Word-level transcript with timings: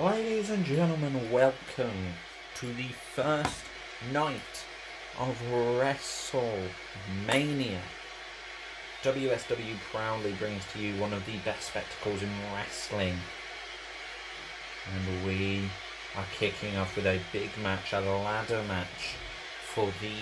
Ladies 0.00 0.48
and 0.48 0.64
gentlemen, 0.64 1.30
welcome 1.30 2.14
to 2.54 2.72
the 2.72 2.88
first 3.14 3.64
night 4.10 4.64
of 5.18 5.38
WrestleMania. 5.52 7.80
WSW 9.02 9.76
proudly 9.92 10.32
brings 10.32 10.64
to 10.72 10.78
you 10.78 10.98
one 10.98 11.12
of 11.12 11.26
the 11.26 11.36
best 11.44 11.68
spectacles 11.68 12.22
in 12.22 12.30
wrestling. 12.54 13.18
And 14.90 15.26
we 15.26 15.68
are 16.16 16.24
kicking 16.38 16.78
off 16.78 16.96
with 16.96 17.04
a 17.04 17.20
big 17.30 17.50
match, 17.62 17.92
a 17.92 18.00
ladder 18.00 18.62
match 18.66 19.16
for 19.74 19.92
the 20.00 20.14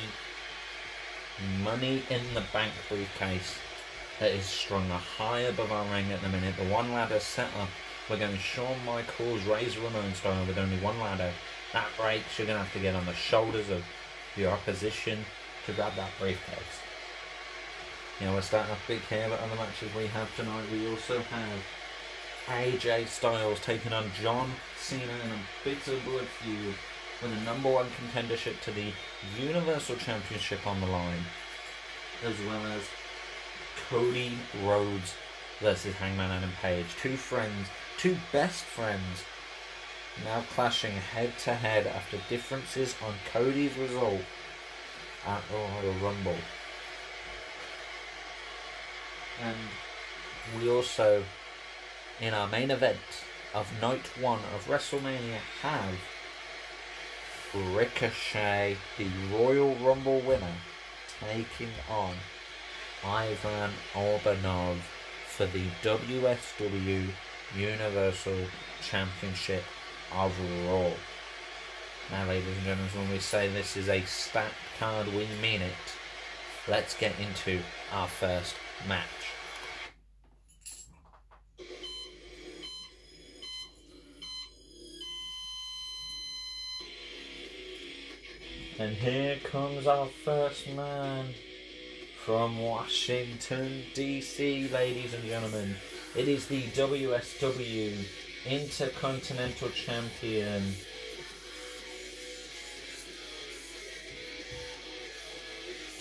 Money 1.62 2.02
in 2.10 2.34
the 2.34 2.42
Bank 2.52 2.72
briefcase 2.88 3.54
that 4.18 4.32
is 4.32 4.44
strung 4.44 4.88
high 4.88 5.42
above 5.42 5.70
our 5.70 5.84
ring 5.92 6.10
at 6.10 6.20
the 6.20 6.28
minute. 6.28 6.56
The 6.56 6.64
one 6.64 6.92
ladder 6.92 7.20
set 7.20 7.54
up. 7.56 7.68
We're 8.08 8.18
going 8.18 8.38
Shawn 8.38 8.76
Michaels 8.86 9.42
Razor 9.44 9.80
Ramon 9.80 10.14
style 10.14 10.46
with 10.46 10.56
only 10.56 10.78
one 10.78 10.98
ladder. 10.98 11.30
That 11.74 11.88
breaks. 11.98 12.38
You're 12.38 12.46
going 12.46 12.58
to 12.58 12.64
have 12.64 12.72
to 12.72 12.80
get 12.80 12.94
on 12.94 13.04
the 13.04 13.12
shoulders 13.12 13.68
of 13.68 13.84
your 14.34 14.50
opposition 14.50 15.18
to 15.66 15.72
grab 15.74 15.94
that 15.96 16.10
briefcase. 16.18 16.80
You 18.18 18.26
know, 18.26 18.34
we're 18.34 18.40
starting 18.40 18.72
off 18.72 18.82
big 18.88 19.02
here, 19.02 19.26
but 19.28 19.40
on 19.40 19.50
the 19.50 19.56
matches 19.56 19.94
we 19.94 20.06
have 20.06 20.34
tonight, 20.36 20.64
we 20.72 20.88
also 20.88 21.18
have 21.20 21.58
AJ 22.46 23.08
Styles 23.08 23.60
taking 23.60 23.92
on 23.92 24.10
John 24.20 24.50
Cena 24.80 25.02
in 25.02 25.30
a 25.30 25.40
bitter 25.62 25.98
blood 26.06 26.26
feud 26.26 26.74
with 27.22 27.32
a 27.32 27.44
number 27.44 27.70
one 27.70 27.86
contendership 28.00 28.58
to 28.62 28.70
the 28.70 28.90
Universal 29.38 29.96
Championship 29.96 30.66
on 30.66 30.80
the 30.80 30.86
line, 30.86 31.26
as 32.24 32.34
well 32.46 32.66
as 32.72 32.82
Cody 33.90 34.32
Rhodes 34.64 35.14
versus 35.60 35.94
Hangman 35.96 36.30
Adam 36.30 36.52
Page. 36.62 36.86
Two 37.00 37.16
friends, 37.16 37.68
two 37.98 38.16
best 38.30 38.62
friends, 38.62 39.24
now 40.24 40.44
clashing 40.54 40.92
head 40.92 41.36
to 41.36 41.52
head 41.52 41.84
after 41.84 42.16
differences 42.30 42.94
on 43.04 43.12
Cody's 43.32 43.76
result 43.76 44.22
at 45.26 45.42
the 45.48 45.56
Royal 45.56 45.94
Rumble. 45.94 46.36
And 49.42 49.56
we 50.56 50.70
also, 50.70 51.24
in 52.20 52.34
our 52.34 52.46
main 52.46 52.70
event 52.70 53.00
of 53.52 53.68
night 53.80 54.06
one 54.20 54.40
of 54.54 54.68
WrestleMania, 54.68 55.40
have 55.62 55.98
Ricochet, 57.74 58.76
the 58.96 59.08
Royal 59.32 59.74
Rumble 59.76 60.20
winner, 60.20 60.54
taking 61.20 61.72
on 61.90 62.14
Ivan 63.04 63.70
Orbanov 63.94 64.76
for 65.26 65.46
the 65.46 65.64
WSW 65.82 67.08
Universal 67.56 68.38
Championship 68.82 69.64
of 70.14 70.32
Raw. 70.66 70.90
Now, 72.10 72.26
ladies 72.26 72.56
and 72.56 72.64
gentlemen, 72.64 72.90
when 72.94 73.10
we 73.10 73.18
say 73.18 73.48
this 73.48 73.76
is 73.76 73.88
a 73.88 74.02
stacked 74.02 74.54
card, 74.78 75.06
we 75.08 75.26
mean 75.42 75.62
it. 75.62 75.72
Let's 76.66 76.96
get 76.96 77.12
into 77.18 77.60
our 77.92 78.08
first 78.08 78.54
match. 78.86 79.04
And 88.78 88.92
here 88.92 89.36
comes 89.42 89.88
our 89.88 90.06
first 90.24 90.68
man 90.68 91.34
from 92.24 92.60
Washington, 92.60 93.82
D.C., 93.92 94.68
ladies 94.68 95.14
and 95.14 95.24
gentlemen. 95.24 95.76
It 96.16 96.26
is 96.26 96.46
the 96.46 96.62
WSW 96.62 97.92
Intercontinental 98.46 99.68
Champion. 99.68 100.74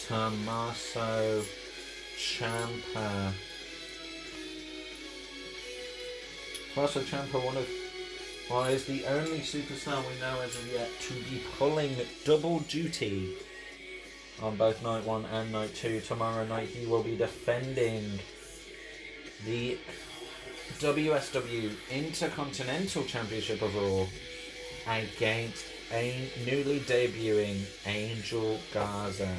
Tommaso 0.07 1.43
Ciampa. 2.17 3.33
Tommaso 6.73 7.01
Ciampa, 7.01 7.45
one 7.45 7.57
of 7.57 7.67
well, 8.49 8.63
is 8.63 8.85
the 8.85 9.05
only 9.07 9.39
superstar 9.39 10.01
we 10.07 10.19
know 10.21 10.39
as 10.41 10.55
of 10.55 10.71
yet 10.71 10.89
to 11.01 11.13
be 11.29 11.41
pulling 11.57 11.97
double 12.23 12.59
duty 12.59 13.33
on 14.41 14.55
both 14.55 14.81
night 14.81 15.03
one 15.03 15.25
and 15.25 15.51
night 15.51 15.75
two. 15.75 15.99
Tomorrow 15.99 16.47
night 16.47 16.69
he 16.69 16.85
will 16.85 17.03
be 17.03 17.17
defending 17.17 18.19
the 19.45 19.77
WSW 20.79 21.71
Intercontinental 21.91 23.03
Championship 23.03 23.61
of 23.61 23.75
Raw 23.75 24.05
against 24.87 25.65
a 25.91 26.29
newly 26.45 26.79
debuting 26.81 27.61
Angel 27.85 28.59
Garza. 28.73 29.33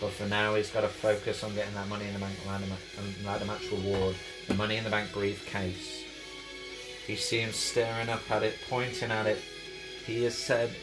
But 0.00 0.10
for 0.10 0.26
now, 0.26 0.54
he's 0.54 0.70
got 0.70 0.80
to 0.80 0.88
focus 0.88 1.44
on 1.44 1.54
getting 1.54 1.74
that 1.74 1.88
Money 1.88 2.06
in 2.06 2.14
the 2.14 2.18
Bank 2.18 2.34
ladder, 2.46 2.66
ma- 2.66 3.02
um, 3.02 3.24
ladder 3.24 3.44
match 3.44 3.70
reward, 3.70 4.16
the 4.48 4.54
Money 4.54 4.76
in 4.76 4.84
the 4.84 4.90
Bank 4.90 5.12
briefcase. 5.12 6.04
You 7.06 7.16
see 7.16 7.40
him 7.40 7.52
staring 7.52 8.08
up 8.08 8.28
at 8.30 8.42
it, 8.42 8.58
pointing 8.68 9.10
at 9.10 9.26
it. 9.26 9.38
He 10.06 10.24
has 10.24 10.36
said 10.36 10.74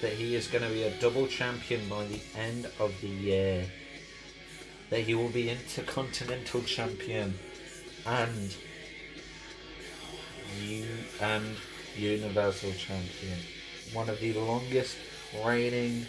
that 0.00 0.12
he 0.12 0.36
is 0.36 0.46
going 0.46 0.64
to 0.64 0.70
be 0.70 0.84
a 0.84 0.90
double 1.00 1.26
champion 1.26 1.88
by 1.88 2.04
the 2.06 2.20
end 2.36 2.66
of 2.78 2.94
the 3.00 3.08
year. 3.08 3.64
That 4.90 5.00
he 5.00 5.14
will 5.14 5.28
be 5.28 5.50
intercontinental 5.50 6.62
champion 6.62 7.34
and 8.06 8.54
you 10.62 10.86
and 11.20 11.44
universal 11.96 12.72
champion. 12.72 13.38
One 13.92 14.08
of 14.08 14.20
the 14.20 14.32
longest 14.34 14.96
reigning 15.44 16.06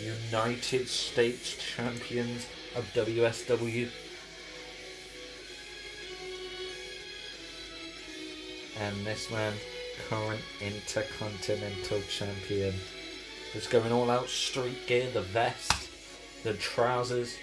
United 0.00 0.88
States 0.88 1.56
champions 1.56 2.46
of 2.76 2.84
WSW. 2.94 3.88
And 8.80 9.04
this 9.04 9.30
man, 9.30 9.54
current 10.08 10.40
intercontinental 10.60 12.00
champion, 12.08 12.74
is 13.54 13.66
going 13.66 13.90
all 13.90 14.10
out 14.10 14.28
street 14.28 14.86
gear, 14.86 15.10
the 15.12 15.22
vest, 15.22 15.90
the 16.44 16.54
trousers, 16.54 17.36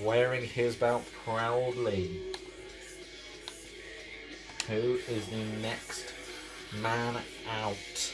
wearing 0.00 0.44
his 0.44 0.76
belt 0.76 1.04
proudly. 1.24 2.20
Who 4.68 4.98
is 5.08 5.26
the 5.26 5.44
next 5.60 6.14
man 6.80 7.16
out 7.50 8.12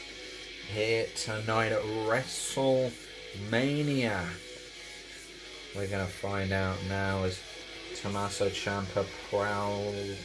here 0.73 1.05
tonight 1.15 1.71
at 1.71 1.81
WrestleMania? 1.81 4.25
We're 5.75 5.87
gonna 5.87 6.05
find 6.05 6.51
out 6.51 6.77
now 6.89 7.23
as 7.23 7.39
Tommaso 7.95 8.49
Ciampa 8.49 9.05
prowls 9.29 10.17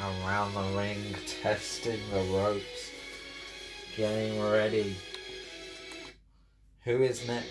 around 0.00 0.54
the 0.54 0.78
ring, 0.78 1.02
testing 1.42 1.98
the 2.12 2.22
ropes, 2.36 2.90
getting 3.96 4.40
ready. 4.40 4.96
Who 6.84 7.02
is 7.02 7.26
next? 7.26 7.50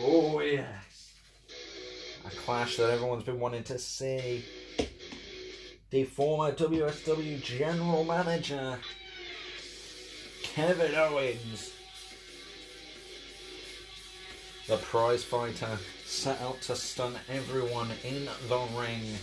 Oh 0.00 0.40
yes, 0.40 0.79
a 2.24 2.30
clash 2.30 2.76
that 2.76 2.90
everyone's 2.90 3.24
been 3.24 3.40
wanting 3.40 3.62
to 3.64 3.78
see. 3.78 4.44
The 5.90 6.04
former 6.04 6.52
WSW 6.52 7.42
General 7.42 8.04
Manager 8.04 8.78
Kevin 10.42 10.94
Owens, 10.94 11.72
the 14.66 14.76
prize 14.78 15.22
fighter, 15.22 15.78
set 16.04 16.40
out 16.40 16.60
to 16.62 16.74
stun 16.74 17.14
everyone 17.28 17.88
in 18.04 18.28
the 18.48 18.58
ring. 18.76 19.16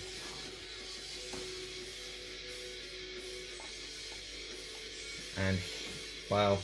And, 5.38 5.60
well, 6.32 6.60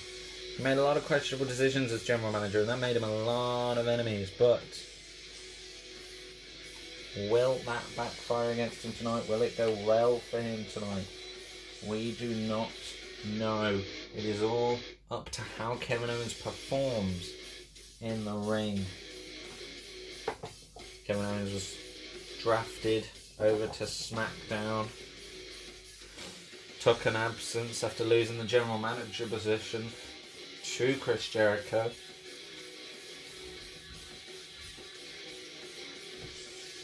he 0.57 0.63
made 0.63 0.77
a 0.77 0.83
lot 0.83 0.97
of 0.97 1.05
questionable 1.05 1.45
decisions 1.45 1.91
as 1.91 2.03
general 2.03 2.31
manager, 2.31 2.61
and 2.61 2.69
that 2.69 2.79
made 2.79 2.95
him 2.95 3.03
a 3.03 3.15
lot 3.23 3.77
of 3.77 3.87
enemies. 3.87 4.31
But 4.37 4.63
will 7.29 7.59
that 7.65 7.83
backfire 7.95 8.51
against 8.51 8.83
him 8.83 8.93
tonight? 8.93 9.27
Will 9.29 9.41
it 9.41 9.57
go 9.57 9.75
well 9.85 10.19
for 10.19 10.41
him 10.41 10.65
tonight? 10.71 11.07
We 11.87 12.13
do 12.13 12.33
not 12.47 12.71
know. 13.25 13.79
It 14.15 14.25
is 14.25 14.41
all 14.41 14.79
up 15.11 15.29
to 15.31 15.41
how 15.57 15.75
Kevin 15.75 16.09
Owens 16.09 16.33
performs 16.33 17.29
in 18.01 18.25
the 18.25 18.33
ring. 18.33 18.85
Kevin 21.05 21.25
Owens 21.25 21.53
was 21.53 21.75
drafted 22.41 23.05
over 23.39 23.67
to 23.67 23.83
SmackDown. 23.83 24.87
Took 26.79 27.05
an 27.05 27.15
absence 27.15 27.83
after 27.83 28.03
losing 28.03 28.37
the 28.37 28.43
general 28.43 28.77
manager 28.77 29.25
position 29.25 29.87
to 30.75 30.95
Chris 30.97 31.29
Jericho. 31.29 31.91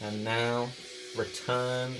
And 0.02 0.24
now 0.24 0.68
returned 1.16 1.96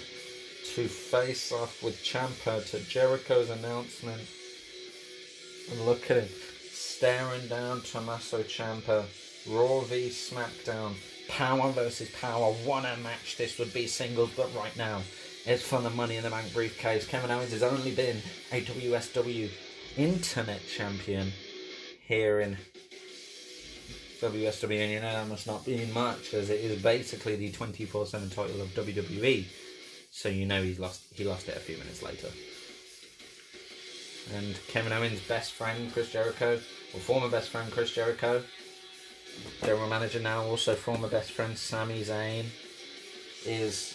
to 0.74 0.88
face 0.88 1.52
off 1.52 1.82
with 1.82 2.02
Ciampa 2.02 2.68
to 2.70 2.80
Jericho's 2.80 3.50
announcement. 3.50 4.22
And 5.70 5.86
look 5.86 6.10
at 6.10 6.18
him 6.18 6.28
staring 6.70 7.46
down 7.48 7.82
Tommaso 7.82 8.42
Ciampa. 8.42 9.04
Raw 9.48 9.80
v 9.80 10.08
SmackDown. 10.08 10.94
Power 11.28 11.72
versus 11.72 12.10
power. 12.20 12.52
What 12.64 12.84
a 12.84 12.96
match 12.98 13.36
this 13.36 13.58
would 13.58 13.72
be 13.72 13.86
singles, 13.86 14.30
but 14.36 14.54
right 14.54 14.76
now 14.76 15.02
it's 15.46 15.62
for 15.62 15.80
the 15.80 15.90
Money 15.90 16.16
in 16.16 16.22
the 16.22 16.30
Bank 16.30 16.52
briefcase. 16.52 17.06
Kevin 17.06 17.30
Owens 17.30 17.52
has 17.52 17.62
only 17.62 17.94
been 17.94 18.18
a 18.52 18.60
WSW 18.60 19.50
Internet 19.96 20.60
Champion 20.68 21.32
here 22.06 22.40
in 22.40 22.58
WSW, 24.20 24.80
and 24.82 24.92
you 24.92 25.00
know 25.00 25.12
that 25.12 25.28
must 25.28 25.46
not 25.46 25.64
be 25.64 25.86
much, 25.86 26.34
as 26.34 26.50
it 26.50 26.60
is 26.60 26.82
basically 26.82 27.36
the 27.36 27.50
24/7 27.50 28.30
title 28.30 28.60
of 28.60 28.74
WWE. 28.74 29.46
So 30.10 30.28
you 30.28 30.46
know 30.46 30.62
he's 30.62 30.78
lost. 30.78 31.02
He 31.14 31.24
lost 31.24 31.48
it 31.48 31.56
a 31.56 31.60
few 31.60 31.78
minutes 31.78 32.02
later. 32.02 32.30
And 34.34 34.58
Kevin 34.68 34.92
Owens' 34.92 35.20
best 35.20 35.52
friend 35.52 35.92
Chris 35.92 36.10
Jericho, 36.12 36.60
or 36.94 37.00
former 37.00 37.28
best 37.28 37.48
friend 37.50 37.70
Chris 37.72 37.90
Jericho, 37.92 38.44
general 39.64 39.88
manager 39.88 40.20
now, 40.20 40.44
also 40.44 40.74
former 40.74 41.08
best 41.08 41.32
friend 41.32 41.56
Sami 41.58 42.02
Zayn, 42.04 42.46
is 43.46 43.94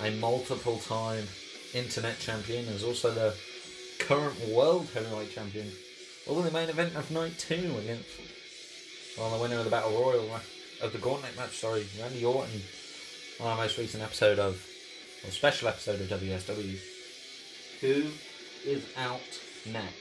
a 0.00 0.10
multiple 0.12 0.78
time 0.78 1.26
internet 1.74 2.18
champion, 2.18 2.66
is 2.66 2.84
also 2.84 3.10
the 3.12 3.34
current 3.98 4.38
world 4.48 4.88
heavyweight 4.92 5.32
champion. 5.32 5.72
In 6.28 6.44
the 6.44 6.50
main 6.52 6.68
event 6.68 6.94
of 6.94 7.10
night 7.10 7.36
two 7.36 7.74
against 7.80 8.08
well 9.18 9.30
the 9.36 9.42
winner 9.42 9.58
of 9.58 9.64
the 9.64 9.70
Battle 9.70 9.90
Royal 9.90 10.32
uh, 10.32 10.40
of 10.80 10.92
the 10.92 10.98
Gauntlet 10.98 11.36
match, 11.36 11.58
sorry, 11.58 11.84
Randy 12.00 12.24
Orton 12.24 12.62
on 13.40 13.48
our 13.48 13.56
most 13.56 13.76
recent 13.76 14.02
episode 14.02 14.38
of 14.38 14.64
or 15.26 15.30
special 15.30 15.68
episode 15.68 16.00
of 16.00 16.06
WSW. 16.20 16.78
Who 17.80 18.06
is 18.64 18.84
out 18.96 19.20
next? 19.66 19.96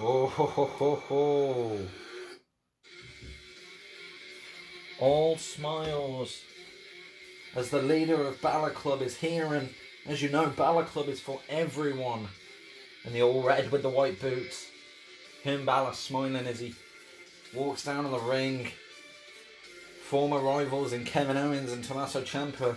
Oh 0.00 0.26
ho 0.26 0.46
ho 0.46 0.64
ho 0.64 0.96
ho! 0.96 1.78
All 4.98 5.36
smiles 5.36 6.40
as 7.54 7.70
the 7.70 7.80
leader 7.80 8.20
of 8.26 8.42
Balor 8.42 8.70
Club 8.70 9.00
is 9.00 9.16
here, 9.16 9.54
and 9.54 9.70
as 10.06 10.22
you 10.22 10.28
know, 10.28 10.46
Balor 10.46 10.84
Club 10.84 11.08
is 11.08 11.20
for 11.20 11.40
everyone. 11.48 12.28
And 13.04 13.14
the 13.14 13.22
all 13.22 13.42
red 13.42 13.70
with 13.70 13.82
the 13.82 13.88
white 13.88 14.20
boots. 14.20 14.66
Finn 15.42 15.64
Balor 15.64 15.92
smiling 15.92 16.46
as 16.46 16.60
he 16.60 16.74
walks 17.54 17.84
down 17.84 18.04
on 18.04 18.12
the 18.12 18.18
ring. 18.18 18.70
Former 20.02 20.38
rivals 20.38 20.92
in 20.92 21.04
Kevin 21.04 21.36
Owens 21.36 21.72
and 21.72 21.84
Tommaso 21.84 22.22
Ciampa. 22.22 22.76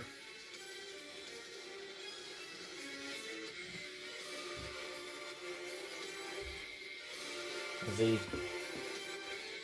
As 7.90 7.98
he 7.98 8.18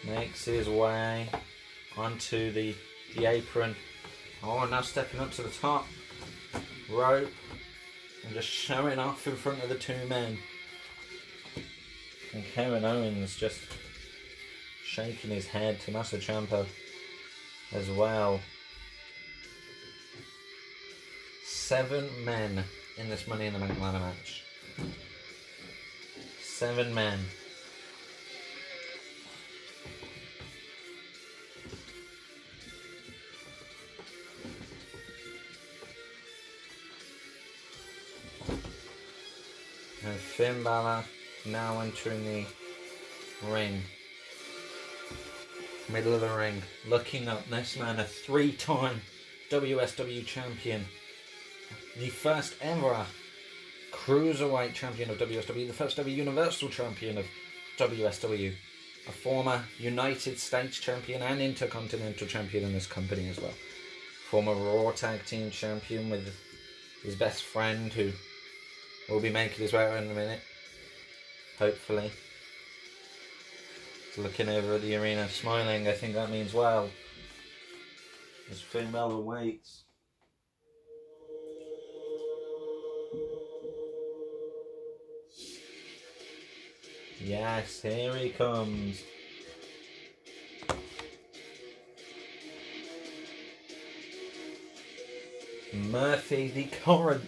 makes 0.06 0.44
his 0.44 0.68
way 0.68 1.28
onto 1.96 2.52
the, 2.52 2.74
the 3.16 3.26
apron. 3.26 3.74
Oh, 4.42 4.66
now 4.66 4.82
stepping 4.82 5.20
up 5.20 5.30
to 5.32 5.42
the 5.42 5.50
top 5.50 5.86
rope 6.90 7.30
and 8.24 8.34
just 8.34 8.48
showing 8.48 8.98
off 8.98 9.26
in 9.26 9.36
front 9.36 9.62
of 9.62 9.68
the 9.68 9.74
two 9.74 10.06
men. 10.08 10.38
And 12.32 12.44
Kevin 12.54 12.84
Owens 12.84 13.36
just 13.36 13.60
shaking 14.84 15.30
his 15.30 15.46
head. 15.46 15.80
Tommaso 15.80 16.16
Ciampa 16.16 16.66
as 17.72 17.90
well. 17.90 18.40
Seven 21.44 22.08
men 22.24 22.64
in 22.98 23.08
this 23.08 23.26
Money 23.26 23.46
in 23.46 23.52
the 23.52 23.58
Bank 23.58 23.80
ladder 23.80 23.98
match. 23.98 24.44
Seven 26.42 26.94
men. 26.94 27.18
Finn 40.36 40.64
Balor 40.64 41.04
now 41.46 41.78
entering 41.78 42.24
the 42.24 42.44
ring. 43.52 43.80
Middle 45.88 46.12
of 46.12 46.22
the 46.22 46.28
ring. 46.28 46.60
Looking 46.88 47.28
up. 47.28 47.48
This 47.48 47.78
man, 47.78 48.00
a 48.00 48.04
three 48.04 48.50
time 48.50 49.00
WSW 49.48 50.26
champion. 50.26 50.86
The 52.00 52.08
first 52.08 52.56
ever 52.60 53.06
cruiserweight 53.92 54.74
champion 54.74 55.10
of 55.10 55.18
WSW. 55.18 55.68
The 55.68 55.72
first 55.72 56.00
ever 56.00 56.10
Universal 56.10 56.70
champion 56.70 57.16
of 57.16 57.26
WSW. 57.78 58.52
A 59.06 59.12
former 59.12 59.62
United 59.78 60.40
States 60.40 60.80
champion 60.80 61.22
and 61.22 61.40
Intercontinental 61.40 62.26
champion 62.26 62.64
in 62.64 62.72
this 62.72 62.88
company 62.88 63.28
as 63.28 63.38
well. 63.38 63.54
Former 64.30 64.54
Raw 64.54 64.90
Tag 64.90 65.24
Team 65.26 65.52
champion 65.52 66.10
with 66.10 66.34
his 67.04 67.14
best 67.14 67.44
friend 67.44 67.92
who 67.92 68.10
will 69.08 69.20
be 69.20 69.30
making 69.30 69.58
his 69.58 69.72
way 69.72 69.86
out 69.86 70.02
in 70.02 70.10
a 70.10 70.14
minute. 70.14 70.40
Hopefully. 71.58 72.10
Looking 74.16 74.48
over 74.48 74.74
at 74.74 74.82
the 74.82 74.96
arena, 74.96 75.28
smiling, 75.28 75.88
I 75.88 75.92
think 75.92 76.14
that 76.14 76.30
means 76.30 76.54
well. 76.54 76.88
As 78.50 78.60
Finn 78.60 78.90
Balor 78.90 79.20
waits. 79.20 79.84
Yes, 87.20 87.80
here 87.82 88.14
he 88.16 88.30
comes. 88.30 89.02
Murphy, 95.72 96.48
the 96.48 96.64
current 96.84 97.24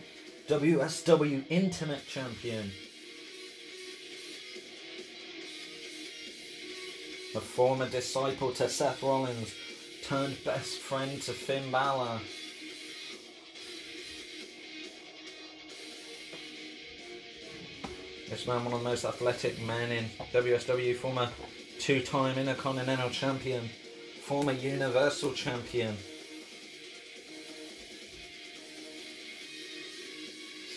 WSW 0.49 1.45
Internet 1.49 2.07
Champion. 2.07 2.71
A 7.35 7.41
former 7.41 7.89
disciple 7.89 8.53
to 8.53 8.69
Seth 8.69 9.03
Rollins, 9.03 9.53
turned 10.05 10.37
best 10.45 10.79
friend 10.79 11.21
to 11.23 11.33
Finn 11.33 11.69
Balor. 11.73 12.21
This 18.31 18.47
man, 18.47 18.65
one 18.65 18.75
of 18.75 18.85
the 18.85 18.89
most 18.89 19.05
athletic 19.05 19.61
men 19.63 19.91
in 19.91 20.05
WSW, 20.33 20.95
former 20.95 21.29
two 21.81 22.03
time 22.03 22.39
Intercontinental 22.39 23.11
Champion, 23.11 23.69
former 24.23 24.53
Universal 24.53 25.33
Champion. 25.33 25.97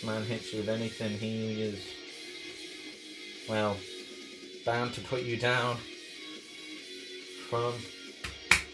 Man 0.04 0.24
hits 0.24 0.54
you 0.54 0.60
with 0.60 0.70
anything, 0.70 1.18
he 1.18 1.62
is, 1.62 1.84
well, 3.50 3.78
bound 4.66 4.94
to 4.94 5.02
put 5.02 5.24
you 5.24 5.38
down 5.38 5.78
from 7.50 7.74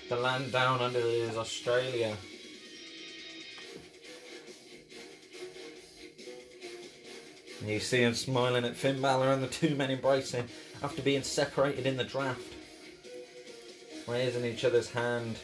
the 0.09 0.15
land 0.15 0.51
down 0.51 0.81
under 0.81 0.99
is 0.99 1.37
Australia. 1.37 2.15
And 7.61 7.69
you 7.69 7.79
see 7.79 8.03
him 8.03 8.13
smiling 8.13 8.65
at 8.65 8.75
Finn 8.75 9.01
Balor 9.01 9.31
and 9.31 9.41
the 9.41 9.47
two 9.47 9.75
men 9.75 9.89
embracing 9.89 10.47
after 10.83 11.01
being 11.01 11.23
separated 11.23 11.87
in 11.87 11.97
the 11.97 12.03
draft. 12.03 12.53
Raising 14.07 14.45
each 14.45 14.63
other's 14.63 14.91
hand. 14.91 15.37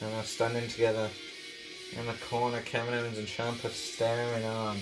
And 0.00 0.12
they're 0.12 0.22
standing 0.22 0.68
together 0.68 1.10
in 1.98 2.06
the 2.06 2.14
corner. 2.28 2.60
Kevin 2.62 2.94
Owens 2.94 3.18
and 3.18 3.26
Ciampa 3.26 3.70
staring 3.70 4.44
on. 4.44 4.78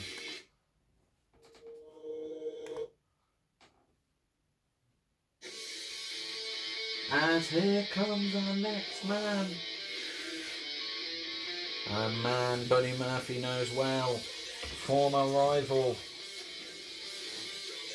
And 7.12 7.42
here 7.42 7.86
comes 7.92 8.34
our 8.36 8.56
next 8.56 9.04
man. 9.04 9.46
A 11.92 12.08
man 12.22 12.66
Buddy 12.68 12.96
Murphy 12.98 13.40
knows 13.40 13.72
well. 13.72 14.14
Former 14.14 15.26
rival. 15.26 15.96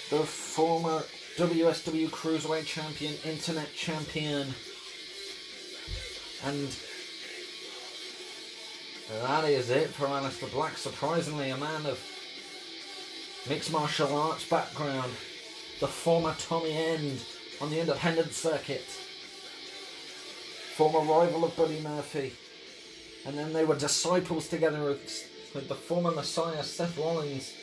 The 0.09 0.23
former 0.23 1.03
WSW 1.37 2.09
Cruiserweight 2.09 2.65
Champion, 2.65 3.13
Internet 3.23 3.73
Champion. 3.73 4.53
And 6.43 6.75
that 9.21 9.45
is 9.45 9.69
it 9.69 9.89
for 9.89 10.07
Aleister 10.07 10.51
Black. 10.51 10.77
Surprisingly, 10.77 11.49
a 11.49 11.57
man 11.57 11.85
of 11.85 11.99
mixed 13.47 13.71
martial 13.71 14.15
arts 14.15 14.47
background. 14.47 15.11
The 15.79 15.87
former 15.87 16.35
Tommy 16.39 16.71
End 16.71 17.19
on 17.61 17.69
the 17.69 17.79
independent 17.79 18.33
circuit. 18.33 18.85
former 20.75 20.99
rival 20.99 21.45
of 21.45 21.55
Buddy 21.55 21.79
Murphy. 21.79 22.33
And 23.25 23.37
then 23.37 23.53
they 23.53 23.63
were 23.63 23.75
disciples 23.75 24.49
together 24.49 24.83
with, 24.83 25.51
with 25.55 25.69
the 25.69 25.75
former 25.75 26.11
Messiah 26.11 26.63
Seth 26.63 26.97
Rollins. 26.97 27.53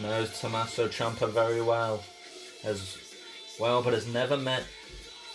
Knows 0.00 0.38
Tommaso 0.38 0.88
Ciampa 0.88 1.28
very 1.30 1.62
well, 1.62 2.04
as 2.62 2.98
well, 3.58 3.82
but 3.82 3.94
has 3.94 4.06
never 4.06 4.36
met 4.36 4.64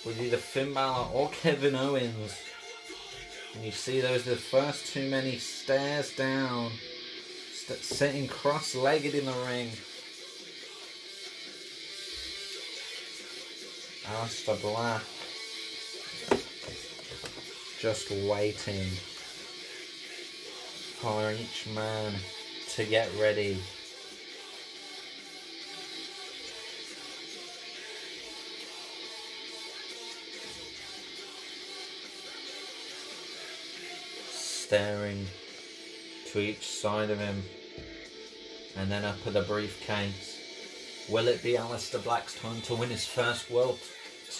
with 0.05 0.21
either 0.21 0.37
Finn 0.37 0.73
Balor 0.73 1.09
or 1.13 1.29
Kevin 1.29 1.75
Owens. 1.75 2.39
And 3.55 3.63
you 3.63 3.71
see 3.71 4.01
those 4.01 4.23
the 4.25 4.35
first 4.35 4.87
too 4.87 5.09
many 5.09 5.37
stairs 5.37 6.15
down, 6.15 6.71
st- 7.53 7.79
sitting 7.79 8.27
cross-legged 8.27 9.13
in 9.13 9.25
the 9.25 9.33
ring. 9.47 9.69
Aleister 14.05 14.61
Black 14.61 15.03
just 17.79 18.11
waiting 18.11 18.87
for 21.01 21.33
each 21.33 21.67
man 21.75 22.13
to 22.69 22.85
get 22.85 23.09
ready. 23.19 23.57
Staring 34.73 35.27
to 36.31 36.39
each 36.39 36.65
side 36.65 37.11
of 37.11 37.19
him 37.19 37.43
and 38.75 38.91
then 38.91 39.05
up 39.05 39.17
at 39.27 39.33
the 39.33 39.43
briefcase. 39.43 41.05
Will 41.07 41.27
it 41.27 41.43
be 41.43 41.53
Aleister 41.53 42.03
Black's 42.03 42.33
time 42.39 42.59
to 42.61 42.73
win 42.73 42.89
his 42.89 43.05
first 43.05 43.51
world 43.51 43.77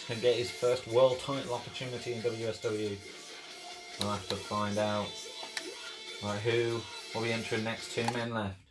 and 0.10 0.20
get 0.24 0.36
his 0.36 0.50
first 0.50 0.88
world 0.88 1.20
title 1.20 1.54
opportunity 1.54 2.14
in 2.14 2.24
WSW? 2.24 2.98
We'll 4.00 4.10
have 4.10 4.28
to 4.30 4.36
find 4.36 4.80
out. 4.80 5.06
Right, 6.24 6.40
who 6.40 6.82
will 7.14 7.22
be 7.22 7.32
entering 7.32 7.64
next? 7.64 7.94
Two 7.94 8.06
men 8.12 8.34
left. 8.34 8.63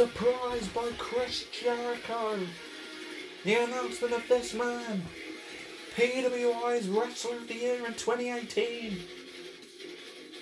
Surprise 0.00 0.66
by 0.68 0.88
Chris 0.96 1.44
Jericho. 1.52 2.38
The 3.44 3.52
announcement 3.52 4.14
of 4.14 4.26
this 4.28 4.54
man. 4.54 5.02
PWI's 5.94 6.88
Wrestler 6.88 7.36
of 7.36 7.48
the 7.48 7.54
Year 7.54 7.84
in 7.84 7.92
2018. 7.92 8.98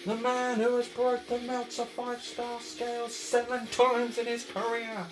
The 0.07 0.15
man 0.15 0.61
who 0.61 0.77
has 0.77 0.87
broke 0.87 1.27
the 1.27 1.41
Meltzer 1.41 1.87
five 1.87 2.23
star 2.23 2.61
scale 2.61 3.09
seven 3.09 3.67
times 3.67 4.19
in 4.19 4.27
his 4.27 4.45
career. 4.45 5.05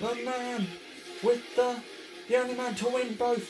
The 0.00 0.14
man 0.24 0.66
with 1.22 1.54
the, 1.54 1.80
the 2.26 2.36
only 2.36 2.54
man 2.54 2.74
to 2.74 2.88
win 2.88 3.14
both 3.14 3.48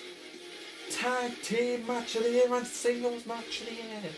tag 0.91 1.41
team 1.43 1.87
match 1.87 2.17
of 2.17 2.25
the 2.25 2.33
year 2.33 2.55
and 2.55 2.67
singles 2.67 3.25
match 3.25 3.63
of 3.63 3.69
the 3.69 3.75
year. 3.77 4.13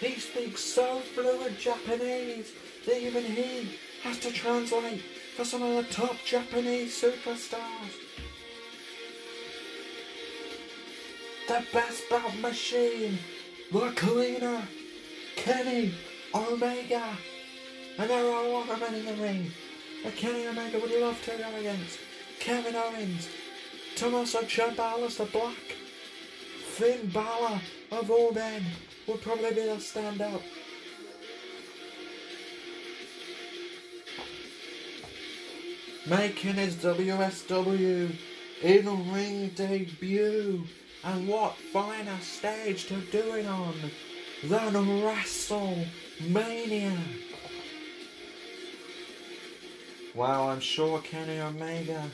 He 0.00 0.18
speaks 0.18 0.60
so 0.60 0.98
fluent 1.14 1.56
Japanese 1.56 2.50
that 2.84 3.00
even 3.00 3.22
he 3.22 3.78
has 4.02 4.18
to 4.18 4.32
translate 4.32 5.00
for 5.36 5.44
some 5.44 5.62
of 5.62 5.76
the 5.76 5.92
top 5.92 6.16
Japanese 6.24 7.00
superstars. 7.00 7.92
The 11.48 11.64
best 11.72 12.08
bout 12.10 12.36
machine, 12.38 13.18
the 13.70 13.92
cleaner, 13.96 14.62
Kenny 15.36 15.94
Omega. 16.34 17.16
And 17.98 18.10
there 18.10 18.24
are 18.24 18.44
a 18.44 18.48
lot 18.48 18.70
of 18.70 18.80
men 18.80 18.94
in 18.94 19.04
the 19.04 19.14
ring 19.14 19.50
that 20.02 20.16
Kenny 20.16 20.46
Omega 20.46 20.78
would 20.78 20.90
love 21.00 21.22
to 21.24 21.30
go 21.30 21.56
against. 21.58 21.98
Kevin 22.40 22.74
Owens, 22.74 23.28
Tommaso 23.94 24.40
Ciampa, 24.42 24.94
Aleister 24.94 25.30
Black, 25.30 25.76
Finn 26.64 27.06
Balor 27.08 27.60
of 27.92 28.10
all 28.10 28.32
men 28.32 28.64
would 29.06 29.20
probably 29.22 29.50
be 29.50 29.62
the 29.62 29.76
standout. 29.76 30.42
Making 36.06 36.54
his 36.54 36.76
WSW 36.76 38.16
in 38.62 39.12
ring 39.12 39.50
debut. 39.54 40.64
And 41.04 41.28
what 41.28 41.56
finer 41.56 42.18
stage 42.20 42.86
to 42.86 42.96
do 42.96 43.34
it 43.34 43.46
on 43.46 43.74
than 44.44 44.74
WrestleMania? 44.74 46.96
Well, 50.14 50.50
I'm 50.50 50.60
sure 50.60 51.00
Kenny 51.00 51.40
Omega 51.40 52.08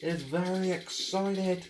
is 0.00 0.22
very 0.22 0.70
excited 0.70 1.64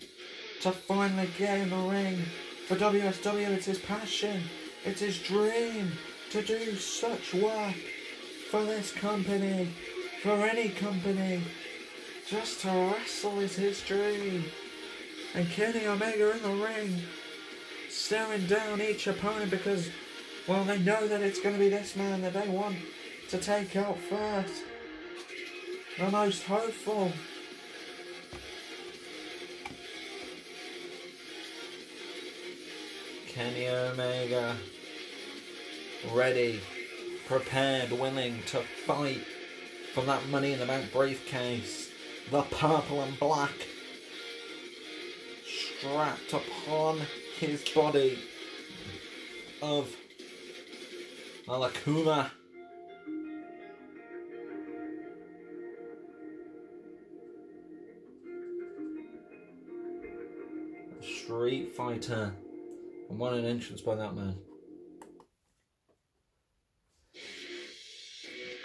to 0.61 0.71
finally 0.71 1.29
get 1.37 1.59
in 1.59 1.69
the 1.69 1.77
ring 1.77 2.23
for 2.67 2.75
WSW. 2.75 3.49
It's 3.49 3.67
his 3.67 3.79
passion, 3.79 4.43
it's 4.85 5.01
his 5.01 5.19
dream 5.19 5.91
to 6.31 6.41
do 6.41 6.75
such 6.75 7.33
work 7.33 7.75
for 8.49 8.63
this 8.63 8.91
company, 8.91 9.69
for 10.21 10.45
any 10.45 10.69
company. 10.69 11.41
Just 12.27 12.61
to 12.61 12.67
wrestle 12.67 13.39
is 13.39 13.55
his 13.55 13.81
dream. 13.81 14.45
And 15.33 15.49
Kenny 15.49 15.87
Omega 15.87 16.35
in 16.35 16.43
the 16.43 16.65
ring, 16.65 17.01
staring 17.89 18.45
down 18.47 18.81
each 18.81 19.07
opponent 19.07 19.51
because, 19.51 19.89
well, 20.47 20.63
they 20.63 20.79
know 20.79 21.07
that 21.07 21.21
it's 21.21 21.39
going 21.39 21.55
to 21.55 21.59
be 21.59 21.69
this 21.69 21.95
man 21.95 22.21
that 22.21 22.33
they 22.33 22.47
want 22.47 22.77
to 23.29 23.37
take 23.37 23.75
out 23.75 23.97
first. 23.97 24.63
The 25.97 26.09
most 26.11 26.43
hopeful. 26.43 27.11
Kenny 33.27 33.69
Omega 33.69 34.55
ready, 36.11 36.59
prepared, 37.27 37.91
willing 37.91 38.41
to 38.47 38.59
fight 38.85 39.21
for 39.93 40.01
that 40.01 40.27
money 40.29 40.53
in 40.53 40.59
the 40.59 40.65
bank 40.65 40.91
briefcase. 40.91 41.89
the 42.31 42.41
purple 42.43 43.01
and 43.01 43.19
black 43.19 43.51
strapped 45.45 46.33
upon 46.33 46.99
his 47.39 47.63
body 47.69 48.19
of 49.61 49.95
Alakuma. 51.47 52.31
Street 61.01 61.71
Fighter. 61.75 62.35
And 63.09 63.17
what 63.17 63.33
an 63.33 63.45
entrance 63.45 63.81
by 63.81 63.95
that 63.95 64.15
man. 64.15 64.35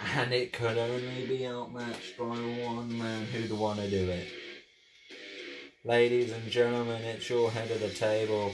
And 0.01 0.33
it 0.33 0.53
could 0.53 0.77
only 0.77 1.25
be 1.25 1.47
outmatched 1.47 2.17
by 2.17 2.25
one 2.25 2.97
man 2.97 3.25
who'd 3.25 3.51
want 3.51 3.79
to 3.79 3.89
do 3.89 4.09
it. 4.09 4.27
Ladies 5.83 6.31
and 6.31 6.49
gentlemen, 6.49 7.01
it's 7.03 7.29
your 7.29 7.51
head 7.51 7.71
of 7.71 7.79
the 7.79 7.89
table. 7.89 8.53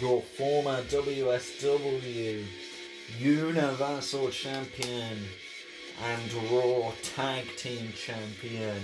Your 0.00 0.20
former 0.20 0.82
WSW 0.82 2.44
Universal 3.18 4.30
Champion 4.30 5.18
and 6.02 6.32
Raw 6.50 6.92
Tag 7.02 7.44
Team 7.56 7.92
Champion, 7.94 8.82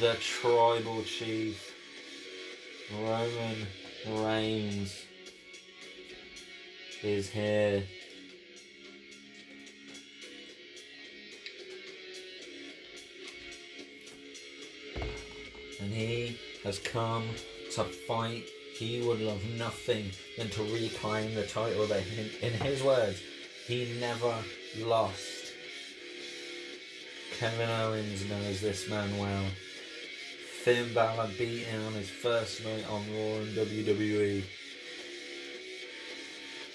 the 0.00 0.14
Tribal 0.14 1.02
Chief, 1.02 1.74
Roman 3.02 3.66
Reigns, 4.24 5.04
is 7.02 7.28
here. 7.28 7.82
And 15.84 15.92
he 15.92 16.38
has 16.64 16.78
come 16.78 17.24
to 17.74 17.84
fight. 17.84 18.44
He 18.76 19.02
would 19.02 19.20
love 19.20 19.42
nothing 19.56 20.10
than 20.36 20.48
to 20.50 20.62
reclaim 20.62 21.34
the 21.34 21.46
title 21.46 21.86
that, 21.86 22.02
in, 22.42 22.52
his 22.52 22.82
words, 22.82 23.20
he 23.66 23.96
never 24.00 24.34
lost. 24.80 25.52
Kevin 27.38 27.68
Owens 27.68 28.28
knows 28.28 28.60
this 28.60 28.88
man 28.88 29.16
well. 29.18 29.44
Finn 30.62 30.92
Balor 30.94 31.28
beat 31.38 31.64
him 31.64 31.86
on 31.86 31.92
his 31.92 32.10
first 32.10 32.64
night 32.64 32.88
on 32.90 33.02
Raw 33.12 33.36
in 33.42 33.48
WWE. 33.48 34.42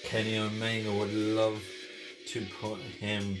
Kenny 0.04 0.38
Omega 0.38 0.92
would 0.92 1.12
love 1.12 1.62
to 2.28 2.46
put 2.60 2.78
him 2.78 3.36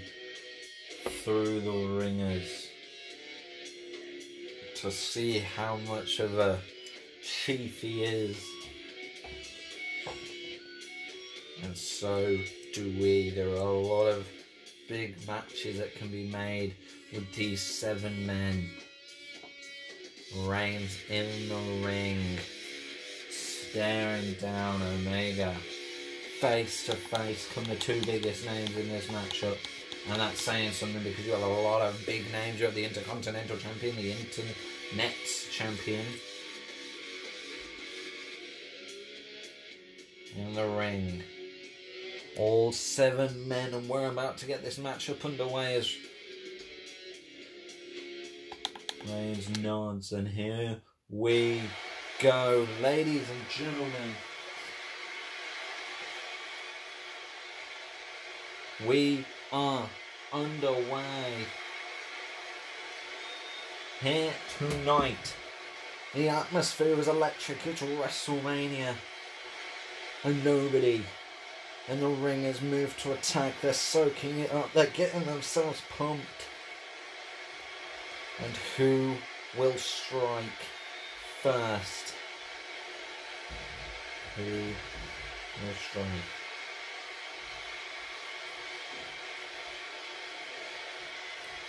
through 1.22 1.60
the 1.60 1.70
ringers 1.70 2.69
to 4.80 4.90
see 4.90 5.38
how 5.38 5.76
much 5.86 6.20
of 6.20 6.38
a 6.38 6.58
chief 7.22 7.82
he 7.82 8.02
is. 8.02 8.42
And 11.62 11.76
so 11.76 12.38
do 12.72 12.84
we. 12.98 13.28
There 13.28 13.50
are 13.50 13.58
a 13.58 13.78
lot 13.78 14.06
of 14.06 14.26
big 14.88 15.16
matches 15.26 15.78
that 15.78 15.94
can 15.96 16.08
be 16.08 16.30
made 16.30 16.74
with 17.12 17.30
these 17.34 17.60
seven 17.60 18.26
men. 18.26 18.70
Reigns 20.46 20.96
in 21.10 21.26
the 21.50 21.86
ring, 21.86 22.38
staring 23.28 24.32
down 24.40 24.80
Omega. 24.80 25.54
Face 26.40 26.86
to 26.86 26.92
face 26.96 27.46
come 27.52 27.64
the 27.64 27.76
two 27.76 28.00
biggest 28.06 28.46
names 28.46 28.74
in 28.78 28.88
this 28.88 29.08
matchup. 29.08 29.58
And 30.08 30.18
that's 30.18 30.40
saying 30.40 30.72
something 30.72 31.02
because 31.02 31.26
you 31.26 31.32
have 31.32 31.42
a 31.42 31.46
lot 31.46 31.82
of 31.82 32.06
big 32.06 32.32
names. 32.32 32.58
You 32.58 32.64
have 32.64 32.74
the 32.74 32.84
Intercontinental 32.84 33.58
Champion, 33.58 33.96
the 33.96 34.12
Internet 34.90 35.14
Champion. 35.52 36.04
In 40.36 40.54
the 40.54 40.66
ring. 40.66 41.22
All 42.36 42.72
seven 42.72 43.46
men, 43.46 43.72
and 43.74 43.88
we're 43.88 44.08
about 44.08 44.38
to 44.38 44.46
get 44.46 44.64
this 44.64 44.78
matchup 44.78 45.24
underway 45.24 45.76
as 45.76 45.94
Reigns 49.08 49.58
nods, 49.58 50.12
and 50.12 50.28
here 50.28 50.80
we 51.08 51.62
go, 52.20 52.66
ladies 52.82 53.26
and 53.30 53.48
gentlemen. 53.48 54.14
We 58.86 59.24
are 59.52 59.88
underway 60.32 61.46
here 64.02 64.32
tonight. 64.58 65.34
The 66.14 66.28
atmosphere 66.28 66.98
is 66.98 67.08
electric. 67.08 67.66
It's 67.66 67.82
WrestleMania. 67.82 68.94
And 70.24 70.44
nobody 70.44 71.04
in 71.88 72.00
the 72.00 72.08
ring 72.08 72.44
has 72.44 72.60
moved 72.62 72.98
to 73.00 73.12
attack. 73.12 73.54
They're 73.60 73.72
soaking 73.72 74.40
it 74.40 74.52
up. 74.52 74.72
They're 74.72 74.86
getting 74.86 75.24
themselves 75.24 75.82
pumped. 75.90 76.48
And 78.42 78.56
who 78.76 79.14
will 79.58 79.76
strike 79.76 80.44
first? 81.42 82.14
Who 84.36 84.44
will 84.44 85.74
strike? 85.90 86.39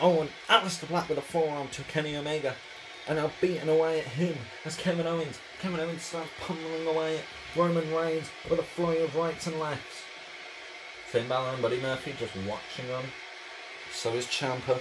Oh, 0.01 0.21
and 0.21 0.31
Aleister 0.49 0.87
Black 0.87 1.07
with 1.09 1.19
a 1.19 1.21
forearm 1.21 1.67
to 1.69 1.83
Kenny 1.83 2.15
Omega. 2.15 2.55
And 3.07 3.17
now 3.17 3.31
beating 3.39 3.69
away 3.69 3.99
at 3.99 4.05
him 4.05 4.35
as 4.65 4.75
Kevin 4.75 5.05
Owens. 5.05 5.39
Kevin 5.61 5.79
Owens 5.79 6.01
starts 6.01 6.29
pummeling 6.39 6.87
away 6.87 7.19
at 7.19 7.23
Roman 7.55 7.93
Reigns 7.93 8.29
with 8.49 8.59
a 8.59 8.63
flurry 8.63 9.03
of 9.03 9.15
rights 9.15 9.45
and 9.45 9.59
lefts. 9.59 10.01
Finn 11.05 11.27
Balor 11.27 11.53
and 11.53 11.61
Buddy 11.61 11.79
Murphy 11.79 12.15
just 12.17 12.35
watching 12.47 12.89
on. 12.91 13.03
So 13.93 14.13
is 14.13 14.25
Ciampa. 14.25 14.79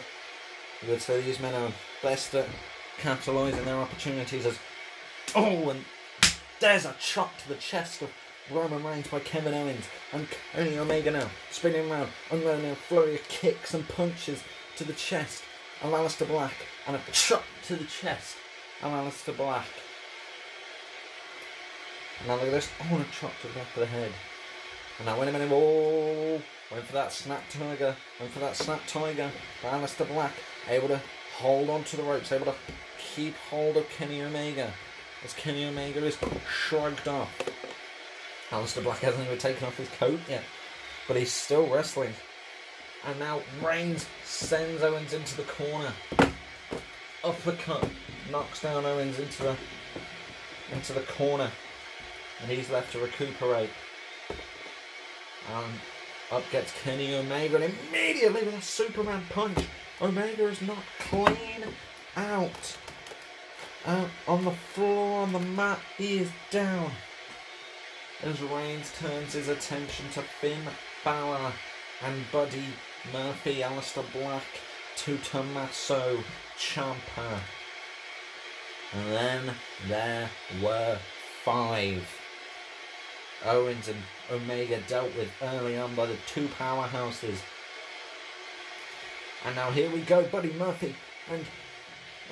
Would 0.88 1.02
say 1.02 1.20
these 1.20 1.40
men 1.40 1.54
are 1.54 1.72
best 2.02 2.34
at 2.34 2.46
capitalising 2.98 3.64
their 3.64 3.76
opportunities 3.76 4.46
as. 4.46 4.58
Oh, 5.34 5.68
and 5.68 5.84
there's 6.60 6.86
a 6.86 6.94
chop 6.98 7.36
to 7.38 7.48
the 7.48 7.56
chest 7.56 8.00
of 8.00 8.10
Roman 8.50 8.82
Reigns 8.82 9.08
by 9.08 9.20
Kevin 9.20 9.52
Owens. 9.52 9.84
And 10.12 10.26
Kenny 10.52 10.78
Omega 10.78 11.10
now 11.10 11.28
spinning 11.50 11.90
around, 11.90 12.08
unloading 12.30 12.70
a 12.70 12.74
flurry 12.74 13.16
of 13.16 13.28
kicks 13.28 13.74
and 13.74 13.86
punches 13.88 14.42
to 14.80 14.86
the 14.86 14.92
chest 14.94 15.42
of 15.82 15.92
Aleister 15.92 16.26
Black 16.26 16.54
and 16.86 16.96
a 16.96 17.00
chop 17.12 17.44
to 17.66 17.76
the 17.76 17.84
chest 17.84 18.38
of 18.82 18.90
Aleister 18.90 19.36
Black. 19.36 19.66
And 22.18 22.28
now 22.28 22.36
look 22.36 22.44
at 22.44 22.52
this. 22.52 22.70
Oh, 22.80 22.94
and 22.94 23.02
a 23.02 23.08
chop 23.12 23.30
to 23.42 23.48
the 23.48 23.52
back 23.52 23.66
of 23.74 23.80
the 23.80 23.86
head. 23.86 24.10
And 24.96 25.06
now 25.06 25.20
wait 25.20 25.28
a 25.28 25.32
minute. 25.32 25.50
Oh, 25.52 26.40
went 26.72 26.86
for 26.86 26.94
that 26.94 27.12
snap 27.12 27.42
tiger. 27.50 27.94
Went 28.18 28.32
for 28.32 28.38
that 28.38 28.56
snap 28.56 28.80
tiger. 28.86 29.30
But 29.62 29.72
Aleister 29.72 30.08
Black 30.08 30.32
able 30.66 30.88
to 30.88 31.00
hold 31.36 31.68
on 31.68 31.84
to 31.84 31.98
the 31.98 32.02
ropes, 32.02 32.32
able 32.32 32.46
to 32.46 32.54
keep 32.96 33.36
hold 33.50 33.76
of 33.76 33.86
Kenny 33.90 34.22
Omega. 34.22 34.72
As 35.22 35.34
Kenny 35.34 35.66
Omega 35.66 36.02
is 36.06 36.16
shrugged 36.50 37.06
off. 37.06 37.28
Aleister 38.48 38.82
Black 38.82 39.00
hasn't 39.00 39.26
even 39.26 39.36
taken 39.36 39.66
off 39.66 39.76
his 39.76 39.90
coat 39.90 40.20
yet. 40.26 40.42
But 41.06 41.18
he's 41.18 41.32
still 41.32 41.66
wrestling. 41.66 42.14
And 43.06 43.18
now 43.18 43.40
Reigns 43.62 44.06
sends 44.24 44.82
Owens 44.82 45.12
into 45.12 45.36
the 45.36 45.44
corner. 45.44 45.92
Uppercut 47.24 47.88
knocks 48.30 48.62
down 48.62 48.84
Owens 48.84 49.18
into 49.18 49.42
the 49.42 49.56
into 50.72 50.92
the 50.92 51.00
corner. 51.02 51.50
And 52.42 52.50
he's 52.50 52.70
left 52.70 52.92
to 52.92 52.98
recuperate. 52.98 53.70
Up 56.30 56.44
gets 56.52 56.72
Kenny 56.82 57.16
Omega 57.16 57.56
and 57.56 57.74
immediately 57.88 58.44
with 58.44 58.54
a 58.54 58.62
Superman 58.62 59.24
punch, 59.30 59.58
Omega 60.00 60.46
is 60.46 60.62
knocked 60.62 60.86
clean 61.00 61.64
out. 62.16 62.76
Out 63.84 64.10
on 64.28 64.44
the 64.44 64.52
floor 64.52 65.22
on 65.22 65.32
the 65.32 65.40
mat, 65.40 65.80
he 65.98 66.18
is 66.18 66.30
down. 66.50 66.92
As 68.22 68.40
Reigns 68.42 68.92
turns 68.98 69.32
his 69.32 69.48
attention 69.48 70.06
to 70.12 70.22
Finn 70.22 70.62
Balor 71.04 71.52
and 72.04 72.30
Buddy 72.30 72.64
Murphy, 73.12 73.56
Aleister 73.56 74.04
Black, 74.12 74.44
to 74.96 75.16
Tommaso 75.18 76.22
Ciampa. 76.58 77.40
And 78.92 79.12
then 79.12 79.54
there 79.88 80.30
were 80.62 80.98
five. 81.44 82.06
Owens 83.44 83.88
and 83.88 84.02
Omega 84.30 84.80
dealt 84.86 85.14
with 85.16 85.30
early 85.40 85.78
on 85.78 85.94
by 85.94 86.06
the 86.06 86.16
two 86.26 86.48
powerhouses. 86.58 87.38
And 89.46 89.56
now 89.56 89.70
here 89.70 89.90
we 89.90 90.00
go, 90.00 90.22
Buddy 90.24 90.52
Murphy 90.52 90.94
and 91.30 91.44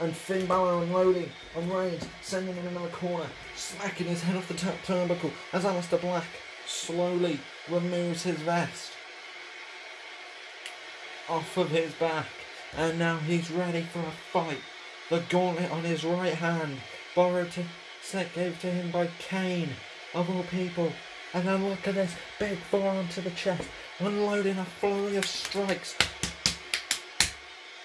and 0.01 0.15
Finn 0.15 0.47
Balor 0.47 0.85
unloading 0.85 1.29
on 1.57 1.69
Reigns, 1.71 2.07
sending 2.21 2.55
him 2.55 2.69
into 2.69 2.79
the 2.79 2.89
corner, 2.89 3.27
smacking 3.57 4.07
his 4.07 4.23
head 4.23 4.37
off 4.37 4.47
the 4.47 4.55
top 4.55 4.77
turnbuckle 4.87 5.33
as 5.53 5.65
Aleister 5.65 6.01
Black 6.01 6.27
slowly 6.67 7.41
removes 7.69 8.23
his 8.23 8.37
vest 8.37 8.93
off 11.29 11.57
of 11.57 11.71
his 11.71 11.93
back 11.95 12.27
And 12.77 12.99
now 12.99 13.17
he's 13.19 13.51
ready 13.51 13.83
for 13.83 14.01
a 14.01 14.11
fight. 14.33 14.61
The 15.09 15.23
gauntlet 15.31 15.71
on 15.71 15.85
his 15.85 16.05
right 16.05 16.35
hand, 16.35 16.79
borrowed 17.15 17.51
to 17.53 17.65
set 18.03 18.35
gave 18.35 18.61
to 18.61 18.71
him 18.71 18.91
by 18.91 19.09
Kane, 19.19 19.71
of 20.15 20.29
all 20.31 20.43
people. 20.45 20.93
And 21.35 21.47
then 21.47 21.69
look 21.69 21.87
at 21.89 21.95
this, 21.95 22.15
big 22.39 22.59
forearm 22.59 23.09
to 23.09 23.21
the 23.21 23.31
chest, 23.31 23.69
unloading 23.99 24.59
a 24.59 24.65
flurry 24.65 25.17
of 25.17 25.27
strikes 25.27 25.97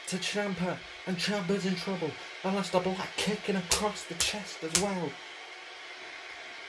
to 0.08 0.18
Ciampa, 0.18 0.78
and 1.08 1.18
Ciampa's 1.18 1.66
in 1.66 1.76
trouble. 1.76 2.12
Aleister 2.44 2.84
Black 2.84 3.10
kicking 3.18 3.56
across 3.56 4.04
the 4.04 4.16
chest 4.16 4.64
as 4.64 4.82
well. 4.82 5.10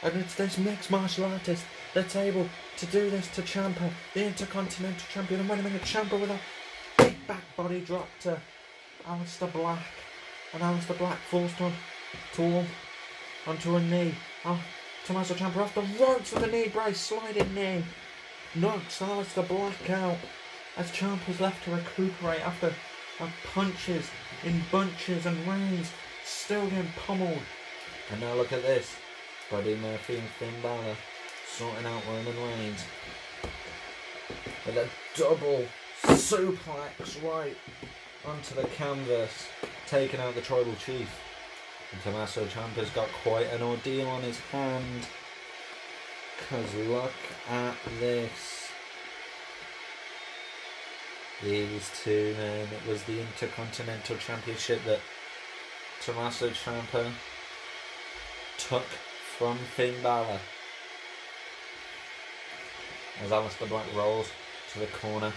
And 0.02 0.16
it's 0.16 0.34
this 0.34 0.58
mixed 0.58 0.90
martial 0.90 1.24
artist 1.24 1.64
that's 1.94 2.16
able 2.16 2.48
to 2.76 2.86
do 2.86 3.10
this 3.10 3.28
to 3.28 3.42
Ciampa, 3.42 3.90
the 4.12 4.26
Intercontinental 4.26 5.06
Champion. 5.12 5.40
And 5.40 5.48
wait 5.48 5.60
a 5.60 5.62
minute, 5.62 5.82
Ciampa 5.82 6.20
with 6.20 6.30
a 6.30 6.38
back 7.26 7.42
body 7.56 7.80
drop 7.80 8.08
to 8.20 8.40
Aleister 9.06 9.52
Black. 9.52 9.84
And 10.52 10.62
Aleister 10.62 10.96
Black 10.96 11.18
forced 11.30 11.60
on 11.60 11.72
tall 12.32 12.64
onto 13.46 13.76
a 13.76 13.80
knee. 13.80 14.14
Oh, 14.44 14.60
Tommaso 15.04 15.34
Ciampa 15.34 15.56
off 15.58 15.74
the 15.74 15.82
ropes 16.02 16.32
with 16.32 16.44
a 16.44 16.46
knee 16.46 16.68
brace, 16.68 17.00
sliding 17.00 17.54
knee. 17.54 17.84
Knocks 18.54 19.00
Aleister 19.00 19.46
Black 19.46 19.90
out 19.90 20.16
as 20.76 20.90
Ciampa's 20.90 21.40
left 21.40 21.64
to 21.64 21.72
recuperate 21.72 22.46
after 22.46 22.72
punches 23.52 24.10
in 24.44 24.60
bunches 24.70 25.26
and 25.26 25.36
Reigns 25.46 25.90
still 26.24 26.66
getting 26.68 26.90
pummeled. 27.06 27.42
And 28.10 28.20
now 28.20 28.34
look 28.34 28.52
at 28.52 28.62
this. 28.62 28.96
Buddy 29.50 29.76
Murphy 29.76 30.16
and 30.16 30.28
Finn 30.38 30.54
Balor 30.62 30.96
sorting 31.46 31.86
out 31.86 32.02
Roman 32.08 32.36
Reigns. 32.36 32.84
With 34.66 34.76
a 34.76 34.88
double 35.16 35.66
suplex 36.12 37.22
right 37.22 37.56
onto 38.26 38.54
the 38.54 38.66
canvas, 38.68 39.48
taking 39.86 40.20
out 40.20 40.34
the 40.34 40.40
tribal 40.40 40.74
chief. 40.76 41.10
And 41.92 42.02
Tommaso 42.02 42.46
Ciampa's 42.46 42.90
got 42.90 43.08
quite 43.22 43.52
an 43.52 43.62
ordeal 43.62 44.08
on 44.08 44.22
his 44.22 44.38
hand. 44.50 45.06
Cause 46.48 46.74
look 46.88 47.12
at 47.50 47.76
this. 48.00 48.68
These 51.42 51.90
two 52.02 52.34
men. 52.38 52.68
It 52.72 52.88
was 52.88 53.02
the 53.04 53.20
Intercontinental 53.20 54.16
Championship 54.16 54.80
that 54.86 55.00
Tommaso 56.02 56.50
Ciampa 56.50 57.10
took 58.58 58.86
from 59.38 59.58
Finn 59.58 59.94
Balor. 60.02 60.40
As 63.22 63.30
Aleister 63.30 63.68
Black 63.68 63.86
rolls 63.94 64.30
to 64.72 64.80
the 64.80 64.86
corner. 64.86 65.32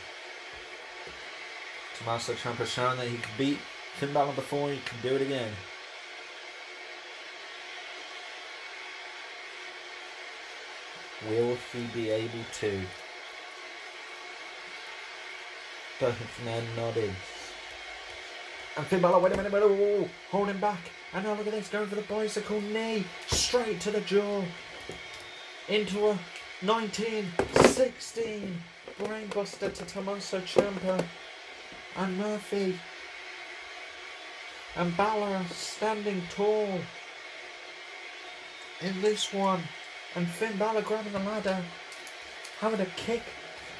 Tommaso 1.97 2.33
Ciampa 2.33 2.65
shown 2.65 2.97
that 2.97 3.07
he 3.07 3.17
could 3.17 3.37
beat 3.37 3.59
Finn 3.95 4.13
Balor 4.13 4.33
before, 4.33 4.69
he 4.69 4.79
can 4.85 5.01
do 5.01 5.15
it 5.15 5.21
again. 5.23 5.51
Will 11.27 11.57
he 11.73 11.85
be 11.93 12.09
able 12.11 12.45
to? 12.59 12.81
Both 15.99 16.41
men 16.45 16.63
nodding. 16.75 17.15
And 18.77 18.85
Finn 18.85 19.01
Balor, 19.01 19.19
wait 19.19 19.33
a 19.33 19.37
minute, 19.37 19.51
wait 19.51 19.63
a 19.63 19.67
minute, 19.67 20.11
holding 20.29 20.59
back. 20.59 20.91
And 21.13 21.25
now 21.25 21.33
look 21.33 21.47
at 21.47 21.53
this, 21.53 21.69
going 21.69 21.87
for 21.87 21.95
the 21.95 22.03
bicycle 22.03 22.61
knee, 22.61 23.05
straight 23.25 23.81
to 23.81 23.89
the 23.89 24.01
jaw. 24.01 24.43
Into 25.67 26.09
a 26.09 26.19
1916 26.61 28.55
brainbuster 28.99 29.73
to 29.73 29.85
Tommaso 29.85 30.39
Ciampa 30.41 31.03
and 31.97 32.17
Murphy. 32.17 32.79
And 34.75 34.95
Balor 34.95 35.43
standing 35.51 36.21
tall 36.29 36.79
in 38.81 39.01
this 39.01 39.33
one. 39.33 39.61
And 40.15 40.27
Finn 40.27 40.57
Balor 40.57 40.81
grabbing 40.83 41.13
the 41.13 41.19
ladder, 41.19 41.61
having 42.59 42.79
a 42.79 42.85
kick 42.85 43.23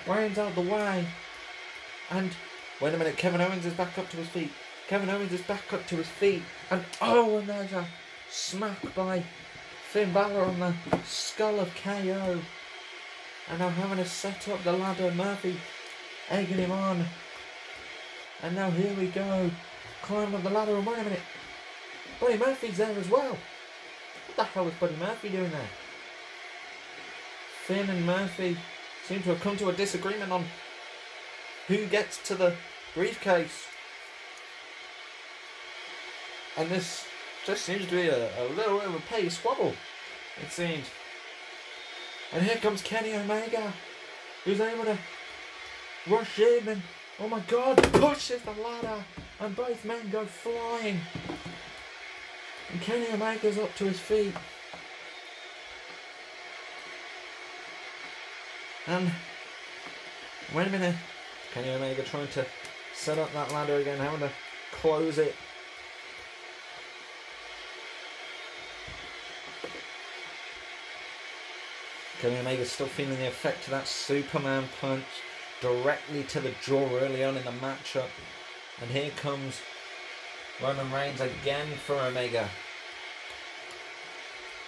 Reigns 0.08 0.38
out 0.38 0.56
the 0.56 0.62
way. 0.62 1.06
And 2.12 2.32
wait 2.80 2.93
a 2.93 2.97
minute, 2.97 3.17
Kevin 3.17 3.41
Owens 3.41 3.65
is 3.65 3.73
back 3.73 3.97
up 3.97 4.10
to 4.12 4.17
his 4.17 4.30
feet. 4.30 4.51
Kevin 4.88 5.10
Owens 5.10 5.34
is 5.34 5.41
back 5.41 5.73
up 5.73 5.86
to 5.88 5.97
his 5.97 6.08
feet. 6.08 6.43
And 6.71 6.84
oh, 7.01 7.38
and 7.38 7.47
there's 7.49 7.73
a 7.73 7.86
smack 8.30 8.95
by 8.95 9.23
Finn 9.89 10.13
Balor 10.13 10.45
on 10.45 10.60
the 10.60 10.73
skull 11.06 11.60
of 11.60 11.75
KO. 11.75 12.39
And 13.49 13.60
now 13.60 13.69
having 13.69 13.97
to 13.97 14.06
set 14.06 14.47
up 14.47 14.63
the 14.63 14.71
ladder. 14.71 15.12
Murphy 15.12 15.58
egging 16.30 16.58
him 16.58 16.71
on. 16.71 17.06
And 18.43 18.56
now 18.56 18.69
here 18.69 18.93
we 18.93 19.08
go. 19.08 19.50
Climbing 20.02 20.36
up 20.36 20.43
the 20.43 20.50
ladder. 20.50 20.76
And 20.76 20.86
wait 20.86 21.00
a 21.00 21.04
minute. 21.04 21.21
Buddy 22.19 22.38
Murphy's 22.38 22.78
there 22.78 22.97
as 22.97 23.10
well. 23.10 23.38
What 24.28 24.36
the 24.36 24.43
hell 24.43 24.67
is 24.67 24.73
Buddy 24.76 24.95
Murphy 24.97 25.30
doing 25.30 25.52
there? 25.52 25.69
Finn 27.65 27.89
and 27.89 28.06
Murphy 28.06 28.58
seem 29.06 29.21
to 29.23 29.30
have 29.30 29.41
come 29.41 29.58
to 29.58 29.69
a 29.69 29.73
disagreement 29.73 30.32
on 30.32 30.45
who 31.67 31.86
gets 31.88 32.17
to 32.28 32.36
the 32.36 32.56
briefcase. 32.93 33.65
And 36.58 36.69
this 36.69 37.06
just 37.45 37.63
seems 37.63 37.86
to 37.86 37.91
be 37.91 38.08
a, 38.08 38.30
a 38.41 38.45
little 38.50 38.80
bit 38.80 38.88
of 38.88 38.95
a 38.95 39.00
pay 39.02 39.30
squabble, 39.30 39.73
it 40.41 40.52
seems. 40.52 40.88
And 42.34 42.43
here 42.43 42.58
comes 42.58 42.82
Kenny 42.82 43.13
Omega, 43.15 43.71
who's 44.43 44.60
able 44.60 44.86
to 44.86 44.97
rush 46.08 46.39
in 46.39 46.67
and, 46.67 46.82
oh 47.19 47.27
my 47.27 47.39
god, 47.41 47.82
pushes 47.93 48.41
the 48.41 48.51
ladder, 48.51 49.03
and 49.39 49.56
both 49.56 49.84
men 49.86 50.10
go 50.10 50.25
flying. 50.25 50.99
And 52.71 52.82
Kenny 52.82 53.08
Omega's 53.12 53.58
up 53.58 53.73
to 53.75 53.86
his 53.86 53.99
feet. 53.99 54.34
And 58.88 59.12
wait 60.56 60.67
a 60.67 60.69
minute, 60.69 60.95
Kenny 61.53 61.69
Omega 61.71 62.03
trying 62.03 62.27
to 62.30 62.45
set 62.93 63.17
up 63.17 63.32
that 63.34 63.51
ladder 63.51 63.75
again, 63.75 63.99
having 63.99 64.19
to 64.19 64.32
close 64.71 65.17
it. 65.17 65.36
Kenny 72.21 72.38
Omega 72.38 72.65
still 72.65 72.88
feeling 72.88 73.17
the 73.17 73.27
effect 73.27 73.65
of 73.65 73.71
that 73.71 73.88
Superman 73.88 74.67
punch 74.82 75.03
directly 75.62 76.24
to 76.24 76.39
the 76.39 76.54
jaw 76.63 76.88
early 77.00 77.24
on 77.24 77.38
in 77.38 77.46
the 77.46 77.52
matchup. 77.52 78.10
And 78.82 78.89
here 78.91 79.12
comes 79.12 79.62
Roman 80.62 80.91
Reigns 80.91 81.22
again 81.22 81.67
for 81.86 81.96
Omega. 81.96 82.50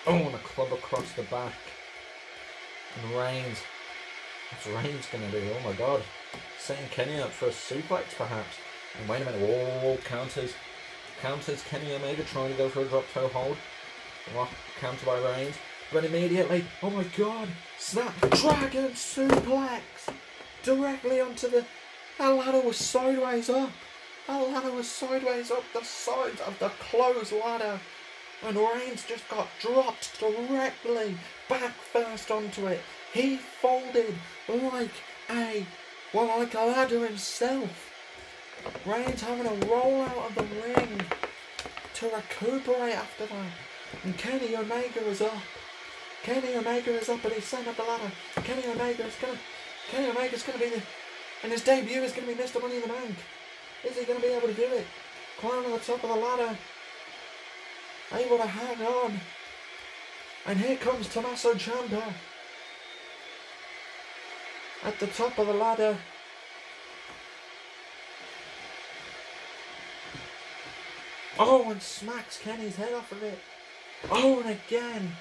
Oh, 0.07 0.13
and 0.13 0.35
a 0.35 0.39
club 0.39 0.73
across 0.73 1.11
the 1.13 1.23
back. 1.23 1.53
And 3.01 3.11
Reigns. 3.15 3.59
What's 4.51 4.67
Reigns 4.67 5.05
going 5.11 5.29
to 5.29 5.39
do? 5.39 5.51
Oh 5.55 5.69
my 5.69 5.73
god 5.73 6.01
setting 6.69 6.87
Kenny 6.89 7.19
up 7.19 7.31
for 7.31 7.47
a 7.47 7.51
suplex 7.51 8.15
perhaps. 8.17 8.57
And 8.99 9.09
wait 9.09 9.21
a 9.21 9.25
minute, 9.25 9.41
whoa, 9.41 9.97
counters. 10.03 10.53
Counters 11.21 11.63
Kenny 11.63 11.93
Omega 11.93 12.23
trying 12.23 12.51
to 12.51 12.57
go 12.57 12.69
for 12.69 12.81
a 12.81 12.85
drop 12.85 13.05
toe 13.13 13.27
hold. 13.29 13.57
Well, 14.35 14.47
counter 14.79 15.05
by 15.05 15.19
Reigns. 15.19 15.55
But 15.91 16.05
immediately, 16.05 16.65
oh 16.83 16.91
my 16.91 17.03
god, 17.17 17.49
snap 17.79 18.13
dragon 18.29 18.91
suplex 18.91 19.81
directly 20.75 21.19
onto 21.19 21.49
the. 21.49 21.65
That 22.17 22.29
ladder 22.29 22.61
was 22.61 22.77
sideways 22.77 23.49
up. 23.49 23.71
That 24.27 24.37
ladder 24.49 24.71
was 24.71 24.87
sideways 24.87 25.51
up 25.51 25.63
the 25.73 25.83
sides 25.83 26.41
of 26.41 26.59
the 26.59 26.69
closed 26.69 27.33
ladder. 27.33 27.79
And 28.45 28.55
Reigns 28.55 29.05
just 29.05 29.27
got 29.29 29.47
dropped 29.59 30.19
directly 30.19 31.17
back 31.49 31.73
first 31.73 32.29
onto 32.31 32.67
it. 32.67 32.81
He 33.13 33.37
folded 33.37 34.13
like 34.47 34.91
a 35.29 35.65
well, 36.13 36.39
like 36.39 36.53
a 36.53 36.59
ladder 36.59 37.05
himself. 37.05 37.91
Reigns 38.85 39.21
having 39.21 39.47
a 39.47 39.65
roll 39.65 40.01
out 40.01 40.29
of 40.29 40.35
the 40.35 40.43
ring 40.43 41.01
to 41.95 42.05
recuperate 42.09 42.95
after 42.95 43.25
that. 43.25 43.51
And 44.03 44.17
Kenny 44.17 44.55
Omega 44.55 45.05
is 45.07 45.21
up. 45.21 45.41
Kenny 46.23 46.55
Omega 46.55 46.91
is 46.91 47.09
up 47.09 47.23
and 47.23 47.33
he's 47.33 47.45
setting 47.45 47.69
up 47.69 47.75
the 47.75 47.83
ladder. 47.83 48.11
Kenny 48.43 48.67
Omega 48.67 49.05
is 49.05 49.15
gonna 49.21 49.39
Kenny 49.91 50.09
Omega's 50.09 50.43
gonna 50.43 50.59
be 50.59 50.69
the 50.69 50.81
and 51.41 51.51
his 51.51 51.63
debut 51.63 52.01
is 52.01 52.11
gonna 52.11 52.27
be 52.27 52.35
Mr. 52.35 52.61
Money 52.61 52.75
in 52.75 52.81
the 52.81 52.87
Bank. 52.87 53.15
Is 53.83 53.97
he 53.97 54.05
gonna 54.05 54.19
be 54.19 54.27
able 54.27 54.47
to 54.47 54.53
do 54.53 54.63
it? 54.63 54.85
Climb 55.39 55.63
to 55.63 55.69
the 55.71 55.79
top 55.79 56.03
of 56.03 56.09
the 56.09 56.15
ladder. 56.15 56.57
Able 58.13 58.37
to 58.37 58.45
hang 58.45 58.85
on. 58.85 59.19
And 60.45 60.59
here 60.59 60.77
comes 60.77 61.07
Tommaso 61.07 61.53
Ciampa 61.53 62.13
at 64.83 64.99
the 64.99 65.07
top 65.07 65.37
of 65.37 65.47
the 65.47 65.53
ladder. 65.53 65.97
Oh, 71.37 71.71
and 71.71 71.81
smacks 71.81 72.39
Kenny's 72.39 72.75
head 72.75 72.93
off 72.93 73.11
of 73.11 73.23
it. 73.23 73.39
Oh, 74.11 74.41
and 74.41 74.49
again. 74.49 75.15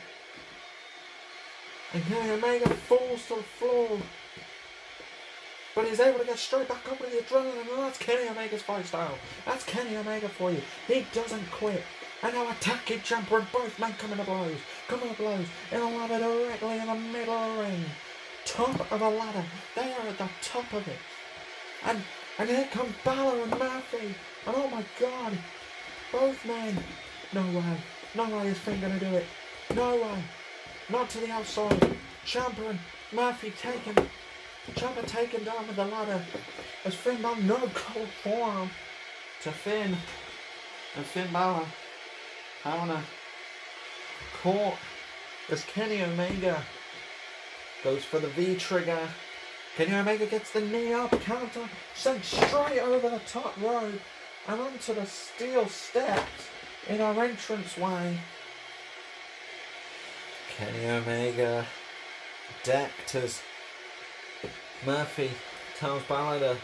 And 1.95 2.05
Kenny 2.07 2.31
Omega 2.31 2.69
falls 2.71 3.27
to 3.29 3.37
the 3.37 3.43
floor. 3.43 4.01
But 5.79 5.87
he's 5.87 6.01
able 6.01 6.19
to 6.19 6.25
get 6.25 6.37
straight 6.37 6.67
back 6.67 6.91
up 6.91 7.01
with 7.01 7.13
the 7.13 7.19
adrenaline, 7.19 7.61
and 7.61 7.79
that's 7.79 7.99
Kenny 7.99 8.29
Omega's 8.29 8.63
fight 8.63 8.85
style. 8.85 9.17
That's 9.47 9.63
Kenny 9.63 9.97
Omega 9.97 10.29
for 10.29 10.51
you. 10.51 10.61
He 10.89 11.07
doesn't 11.13 11.49
quit. 11.53 11.85
And 12.21 12.35
now 12.35 12.51
attacking 12.51 12.99
Ciampa 12.99 13.39
and 13.39 13.53
both 13.53 13.79
men 13.79 13.93
coming 13.93 14.19
to 14.19 14.25
blows. 14.25 14.57
Coming 14.89 15.11
to 15.11 15.15
blows. 15.15 15.47
In 15.71 15.81
a 15.81 15.89
ladder 15.89 16.19
directly 16.19 16.79
in 16.81 16.87
the 16.89 16.95
middle 16.97 17.33
of 17.33 17.57
the 17.57 17.63
ring. 17.63 17.85
Top 18.45 18.91
of 18.91 19.01
a 19.01 19.09
ladder. 19.09 19.45
They 19.77 19.93
are 19.93 20.09
at 20.09 20.19
the 20.19 20.29
top 20.43 20.73
of 20.73 20.89
it. 20.89 20.99
And 21.85 22.03
and 22.41 22.49
here 22.49 22.69
come 22.73 22.93
Balor 23.05 23.41
and 23.45 23.51
Murphy. 23.57 24.17
And 24.49 24.57
oh 24.57 24.69
my 24.71 24.85
god. 24.99 25.39
Both 26.11 26.45
men. 26.45 26.77
No 27.33 27.43
way. 27.57 27.77
No 28.17 28.37
way 28.37 28.49
is 28.49 28.59
Finn 28.59 28.81
gonna 28.81 28.99
do 28.99 29.15
it. 29.15 29.27
No 29.77 29.95
way. 29.95 30.25
Not 30.89 31.09
to 31.11 31.19
the 31.19 31.31
outside. 31.31 31.97
Ciampa 32.27 32.71
and 32.71 32.81
Murphy 33.13 33.53
taken. 33.53 34.09
Ciampa 34.75 35.07
taken 35.07 35.45
down 35.45 35.67
with 35.67 35.77
the 35.77 35.85
ladder. 35.85 36.23
As 36.85 36.95
Finn 36.95 37.21
Balor 37.23 37.41
no 37.43 37.59
cold 37.75 38.09
form 38.23 38.71
to 39.43 39.53
Finn. 39.53 39.97
And 40.97 41.05
Finn 41.05 41.33
Balor 41.33 41.67
having 42.63 42.91
a 42.91 43.03
caught 44.43 44.79
as 45.51 45.65
Kenny 45.65 46.03
Omega 46.03 46.63
goes 47.83 48.05
for 48.05 48.19
the 48.19 48.29
V 48.29 48.57
trigger. 48.57 49.09
Kenny 49.77 49.95
Omega 49.95 50.27
gets 50.27 50.51
the 50.51 50.61
knee 50.61 50.93
up 50.93 51.11
counter, 51.21 51.69
sent 51.95 52.25
straight 52.25 52.81
over 52.81 53.09
the 53.09 53.21
top 53.21 53.57
rope 53.61 54.01
and 54.49 54.61
onto 54.61 54.95
the 54.95 55.07
steel 55.07 55.69
steps 55.69 56.49
in 56.89 57.01
our 57.01 57.23
entrance 57.23 57.77
way. 57.77 58.19
Kenny 60.57 60.89
Omega 60.89 61.67
decked 62.65 63.15
as 63.15 63.41
Murphy 64.87 65.31
tells 65.77 66.03
Balor 66.05 66.45
uh, 66.45 66.57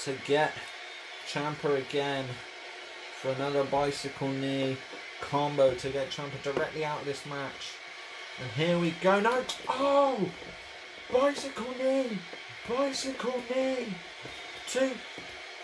to 0.00 0.12
get 0.24 0.52
Ciampa 1.26 1.76
again 1.78 2.24
for 3.20 3.30
another 3.30 3.64
bicycle 3.64 4.28
knee 4.28 4.76
combo 5.20 5.74
to 5.74 5.90
get 5.90 6.10
Ciampa 6.10 6.40
directly 6.42 6.84
out 6.84 7.00
of 7.00 7.06
this 7.06 7.26
match. 7.26 7.72
And 8.40 8.50
here 8.52 8.78
we 8.78 8.92
go. 9.02 9.18
No. 9.18 9.42
Oh! 9.68 10.30
Bicycle 11.12 11.74
knee. 11.78 12.18
Bicycle 12.68 13.42
knee. 13.52 13.86
Two. 14.68 14.92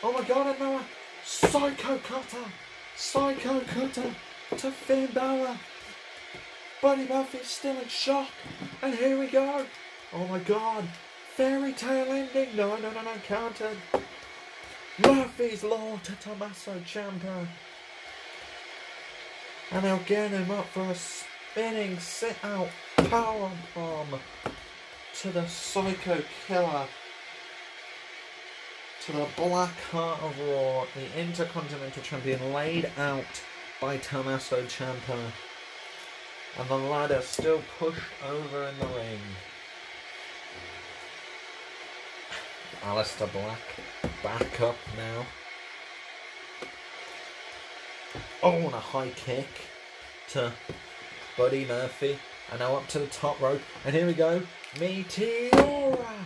Oh 0.02 0.12
my 0.12 0.22
god, 0.22 0.56
another 0.56 0.84
psycho 1.24 1.98
cutter. 1.98 2.44
Psycho 2.96 3.60
cutter 3.60 4.14
to 4.56 4.70
Finn 4.70 5.06
Balor. 5.14 5.56
Buddy 6.82 7.06
Murphy's 7.06 7.46
still 7.46 7.78
in 7.78 7.88
shock. 7.88 8.28
And 8.82 8.94
here 8.94 9.18
we 9.18 9.28
go. 9.28 9.64
Oh 10.16 10.26
my 10.28 10.38
god. 10.38 10.84
Fairy 11.34 11.72
tale 11.72 12.12
ending. 12.12 12.54
No, 12.54 12.76
no, 12.76 12.90
no, 12.92 13.02
no. 13.02 13.12
Counted. 13.26 13.76
Murphy's 14.98 15.64
Law 15.64 15.98
to 16.04 16.12
Tommaso 16.12 16.78
Ciampa. 16.86 17.48
And 19.72 19.84
they'll 19.84 19.98
get 20.06 20.30
him 20.30 20.52
up 20.52 20.66
for 20.66 20.82
a 20.82 20.94
spinning 20.94 21.98
sit 21.98 22.36
out 22.44 22.68
power 22.96 23.50
bomb 23.74 24.20
to 25.20 25.30
the 25.30 25.46
Psycho 25.48 26.22
Killer. 26.46 26.86
To 29.06 29.12
the 29.12 29.26
Black 29.36 29.74
Heart 29.90 30.22
of 30.22 30.38
Raw, 30.38 30.86
the 30.94 31.20
Intercontinental 31.20 32.02
Champion 32.04 32.52
laid 32.52 32.88
out 32.96 33.42
by 33.80 33.96
Tommaso 33.96 34.62
Ciampa. 34.62 35.18
And 36.56 36.68
the 36.68 36.76
ladder 36.76 37.20
still 37.20 37.62
pushed 37.80 38.00
over 38.24 38.68
in 38.68 38.78
the 38.78 38.86
ring. 38.86 39.20
Aleister 42.84 43.32
Black 43.32 43.60
back 44.22 44.60
up 44.60 44.76
now. 44.94 45.26
Oh, 48.42 48.52
and 48.52 48.74
a 48.74 48.78
high 48.78 49.08
kick 49.16 49.48
to 50.30 50.52
Buddy 51.38 51.64
Murphy. 51.64 52.18
And 52.50 52.60
now 52.60 52.76
up 52.76 52.86
to 52.88 52.98
the 52.98 53.06
top 53.06 53.40
rope. 53.40 53.62
And 53.86 53.94
here 53.94 54.06
we 54.06 54.12
go. 54.12 54.42
Meteora! 54.74 56.24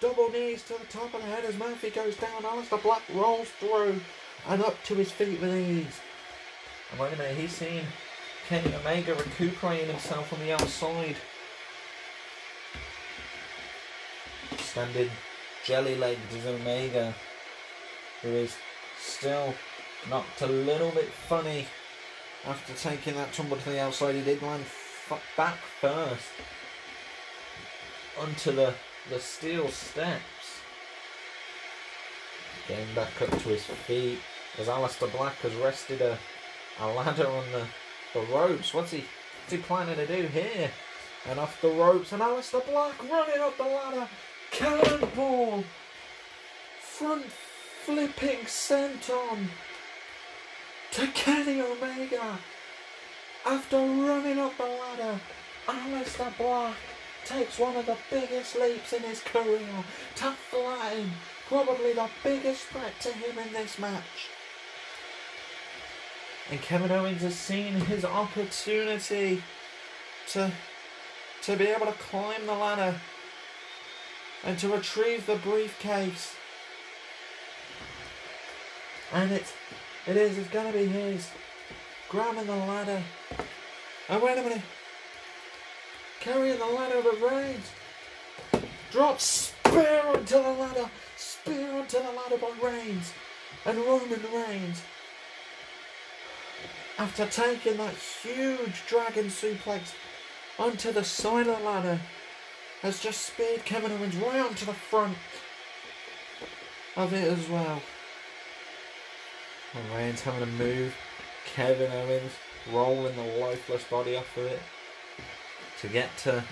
Double 0.00 0.30
knees 0.30 0.62
to 0.64 0.74
the 0.74 0.86
top 0.86 1.12
of 1.14 1.20
the 1.20 1.26
head 1.26 1.44
as 1.44 1.58
Murphy 1.58 1.90
goes 1.90 2.16
down. 2.16 2.42
Aleister 2.42 2.80
Black 2.80 3.02
rolls 3.12 3.48
through 3.58 4.00
and 4.46 4.62
up 4.62 4.80
to 4.84 4.94
his 4.94 5.10
feet 5.10 5.40
with 5.40 5.52
ease. 5.52 6.00
And 6.92 7.00
wait 7.00 7.12
a 7.12 7.16
minute, 7.16 7.36
he's 7.36 7.52
seen 7.52 7.82
Kenny 8.48 8.72
Omega 8.76 9.16
recuperating 9.16 9.88
himself 9.88 10.32
on 10.32 10.38
the 10.38 10.52
outside. 10.52 11.16
Standing 14.58 15.10
jelly 15.68 15.92
is 15.92 16.46
Omega, 16.46 17.14
who 18.22 18.30
is 18.30 18.56
still 18.98 19.52
knocked 20.08 20.40
a 20.40 20.46
little 20.46 20.90
bit 20.92 21.10
funny 21.10 21.66
after 22.46 22.72
taking 22.72 23.14
that 23.16 23.34
tumble 23.34 23.58
to 23.58 23.68
the 23.68 23.82
outside. 23.82 24.14
He 24.14 24.22
did 24.22 24.40
land 24.40 24.62
f- 24.62 25.22
back 25.36 25.58
first 25.78 26.30
onto 28.18 28.52
the, 28.52 28.72
the 29.10 29.18
steel 29.20 29.68
steps. 29.68 30.62
Getting 32.66 32.94
back 32.94 33.20
up 33.20 33.28
to 33.28 33.48
his 33.50 33.64
feet 33.64 34.20
as 34.58 34.68
Aleister 34.68 35.12
Black 35.12 35.36
has 35.40 35.54
rested 35.56 36.00
a, 36.00 36.18
a 36.80 36.86
ladder 36.86 37.26
on 37.26 37.44
the, 37.52 37.66
the 38.14 38.24
ropes. 38.32 38.72
What's 38.72 38.92
he, 38.92 39.04
what's 39.42 39.52
he 39.52 39.58
planning 39.58 39.96
to 39.96 40.06
do 40.06 40.28
here? 40.28 40.70
And 41.28 41.38
off 41.38 41.60
the 41.60 41.68
ropes, 41.68 42.12
and 42.12 42.22
Aleister 42.22 42.66
Black 42.66 42.98
running 43.02 43.40
up 43.42 43.58
the 43.58 43.64
ladder. 43.64 44.08
Cannonball! 44.50 45.64
Front 46.80 47.26
flipping 47.84 48.40
senton 48.40 49.48
to 50.92 51.06
Kenny 51.08 51.60
Omega. 51.60 52.38
After 53.46 53.76
running 53.76 54.38
up 54.38 54.56
the 54.56 54.64
ladder, 54.64 55.20
Aleister 55.66 56.36
Black 56.36 56.76
takes 57.24 57.58
one 57.58 57.76
of 57.76 57.86
the 57.86 57.96
biggest 58.10 58.58
leaps 58.58 58.92
in 58.92 59.02
his 59.02 59.20
career 59.20 59.84
to 60.16 60.32
flatten 60.32 61.12
probably 61.46 61.92
the 61.92 62.08
biggest 62.22 62.64
threat 62.64 62.98
to 63.00 63.12
him 63.12 63.38
in 63.38 63.52
this 63.52 63.78
match. 63.78 64.28
And 66.50 66.60
Kevin 66.62 66.90
Owens 66.90 67.22
has 67.22 67.34
seen 67.34 67.74
his 67.74 68.04
opportunity 68.04 69.42
to 70.28 70.50
to 71.42 71.56
be 71.56 71.66
able 71.66 71.86
to 71.86 71.92
climb 71.92 72.46
the 72.46 72.54
ladder 72.54 72.94
and 74.44 74.58
to 74.58 74.68
retrieve 74.68 75.26
the 75.26 75.36
briefcase. 75.36 76.34
And 79.12 79.32
it's 79.32 79.52
it 80.06 80.16
is, 80.16 80.38
it's 80.38 80.48
gonna 80.48 80.72
be 80.72 80.86
his. 80.86 81.28
Grabbing 82.08 82.46
the 82.46 82.56
ladder. 82.56 83.02
Oh 84.08 84.24
wait 84.24 84.38
a 84.38 84.42
minute. 84.42 84.62
Carrying 86.20 86.58
the 86.58 86.66
ladder 86.66 87.02
but 87.02 87.20
Reigns. 87.20 87.70
Drops 88.90 89.24
spear 89.24 90.02
onto 90.06 90.34
the 90.34 90.50
ladder. 90.50 90.90
Spear 91.16 91.72
onto 91.72 91.98
the 91.98 92.12
ladder 92.12 92.38
by 92.38 92.50
Reigns. 92.66 93.12
And 93.66 93.78
Roman 93.78 94.20
Reigns. 94.32 94.82
After 96.98 97.26
taking 97.26 97.76
that 97.76 97.94
huge 97.94 98.86
dragon 98.88 99.26
suplex 99.26 99.92
onto 100.58 100.90
the 100.90 101.04
side 101.04 101.46
of 101.46 101.58
the 101.58 101.64
ladder, 101.64 102.00
has 102.82 103.00
just 103.00 103.22
speared 103.22 103.64
Kevin 103.64 103.92
Owens 103.92 104.16
right 104.16 104.40
onto 104.40 104.64
the 104.64 104.72
front 104.72 105.16
of 106.96 107.12
it 107.12 107.26
as 107.26 107.48
well. 107.48 107.82
And 109.74 109.94
Reigns 109.94 110.22
having 110.22 110.40
to 110.40 110.46
move 110.46 110.94
Kevin 111.54 111.90
Owens, 111.92 112.32
rolling 112.72 113.16
the 113.16 113.38
lifeless 113.38 113.84
body 113.84 114.16
off 114.16 114.36
of 114.36 114.44
it 114.44 114.60
to 115.80 115.88
get 115.88 116.16
to 116.18 116.44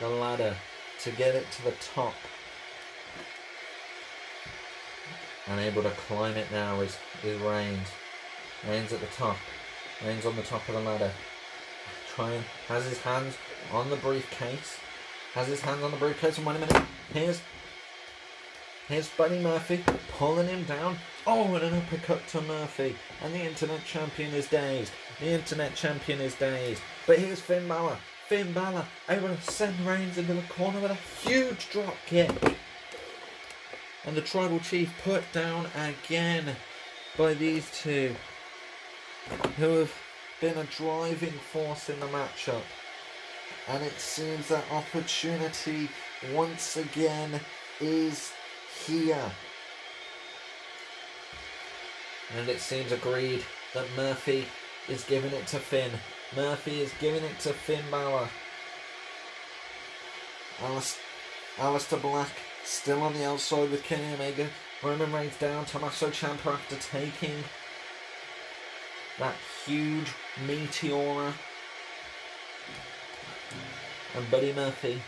the 0.00 0.08
ladder, 0.08 0.56
to 1.00 1.10
get 1.12 1.34
it 1.34 1.50
to 1.52 1.64
the 1.64 1.74
top. 1.94 2.14
Unable 5.48 5.82
to 5.82 5.90
climb 5.90 6.36
it 6.36 6.50
now 6.50 6.80
is, 6.80 6.98
is 7.22 7.40
Reigns. 7.40 7.88
Reigns 8.68 8.92
at 8.92 9.00
the 9.00 9.06
top. 9.06 9.36
Reigns 10.04 10.26
on 10.26 10.34
the 10.34 10.42
top 10.42 10.68
of 10.68 10.74
the 10.74 10.80
ladder. 10.80 11.12
Trying, 12.14 12.44
has 12.68 12.84
his 12.84 13.00
hands 13.02 13.36
on 13.72 13.90
the 13.90 13.96
briefcase. 13.96 14.78
Has 15.36 15.48
his 15.48 15.60
hands 15.60 15.82
on 15.82 15.90
the 15.90 15.98
briefcase, 15.98 16.38
wait 16.38 16.56
a 16.56 16.58
minute. 16.60 16.82
Here's 17.12 17.42
Here's 18.88 19.10
Buddy 19.10 19.38
Murphy 19.38 19.84
pulling 20.12 20.48
him 20.48 20.62
down. 20.64 20.96
Oh, 21.26 21.54
and 21.54 21.62
an 21.62 21.74
uppercut 21.74 22.26
to 22.28 22.40
Murphy. 22.40 22.96
And 23.22 23.34
the 23.34 23.42
Internet 23.42 23.84
Champion 23.84 24.32
is 24.32 24.48
dazed. 24.48 24.92
The 25.20 25.26
Internet 25.26 25.74
Champion 25.74 26.22
is 26.22 26.34
dazed. 26.36 26.80
But 27.06 27.18
here's 27.18 27.42
Finn 27.42 27.68
Balor. 27.68 27.98
Finn 28.28 28.54
Balor 28.54 28.86
able 29.10 29.28
to 29.28 29.40
send 29.42 29.78
Reigns 29.86 30.16
into 30.16 30.32
the 30.32 30.40
corner 30.42 30.80
with 30.80 30.92
a 30.92 31.28
huge 31.28 31.68
drop 31.68 31.96
kick. 32.06 32.56
And 34.06 34.16
the 34.16 34.22
Tribal 34.22 34.60
Chief 34.60 34.90
put 35.04 35.22
down 35.34 35.66
again 35.74 36.56
by 37.18 37.34
these 37.34 37.70
two, 37.78 38.14
who 39.58 39.80
have 39.80 39.92
been 40.40 40.56
a 40.56 40.64
driving 40.64 41.38
force 41.52 41.90
in 41.90 42.00
the 42.00 42.06
matchup. 42.06 42.62
And 43.68 43.82
it 43.82 43.98
seems 43.98 44.48
that 44.48 44.64
opportunity 44.70 45.88
once 46.32 46.76
again 46.76 47.40
is 47.80 48.32
here. 48.86 49.30
And 52.36 52.48
it 52.48 52.60
seems 52.60 52.92
agreed 52.92 53.44
that 53.74 53.86
Murphy 53.96 54.46
is 54.88 55.04
giving 55.04 55.32
it 55.32 55.46
to 55.48 55.58
Finn. 55.58 55.90
Murphy 56.34 56.80
is 56.80 56.92
giving 57.00 57.24
it 57.24 57.38
to 57.40 57.52
Finn 57.52 57.84
Balor. 57.90 58.28
Alice, 60.62 60.98
Aleister 61.56 62.00
Black 62.00 62.30
still 62.64 63.02
on 63.02 63.14
the 63.14 63.24
outside 63.24 63.70
with 63.70 63.82
Kenny 63.82 64.14
Omega. 64.14 64.48
Roman 64.82 65.12
Reigns 65.12 65.36
down. 65.38 65.64
Tommaso 65.64 66.10
Ciampa 66.10 66.52
after 66.54 66.76
taking 66.76 67.44
that 69.18 69.34
huge 69.64 70.12
meteora. 70.46 71.32
And 74.16 74.30
Buddy 74.30 74.52
Murphy. 74.52 75.00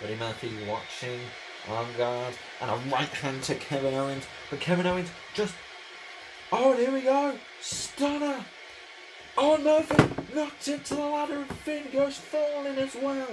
Buddy 0.00 0.16
Murphy 0.16 0.52
watching 0.66 1.20
on 1.68 1.86
guard. 1.96 2.34
And 2.60 2.70
a 2.70 2.76
right 2.90 3.08
hand 3.08 3.42
to 3.44 3.54
Kevin 3.56 3.94
Owens. 3.94 4.24
But 4.50 4.60
Kevin 4.60 4.86
Owens 4.86 5.10
just. 5.34 5.54
Oh, 6.52 6.70
and 6.72 6.80
here 6.80 6.92
we 6.92 7.02
go. 7.02 7.34
Stunner. 7.60 8.44
Oh, 9.36 9.56
Murphy 9.58 10.08
knocked 10.34 10.66
into 10.68 10.94
the 10.94 11.00
ladder 11.00 11.36
and 11.36 11.50
Finn 11.58 11.84
goes 11.92 12.16
falling 12.16 12.76
as 12.78 12.94
well. 12.94 13.28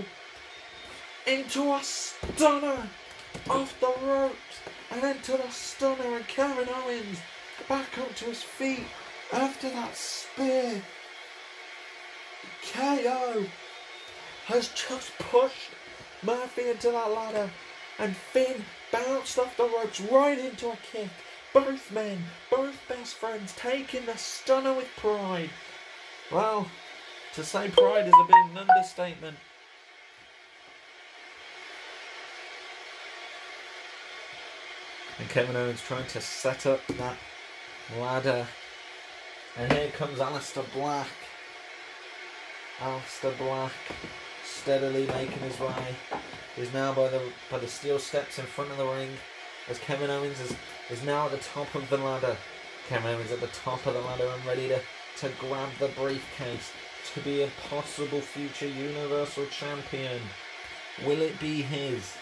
Into 1.25 1.73
a 1.73 1.81
stunner 1.81 2.87
off 3.49 3.79
the 3.79 3.93
ropes 4.05 4.59
and 4.91 5.03
into 5.03 5.31
the 5.31 5.49
stunner 5.49 6.15
and 6.15 6.27
Kevin 6.27 6.69
Owens 6.69 7.19
back 7.67 7.97
up 7.97 8.15
to 8.15 8.25
his 8.25 8.43
feet 8.43 8.85
after 9.33 9.69
that 9.69 9.95
spear. 9.95 10.81
KO 12.71 13.45
has 14.45 14.69
just 14.69 15.11
pushed 15.17 15.71
Murphy 16.23 16.69
into 16.69 16.91
that 16.91 17.11
ladder 17.11 17.49
and 17.97 18.15
Finn 18.15 18.63
bounced 18.91 19.39
off 19.39 19.57
the 19.57 19.63
ropes 19.63 19.99
right 20.01 20.37
into 20.37 20.69
a 20.69 20.77
kick. 20.91 21.09
Both 21.53 21.91
men, 21.91 22.23
both 22.51 22.75
best 22.87 23.15
friends, 23.15 23.53
taking 23.55 24.05
the 24.05 24.17
stunner 24.17 24.73
with 24.73 24.89
pride. 24.97 25.49
Well, 26.31 26.67
to 27.33 27.43
say 27.43 27.69
pride 27.69 28.07
is 28.07 28.13
a 28.13 28.25
bit 28.25 28.35
of 28.45 28.51
an 28.51 28.69
understatement. 28.69 29.37
And 35.17 35.29
Kevin 35.29 35.55
Owens 35.55 35.81
trying 35.81 36.07
to 36.07 36.19
set 36.19 36.65
up 36.65 36.85
that 36.87 37.17
ladder. 37.97 38.45
And 39.57 39.71
here 39.71 39.91
comes 39.91 40.19
Aleister 40.19 40.65
Black. 40.73 41.07
Aleister 42.79 43.37
Black 43.37 43.71
steadily 44.45 45.07
making 45.07 45.39
his 45.39 45.59
way. 45.59 45.95
He's 46.55 46.73
now 46.73 46.93
by 46.93 47.09
the 47.09 47.21
by 47.51 47.59
the 47.59 47.67
steel 47.67 47.99
steps 47.99 48.39
in 48.39 48.45
front 48.45 48.71
of 48.71 48.77
the 48.77 48.85
ring. 48.85 49.09
As 49.67 49.79
Kevin 49.79 50.09
Owens 50.09 50.39
is, 50.39 50.55
is 50.91 51.03
now 51.03 51.25
at 51.25 51.31
the 51.31 51.37
top 51.37 51.73
of 51.73 51.89
the 51.89 51.97
ladder. 51.97 52.37
Kevin 52.87 53.15
Owens 53.15 53.31
at 53.31 53.41
the 53.41 53.47
top 53.47 53.85
of 53.87 53.95
the 53.95 54.01
ladder 54.01 54.27
and 54.27 54.45
ready 54.45 54.67
to, 54.67 54.79
to 55.17 55.29
grab 55.39 55.69
the 55.79 55.87
briefcase 55.89 56.71
to 57.13 57.19
be 57.21 57.41
a 57.41 57.49
possible 57.69 58.21
future 58.21 58.67
Universal 58.67 59.47
Champion. 59.47 60.21
Will 61.03 61.21
it 61.21 61.39
be 61.39 61.61
his? 61.61 62.13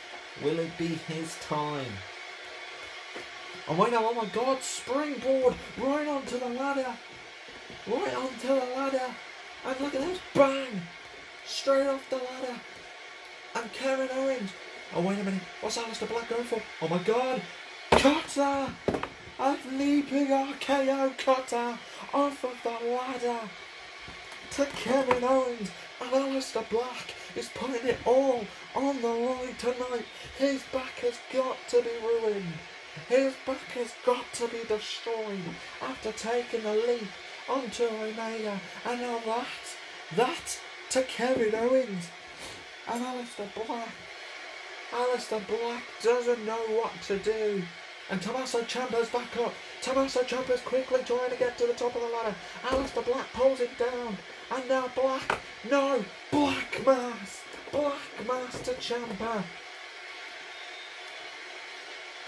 Will 0.42 0.60
it 0.60 0.78
be 0.78 0.88
his 0.88 1.38
time? 1.42 1.92
Oh 3.68 3.76
wait 3.76 3.92
now, 3.92 4.00
oh 4.02 4.14
my 4.14 4.26
god, 4.26 4.62
springboard 4.62 5.56
right 5.78 6.08
onto 6.08 6.40
the 6.40 6.50
ladder. 6.50 6.94
Right 7.88 8.16
onto 8.16 8.48
the 8.48 8.56
ladder. 8.76 9.14
And 9.66 9.80
look 9.80 9.96
at 9.96 10.02
this, 10.02 10.20
bang! 10.34 10.82
Straight 11.46 11.88
off 11.88 12.10
the 12.10 12.18
ladder. 12.18 12.60
And 13.56 13.74
Kevin 13.74 14.10
Owens. 14.12 14.52
Oh 14.96 15.02
wait 15.02 15.20
a 15.20 15.24
minute, 15.24 15.42
what's 15.62 15.78
Aleister 15.78 16.08
Black 16.08 16.30
going 16.30 16.44
for? 16.44 16.62
Oh 16.82 16.88
my 16.88 17.00
god! 17.00 17.42
Cutter! 17.92 18.70
A 19.40 19.58
leaping 19.72 20.28
RKO 20.28 21.18
cutter 21.18 21.78
off 22.14 22.44
of 22.44 22.56
the 22.64 22.90
ladder 22.90 23.40
to 24.52 24.66
Kevin 24.66 25.24
Owens 25.24 25.72
and 26.00 26.12
Aleister 26.12 26.68
Black 26.70 27.16
is 27.36 27.50
putting 27.56 27.88
it 27.88 27.98
all 28.06 28.46
on 28.76 29.02
the 29.02 29.08
line 29.08 29.56
tonight. 29.58 30.06
His 30.38 30.62
back 30.72 31.00
has 31.00 31.18
got 31.34 31.58
to 31.70 31.82
be 31.82 31.90
ruined. 32.04 32.54
His 33.10 33.34
back 33.48 33.72
has 33.74 33.94
got 34.06 34.32
to 34.34 34.48
be 34.48 34.64
destroyed 34.68 35.42
after 35.82 36.12
taking 36.12 36.62
the 36.62 36.74
leap 36.74 37.08
onto 37.50 37.86
Omega. 37.86 38.60
And 38.86 39.02
now 39.02 39.20
that, 39.26 39.48
that 40.16 40.60
to 40.94 41.02
Kevin 41.02 41.56
Owens 41.56 42.08
and 42.88 43.04
Aleister 43.04 43.48
Black. 43.66 43.90
Aleister 44.92 45.42
Black 45.48 45.82
doesn't 46.04 46.46
know 46.46 46.62
what 46.70 46.92
to 47.08 47.18
do. 47.18 47.64
And 48.12 48.22
Tommaso 48.22 48.62
Ciampa's 48.62 49.10
back 49.10 49.36
up. 49.38 49.56
Tommaso 49.82 50.22
Ciampa's 50.22 50.62
quickly 50.62 51.00
trying 51.04 51.32
to 51.32 51.36
get 51.36 51.58
to 51.58 51.66
the 51.66 51.74
top 51.74 51.96
of 51.96 52.02
the 52.04 52.08
ladder. 52.10 52.36
Aleister 52.66 53.04
Black 53.04 53.26
pulls 53.34 53.58
him 53.58 53.70
down. 53.80 54.16
And 54.52 54.70
now 54.70 54.88
Black. 54.94 55.40
No! 55.68 56.06
Black 56.30 56.86
Mass! 56.86 57.42
Black 57.72 58.28
Mass 58.28 58.62
to 58.62 58.74
Ciampa. 58.74 59.44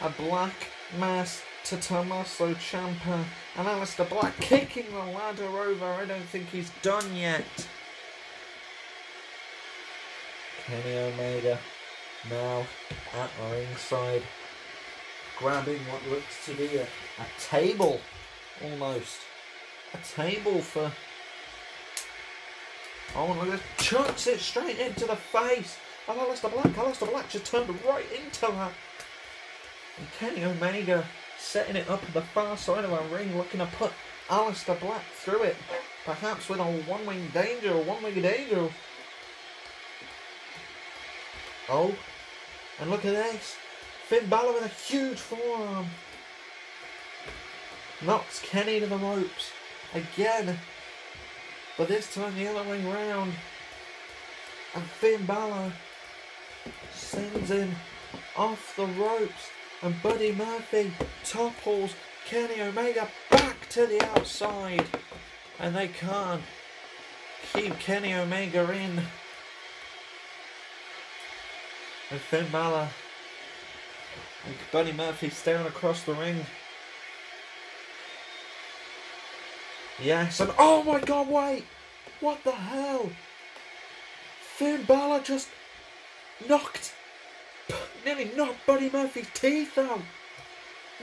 A 0.01 0.09
Black 0.09 0.71
Mass 0.99 1.43
to 1.65 1.77
Tommaso 1.77 2.55
Ciampa. 2.55 3.23
And 3.57 3.67
Aleister 3.67 4.09
Black 4.09 4.35
kicking 4.39 4.89
the 4.89 5.05
ladder 5.05 5.45
over. 5.45 5.85
I 5.85 6.05
don't 6.05 6.23
think 6.23 6.49
he's 6.49 6.71
done 6.81 7.15
yet. 7.15 7.45
Kenny 10.65 10.97
Omega 10.97 11.59
now 12.29 12.65
at 13.13 13.29
the 13.37 13.55
ringside 13.55 14.23
grabbing 15.37 15.79
what 15.91 16.07
looks 16.09 16.45
to 16.45 16.53
be 16.55 16.77
a, 16.77 16.83
a 16.83 17.25
table 17.39 17.99
almost. 18.63 19.19
A 19.93 19.97
table 20.15 20.61
for 20.61 20.91
Oh 23.15 23.31
look 23.31 23.53
at 23.53 23.61
chucks 23.77 24.27
it 24.27 24.39
straight 24.39 24.79
into 24.79 25.05
the 25.05 25.15
face 25.15 25.77
of 26.07 26.17
Aleister 26.17 26.51
Black. 26.51 26.73
Aleister 26.75 27.09
Black 27.09 27.29
just 27.29 27.45
turned 27.45 27.69
right 27.85 28.05
into 28.11 28.41
that. 28.41 28.73
And 29.97 30.07
Kenny 30.19 30.43
Omega 30.43 31.05
setting 31.37 31.75
it 31.75 31.89
up 31.89 32.03
at 32.03 32.13
the 32.13 32.21
far 32.21 32.57
side 32.57 32.83
of 32.83 32.91
our 32.91 33.03
ring, 33.07 33.37
looking 33.37 33.59
to 33.59 33.67
put 33.77 33.93
Aleister 34.29 34.79
Black 34.79 35.03
through 35.13 35.43
it. 35.43 35.55
Perhaps 36.03 36.49
with 36.49 36.59
a 36.59 36.63
one 36.63 37.05
winged 37.05 37.35
angel 37.35 37.77
or 37.77 37.83
one 37.83 38.03
winged 38.03 38.25
angel. 38.25 38.71
Oh, 41.69 41.95
and 42.79 42.89
look 42.89 43.05
at 43.05 43.13
this. 43.13 43.55
Finn 44.07 44.27
Balor 44.29 44.53
with 44.53 44.65
a 44.65 44.67
huge 44.67 45.17
forearm. 45.17 45.87
Knocks 48.03 48.39
Kenny 48.41 48.79
to 48.79 48.85
the 48.85 48.97
ropes. 48.97 49.51
Again. 49.93 50.57
But 51.77 51.87
this 51.87 52.13
time 52.13 52.35
the 52.35 52.47
other 52.47 52.69
way 52.69 52.83
round. 52.83 53.33
And 54.75 54.83
Finn 54.83 55.25
Balor 55.25 55.71
sends 56.93 57.49
him 57.49 57.75
off 58.37 58.75
the 58.75 58.85
ropes. 58.85 59.49
And 59.81 60.01
Buddy 60.03 60.33
Murphy 60.33 60.91
topples 61.23 61.95
Kenny 62.27 62.61
Omega 62.61 63.07
back 63.31 63.67
to 63.69 63.87
the 63.87 64.03
outside. 64.11 64.85
And 65.59 65.75
they 65.75 65.87
can't 65.87 66.43
keep 67.53 67.79
Kenny 67.79 68.13
Omega 68.13 68.71
in. 68.71 69.01
And 72.11 72.19
Finn 72.19 72.47
Balor 72.51 72.87
and 74.45 74.55
Buddy 74.71 74.93
Murphy 74.93 75.29
staring 75.29 75.65
across 75.65 76.03
the 76.03 76.13
ring. 76.13 76.45
Yes, 80.01 80.39
and 80.39 80.51
oh 80.59 80.83
my 80.83 80.99
god, 80.99 81.27
wait! 81.27 81.65
What 82.19 82.43
the 82.43 82.51
hell? 82.51 83.09
Finn 84.41 84.83
Balor 84.83 85.21
just 85.21 85.49
knocked, 86.47 86.93
nearly 88.05 88.31
knocked 88.35 88.65
Buddy 88.67 88.89
Murphy's 88.89 89.27
teeth 89.33 89.77
out. 89.77 90.01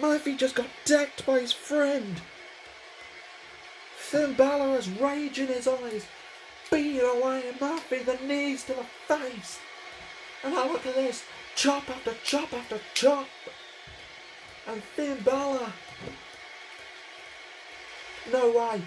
Murphy 0.01 0.37
just 0.37 0.55
got 0.55 0.69
decked 0.85 1.27
by 1.27 1.41
his 1.41 1.53
friend. 1.53 2.21
Finn 3.97 4.35
Balor 4.35 4.75
has 4.75 4.89
rage 4.89 5.39
in 5.39 5.49
his 5.49 5.67
eyes, 5.67 6.07
beating 6.71 7.01
away 7.01 7.43
Murphy, 7.61 7.99
the 7.99 8.19
knees 8.27 8.65
to 8.65 8.75
the 8.75 8.85
face. 9.09 9.59
And 10.45 10.55
now 10.55 10.71
look 10.71 10.87
at 10.87 10.95
this. 10.95 11.25
Chop 11.55 11.89
after 11.89 12.15
chop 12.25 12.53
after 12.53 12.81
chop. 12.95 13.27
And 14.67 14.83
Finn 14.83 15.19
Balor. 15.25 15.73
No 18.33 18.49
way. 18.49 18.83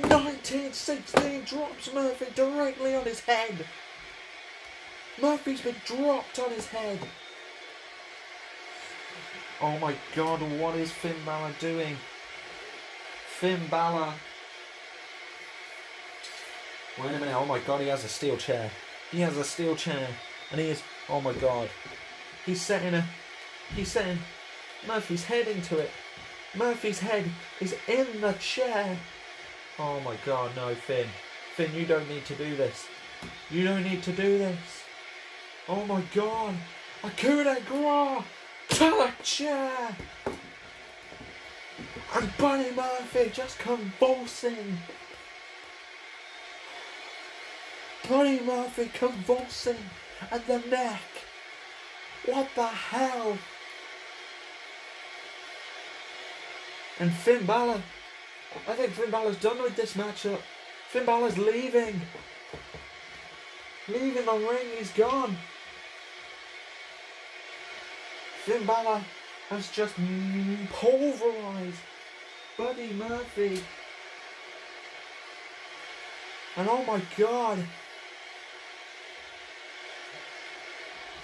1916 0.00 1.44
drops 1.44 1.92
Murphy 1.92 2.26
directly 2.34 2.94
on 2.94 3.04
his 3.04 3.20
head. 3.20 3.66
Murphy's 5.20 5.60
been 5.60 5.74
dropped 5.84 6.38
on 6.38 6.50
his 6.50 6.66
head. 6.66 6.98
Oh 9.60 9.78
my 9.78 9.94
god, 10.14 10.40
what 10.58 10.76
is 10.76 10.90
Finn 10.90 11.16
Balor 11.24 11.52
doing? 11.60 11.96
Finn 13.38 13.60
Balor. 13.70 14.12
Wait 16.98 17.08
a 17.08 17.18
minute, 17.18 17.34
oh 17.34 17.46
my 17.46 17.58
god, 17.60 17.80
he 17.80 17.88
has 17.88 18.04
a 18.04 18.08
steel 18.08 18.36
chair. 18.36 18.70
He 19.10 19.20
has 19.20 19.36
a 19.36 19.44
steel 19.44 19.76
chair. 19.76 20.08
And 20.50 20.60
he 20.60 20.68
is, 20.68 20.82
oh 21.08 21.20
my 21.20 21.32
god, 21.34 21.68
He's 22.44 22.60
setting 22.60 22.94
a. 22.94 23.04
He's 23.76 23.92
setting 23.92 24.18
Murphy's 24.86 25.24
head 25.24 25.46
into 25.46 25.78
it. 25.78 25.90
Murphy's 26.56 26.98
head 26.98 27.24
is 27.60 27.76
in 27.86 28.20
the 28.20 28.32
chair. 28.32 28.98
Oh 29.78 30.00
my 30.00 30.16
god, 30.26 30.50
no, 30.56 30.74
Finn. 30.74 31.06
Finn, 31.54 31.72
you 31.74 31.86
don't 31.86 32.08
need 32.08 32.24
to 32.26 32.34
do 32.34 32.56
this. 32.56 32.86
You 33.50 33.64
don't 33.64 33.84
need 33.84 34.02
to 34.02 34.12
do 34.12 34.38
this. 34.38 34.82
Oh 35.68 35.84
my 35.86 36.02
god. 36.14 36.54
A 37.04 37.10
coup 37.10 37.44
de 37.44 37.60
grace 37.68 38.24
to 38.70 38.84
the 38.90 39.10
chair. 39.22 39.96
And 42.14 42.36
Buddy 42.36 42.74
Murphy 42.74 43.30
just 43.32 43.58
convulsing. 43.60 44.78
Buddy 48.08 48.40
Murphy 48.40 48.90
convulsing 48.92 49.76
at 50.30 50.46
the 50.46 50.58
neck. 50.70 51.00
What 52.26 52.48
the 52.54 52.66
hell? 52.66 53.38
And 57.00 57.12
Finn 57.12 57.44
Balor. 57.46 57.82
I 58.68 58.72
think 58.74 58.92
Finn 58.92 59.10
Balor's 59.10 59.38
done 59.38 59.60
with 59.62 59.74
this 59.76 59.94
matchup. 59.94 60.40
Finn 60.88 61.04
Balor's 61.04 61.38
leaving. 61.38 62.00
Leaving 63.88 64.24
the 64.24 64.32
ring, 64.32 64.66
he's 64.78 64.92
gone. 64.92 65.36
Finn 68.44 68.64
Balor 68.66 69.00
has 69.48 69.70
just 69.70 69.94
pulverized 70.70 71.80
Buddy 72.56 72.92
Murphy. 72.92 73.62
And 76.56 76.68
oh 76.68 76.84
my 76.84 77.00
god. 77.16 77.58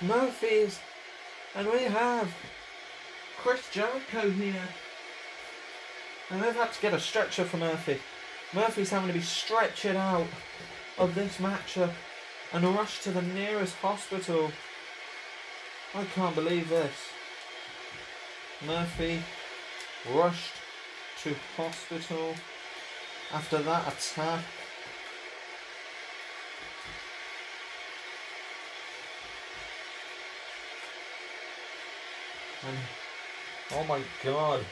Murphy's. 0.01 0.78
And 1.55 1.68
we 1.68 1.84
have 1.84 2.32
Chris 3.38 3.68
Jericho 3.70 4.30
here. 4.30 4.68
And 6.30 6.42
they've 6.42 6.55
had 6.55 6.72
to 6.72 6.80
get 6.80 6.94
a 6.94 7.01
stretcher 7.01 7.44
for 7.44 7.57
Murphy. 7.57 7.99
Murphy's 8.55 8.90
having 8.90 9.09
to 9.09 9.14
be 9.14 9.20
stretched 9.20 9.86
out 9.86 10.26
of 10.99 11.14
this 11.14 11.38
matchup 11.38 11.92
and 12.53 12.64
rushed 12.64 13.03
to 13.05 13.11
the 13.11 13.22
nearest 13.22 13.76
hospital. 13.76 14.51
I 15.94 16.05
can't 16.05 16.34
believe 16.34 16.68
this. 16.68 16.92
Murphy 18.66 19.22
rushed 20.12 20.55
to 21.22 21.34
hospital 21.57 22.34
after 23.32 23.59
that 23.59 23.92
attack. 23.92 24.44
And 32.66 32.76
oh 33.72 33.84
my 33.84 34.00
god. 34.24 34.64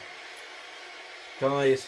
Guys. 1.39 1.87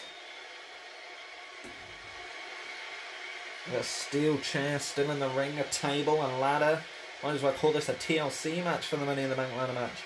A 3.76 3.82
steel 3.82 4.38
chair 4.38 4.78
still 4.78 5.10
in 5.10 5.20
the 5.20 5.28
ring, 5.28 5.58
a 5.58 5.64
table 5.64 6.22
and 6.22 6.40
ladder. 6.40 6.82
Might 7.22 7.34
as 7.34 7.42
well 7.42 7.52
call 7.52 7.72
this 7.72 7.88
a 7.88 7.94
TLC 7.94 8.64
match 8.64 8.86
for 8.86 8.96
the 8.96 9.04
Money 9.04 9.22
in 9.22 9.30
the 9.30 9.36
Bank 9.36 9.54
ladder 9.56 9.74
match. 9.74 10.02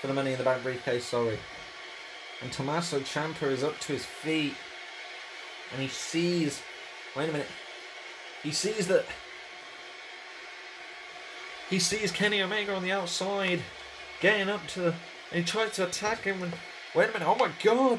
For 0.00 0.06
the 0.06 0.14
Money 0.14 0.32
in 0.32 0.38
the 0.38 0.44
Bank 0.44 0.62
briefcase, 0.62 1.04
sorry. 1.04 1.38
And 2.42 2.50
Tommaso 2.50 3.00
Ciampa 3.00 3.50
is 3.50 3.62
up 3.62 3.78
to 3.80 3.92
his 3.92 4.04
feet. 4.04 4.54
And 5.72 5.82
he 5.82 5.88
sees. 5.88 6.60
Wait 7.14 7.28
a 7.28 7.32
minute. 7.32 7.46
He 8.42 8.50
sees 8.50 8.88
that. 8.88 9.04
He 11.70 11.78
sees 11.78 12.10
Kenny 12.10 12.42
Omega 12.42 12.74
on 12.74 12.82
the 12.82 12.92
outside 12.92 13.62
getting 14.20 14.48
up 14.48 14.66
to. 14.68 14.94
And 15.34 15.44
he 15.44 15.50
tries 15.50 15.72
to 15.72 15.88
attack 15.88 16.20
him. 16.20 16.44
And 16.44 16.52
wait 16.94 17.10
a 17.10 17.12
minute. 17.12 17.26
Oh 17.26 17.34
my 17.34 17.50
god! 17.60 17.98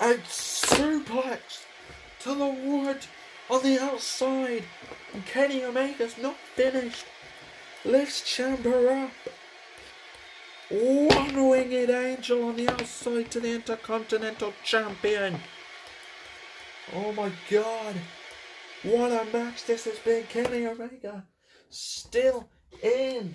A 0.00 0.14
suplex 0.24 1.64
to 2.20 2.34
the 2.34 2.46
wood 2.46 3.00
on 3.50 3.62
the 3.62 3.78
outside. 3.78 4.64
And 5.12 5.26
Kenny 5.26 5.62
Omega's 5.62 6.16
not 6.16 6.36
finished. 6.54 7.04
Lifts 7.84 8.22
Ciampa 8.22 9.04
up. 9.04 9.10
One 10.70 11.48
winged 11.50 11.90
angel 11.90 12.44
on 12.44 12.56
the 12.56 12.70
outside 12.70 13.30
to 13.32 13.40
the 13.40 13.56
Intercontinental 13.56 14.54
Champion. 14.64 15.38
Oh 16.94 17.12
my 17.12 17.30
god. 17.50 17.96
What 18.84 19.12
a 19.12 19.26
match 19.36 19.66
this 19.66 19.84
has 19.84 19.98
been. 19.98 20.22
Kenny 20.24 20.66
Omega 20.66 21.26
still 21.68 22.48
in. 22.82 23.34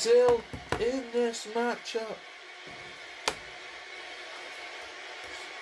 Still 0.00 0.40
in 0.80 1.04
this 1.12 1.46
matchup. 1.54 2.16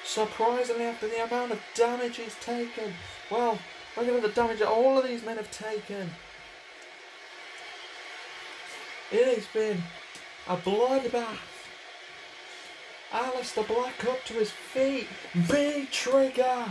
Surprisingly, 0.05 0.84
after 0.84 1.09
the 1.09 1.24
amount 1.24 1.51
of 1.51 1.61
damage 1.74 2.18
he's 2.18 2.36
taken. 2.36 2.93
Well, 3.32 3.59
look 3.97 4.07
at 4.07 4.22
the 4.22 4.28
damage 4.28 4.61
that 4.61 4.68
all 4.68 4.97
of 4.97 5.09
these 5.09 5.24
men 5.24 5.39
have 5.39 5.51
taken. 5.51 6.12
It 9.11 9.34
has 9.34 9.47
been 9.47 9.82
a 10.47 10.57
bloodbath. 10.57 11.39
Aleister 13.11 13.66
Black 13.66 14.05
up 14.05 14.24
to 14.26 14.34
his 14.34 14.53
feet. 14.53 15.09
V 15.34 15.89
trigger. 15.91 16.66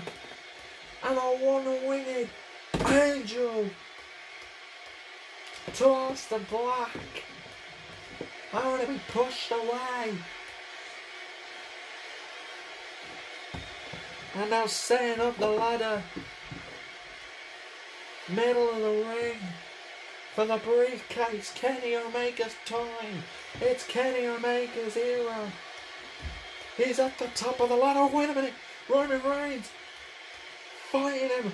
And 1.03 1.17
a 1.17 1.21
one 1.21 1.65
winged 1.85 2.29
angel. 2.87 3.65
Toss 5.73 6.27
the 6.27 6.39
Black. 6.49 6.95
I 8.53 8.67
want 8.67 8.81
to 8.81 8.87
be 8.87 8.99
pushed 9.09 9.51
away. 9.51 10.13
And 14.35 14.49
now 14.49 14.67
setting 14.67 15.21
up 15.21 15.37
the 15.37 15.49
ladder. 15.49 16.01
Middle 18.29 18.69
of 18.69 18.81
the 18.81 19.05
ring 19.09 19.37
for 20.35 20.45
the 20.45 20.57
briefcase. 20.57 21.51
Kenny 21.55 21.95
Omega's 21.95 22.55
time. 22.65 23.23
It's 23.61 23.85
Kenny 23.85 24.27
Omega's 24.27 24.95
era. 24.95 25.51
He's 26.77 26.99
at 26.99 27.17
the 27.17 27.27
top 27.35 27.59
of 27.59 27.69
the 27.69 27.75
ladder. 27.75 28.01
Oh, 28.01 28.15
wait 28.15 28.29
a 28.29 28.33
minute. 28.33 28.53
Roman 28.89 29.21
Reigns 29.23 29.69
fighting 30.91 31.29
him 31.29 31.51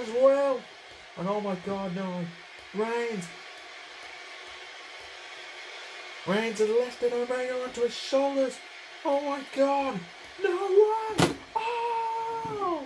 as 0.00 0.08
well. 0.10 0.60
And 1.16 1.28
oh 1.28 1.40
my 1.40 1.54
god, 1.64 1.94
no. 1.94 2.24
Reigns. 2.74 3.24
Reigns 6.26 6.58
has 6.58 6.68
lifted 6.68 7.12
Omega 7.12 7.62
onto 7.62 7.82
his 7.82 7.94
shoulders. 7.94 8.58
Oh 9.04 9.20
my 9.22 9.40
god. 9.56 9.98
No 10.42 10.50
one. 10.50 11.36
Oh. 11.56 12.82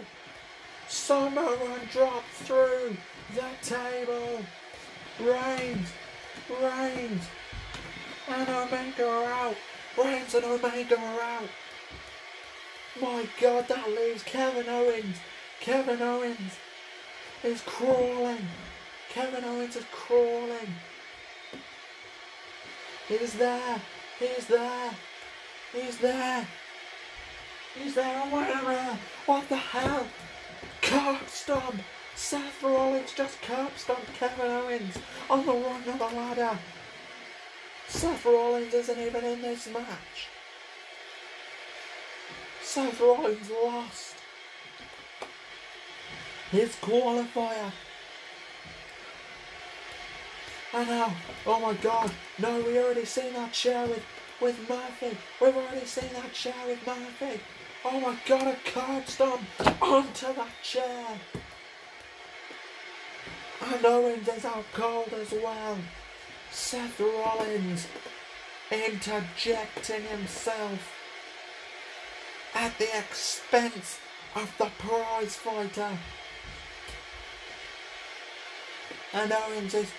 Samoan 0.89 1.81
dropped 1.91 2.29
through 2.31 2.97
the 3.35 3.45
table. 3.63 4.41
Reigns, 5.21 5.89
Reigns, 6.61 7.23
and 8.29 8.49
Omega 8.49 9.09
are 9.09 9.25
out. 9.25 9.57
Reigns 9.99 10.35
and 10.35 10.45
Omega 10.45 10.99
are 10.99 11.21
out. 11.21 11.49
My 13.01 13.27
God, 13.41 13.69
that 13.69 13.89
leaves 13.89 14.23
Kevin 14.23 14.69
Owens. 14.69 15.17
Kevin 15.61 16.03
Owens 16.03 16.53
is 17.43 17.61
crawling. 17.63 18.47
Kevin 19.09 19.45
Owens 19.45 19.77
is 19.77 19.85
crawling. 19.91 20.75
He's 23.09 23.35
there. 23.35 23.81
He's 24.19 24.47
there. 24.47 24.91
He's 25.73 25.99
there. 25.99 26.47
He's 27.75 27.95
there. 27.95 28.23
Wait 28.33 28.51
a 28.51 28.63
minute. 28.63 28.99
What 29.27 29.49
the 29.49 29.57
hell? 29.57 30.07
Curb 30.81 31.29
stomp. 31.29 31.81
Seth 32.15 32.63
Rollins 32.63 33.13
just 33.15 33.41
curb 33.43 33.71
stomped 33.77 34.13
Kevin 34.15 34.51
Owens 34.51 34.99
on 35.31 35.47
the 35.47 35.53
run 35.53 35.89
of 35.89 35.99
the 35.99 36.17
ladder. 36.17 36.59
Seth 37.89 38.25
Rollins 38.25 38.73
isn't 38.75 38.99
even 38.99 39.25
in 39.25 39.43
this 39.43 39.67
match. 39.69 40.29
Seth 42.63 43.01
Rollins 43.01 43.51
lost 43.51 44.15
his 46.51 46.77
qualifier. 46.77 47.73
And 50.75 50.89
now, 50.89 51.15
oh 51.47 51.61
my 51.61 51.75
god, 51.75 52.11
no, 52.39 52.61
we 52.63 52.79
already 52.79 53.05
seen 53.05 53.35
that 53.35 53.53
chair 53.53 53.87
with, 53.87 54.03
with 54.41 54.69
Murphy. 54.69 55.17
We've 55.41 55.55
already 55.55 55.85
seen 55.85 56.09
that 56.15 56.33
chair 56.33 56.55
with 56.67 56.87
Murphy. 56.87 57.41
Oh 57.85 58.01
my 58.01 58.17
god, 58.27 58.47
a 58.47 58.57
curb 58.71 59.07
stomp 59.07 59.43
onto 59.83 60.33
that 60.35 60.63
chair. 60.63 61.07
And 63.61 63.85
Owens 63.85 64.29
is 64.29 64.45
out 64.45 64.65
cold 64.73 65.13
as 65.13 65.33
well. 65.33 65.77
Seth 66.51 66.99
Rollins 67.01 67.87
interjecting 68.71 70.03
himself 70.05 70.93
at 72.55 72.79
the 72.79 72.99
expense 72.99 73.99
of 74.35 74.53
the 74.57 74.71
prize 74.79 75.37
fighter. 75.37 75.99
And 79.13 79.33
Owens 79.33 79.75
is 79.75 79.93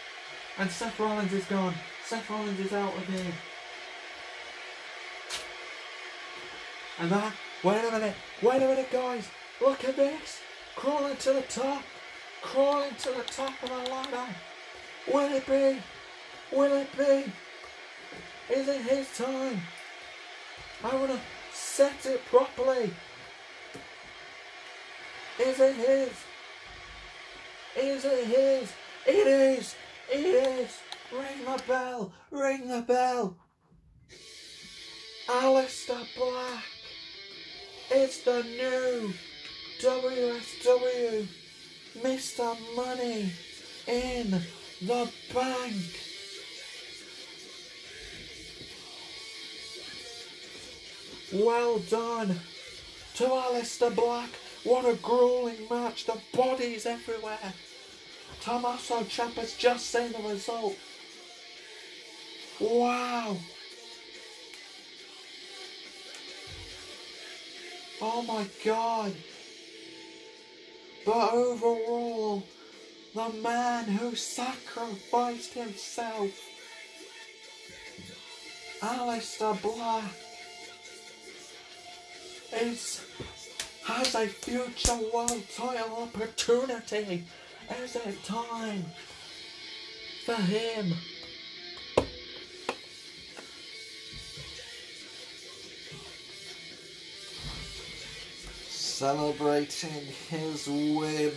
And 0.59 0.69
Seth 0.69 0.99
Rollins 0.99 1.33
is 1.33 1.45
gone. 1.45 1.73
Seth 2.05 2.29
Rollins 2.29 2.59
is 2.59 2.73
out 2.73 2.95
of 2.95 3.07
here. 3.07 3.33
And 6.99 7.11
that, 7.11 7.33
wait 7.63 7.83
a 7.83 7.91
minute, 7.91 8.15
wait 8.41 8.61
a 8.61 8.67
minute, 8.67 8.91
guys. 8.91 9.27
Look 9.59 9.83
at 9.83 9.95
this. 9.95 10.41
Crawling 10.75 11.17
to 11.17 11.33
the 11.33 11.41
top. 11.43 11.81
Crawling 12.41 12.93
to 12.99 13.09
the 13.09 13.23
top 13.23 13.53
of 13.63 13.69
the 13.69 13.91
ladder. 13.91 14.35
Will 15.11 15.33
it 15.33 15.45
be? 15.47 15.81
Will 16.55 16.73
it 16.73 16.97
be? 16.97 17.31
Is 18.53 18.67
it 18.67 18.81
his 18.81 19.17
time? 19.17 19.59
I 20.83 20.95
want 20.95 21.11
to 21.11 21.19
set 21.51 22.05
it 22.05 22.23
properly. 22.25 22.93
Is 25.39 25.59
it 25.59 25.75
his? 25.75 26.11
Is 27.75 28.05
it 28.05 28.27
his? 28.27 28.73
It 29.07 29.27
is! 29.27 29.75
Ring 30.13 31.45
the 31.45 31.63
bell! 31.67 32.13
Ring 32.29 32.67
the 32.67 32.81
bell! 32.81 33.35
Aleister 35.27 36.05
Black! 36.15 36.63
It's 37.89 38.19
the 38.23 38.43
new 38.43 39.13
WSW 39.81 41.27
Mr. 41.97 42.75
Money 42.75 43.31
in 43.87 44.29
the 44.81 45.11
Bank! 45.33 45.99
Well 51.33 51.79
done 51.79 52.39
to 53.15 53.23
Aleister 53.23 53.95
Black. 53.95 54.29
What 54.63 54.85
a 54.85 54.93
grueling 54.93 55.67
match. 55.69 56.05
The 56.05 56.19
bodies 56.33 56.85
everywhere. 56.85 57.53
Tommaso 58.43 59.03
Ciampa's 59.03 59.55
just 59.55 59.89
seen 59.89 60.11
the 60.11 60.19
result. 60.19 60.75
Wow. 62.59 63.37
Oh 68.01 68.21
my 68.23 68.45
god. 68.65 69.13
But 71.05 71.33
overall, 71.33 72.43
the 73.15 73.29
man 73.41 73.85
who 73.85 74.13
sacrificed 74.13 75.53
himself, 75.53 76.31
Aleister 78.81 79.61
Black, 79.61 80.03
is 82.61 82.99
has 83.85 84.15
a 84.15 84.27
future 84.27 84.99
world 85.13 85.43
title 85.55 86.03
opportunity. 86.03 87.23
Is 87.81 87.95
it 87.95 88.23
time 88.23 88.85
for 90.25 90.35
him? 90.35 90.93
Celebrating 98.69 99.89
his 100.29 100.67
win. 100.67 101.33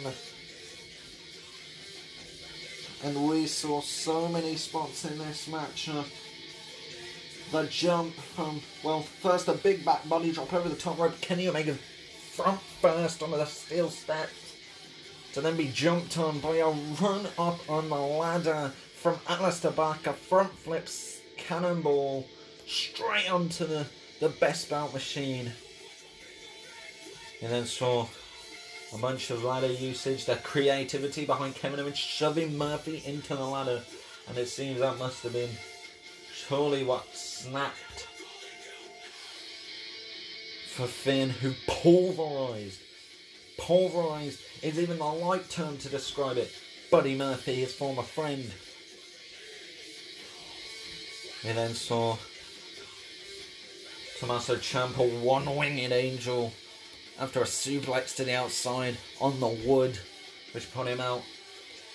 And 3.02 3.28
we 3.28 3.46
saw 3.46 3.80
so 3.80 4.28
many 4.28 4.56
spots 4.56 5.04
in 5.04 5.18
this 5.18 5.48
match. 5.48 5.88
Uh, 5.88 6.02
the 7.52 7.64
jump 7.68 8.14
from, 8.14 8.60
well, 8.82 9.02
first 9.02 9.48
a 9.48 9.54
big 9.54 9.84
back 9.84 10.06
body 10.08 10.32
drop 10.32 10.52
over 10.52 10.68
the 10.68 10.76
top 10.76 10.98
rope. 10.98 11.18
Kenny 11.20 11.48
Omega 11.48 11.74
front 12.32 12.60
first 12.82 13.22
onto 13.22 13.36
the 13.36 13.46
steel 13.46 13.88
steps 13.88 14.45
to 15.36 15.42
then 15.42 15.54
be 15.54 15.68
jumped 15.68 16.16
on 16.16 16.38
by 16.38 16.56
a 16.56 16.70
run 16.70 17.26
up 17.38 17.58
on 17.68 17.90
the 17.90 17.94
ladder 17.94 18.72
from 18.94 19.16
Aleister 19.26 19.70
Black, 19.76 20.06
a 20.06 20.14
front 20.14 20.50
flips 20.50 21.20
cannonball 21.36 22.26
straight 22.66 23.30
onto 23.30 23.66
the, 23.66 23.84
the 24.18 24.30
best 24.30 24.70
bout 24.70 24.94
machine. 24.94 25.52
And 27.42 27.52
then 27.52 27.66
saw 27.66 28.06
a 28.94 28.96
bunch 28.96 29.28
of 29.28 29.44
ladder 29.44 29.70
usage, 29.70 30.24
the 30.24 30.36
creativity 30.36 31.26
behind 31.26 31.54
Kevin 31.54 31.80
Owens 31.80 31.98
shoving 31.98 32.56
Murphy 32.56 33.02
into 33.04 33.36
the 33.36 33.44
ladder. 33.44 33.82
And 34.28 34.38
it 34.38 34.48
seems 34.48 34.80
that 34.80 34.98
must 34.98 35.22
have 35.22 35.34
been 35.34 35.50
surely 36.32 36.82
what 36.82 37.14
snapped 37.14 38.08
for 40.70 40.86
Finn, 40.86 41.28
who 41.28 41.52
pulverized, 41.66 42.80
pulverized 43.58 44.40
is 44.62 44.78
even 44.78 44.98
the 44.98 45.04
right 45.04 45.48
term 45.48 45.78
to 45.78 45.88
describe 45.88 46.36
it. 46.36 46.52
Buddy 46.90 47.14
Murphy, 47.16 47.56
his 47.56 47.72
former 47.72 48.02
friend. 48.02 48.50
We 51.44 51.52
then 51.52 51.74
saw 51.74 52.16
Tommaso 54.18 54.56
Ciampa 54.56 55.20
one-winged 55.20 55.92
angel 55.92 56.52
after 57.18 57.40
a 57.40 57.44
suplex 57.44 58.16
to 58.16 58.24
the 58.24 58.34
outside 58.34 58.96
on 59.20 59.40
the 59.40 59.48
wood, 59.48 59.98
which 60.52 60.72
put 60.72 60.86
him 60.86 61.00
out. 61.00 61.22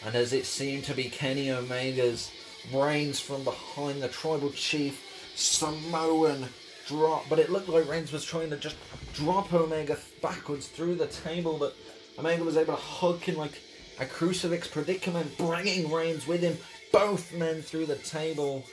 And 0.05 0.15
as 0.15 0.33
it 0.33 0.45
seemed 0.45 0.83
to 0.85 0.93
be 0.93 1.05
Kenny 1.05 1.49
Omega's 1.51 2.31
Reigns 2.71 3.19
from 3.19 3.43
behind 3.43 4.03
the 4.03 4.07
tribal 4.07 4.51
chief 4.51 5.33
Samoan 5.35 6.49
drop, 6.91 7.25
but 7.29 7.39
it 7.39 7.49
looked 7.49 7.69
like 7.69 7.87
Reigns 7.87 8.11
was 8.11 8.25
trying 8.25 8.49
to 8.49 8.57
just 8.57 8.75
drop 9.13 9.53
Omega 9.53 9.97
backwards 10.21 10.67
through 10.67 10.95
the 10.95 11.07
table, 11.07 11.57
but 11.57 11.75
Omega 12.19 12.43
was 12.43 12.57
able 12.57 12.75
to 12.75 12.81
hook 12.81 13.29
in 13.29 13.37
like 13.37 13.61
a 13.99 14.05
crucifix 14.05 14.67
predicament, 14.67 15.37
bringing 15.37 15.91
Reigns 15.91 16.27
with 16.27 16.41
him, 16.41 16.57
both 16.91 17.33
men 17.33 17.61
through 17.61 17.85
the 17.85 17.95
table. 17.95 18.65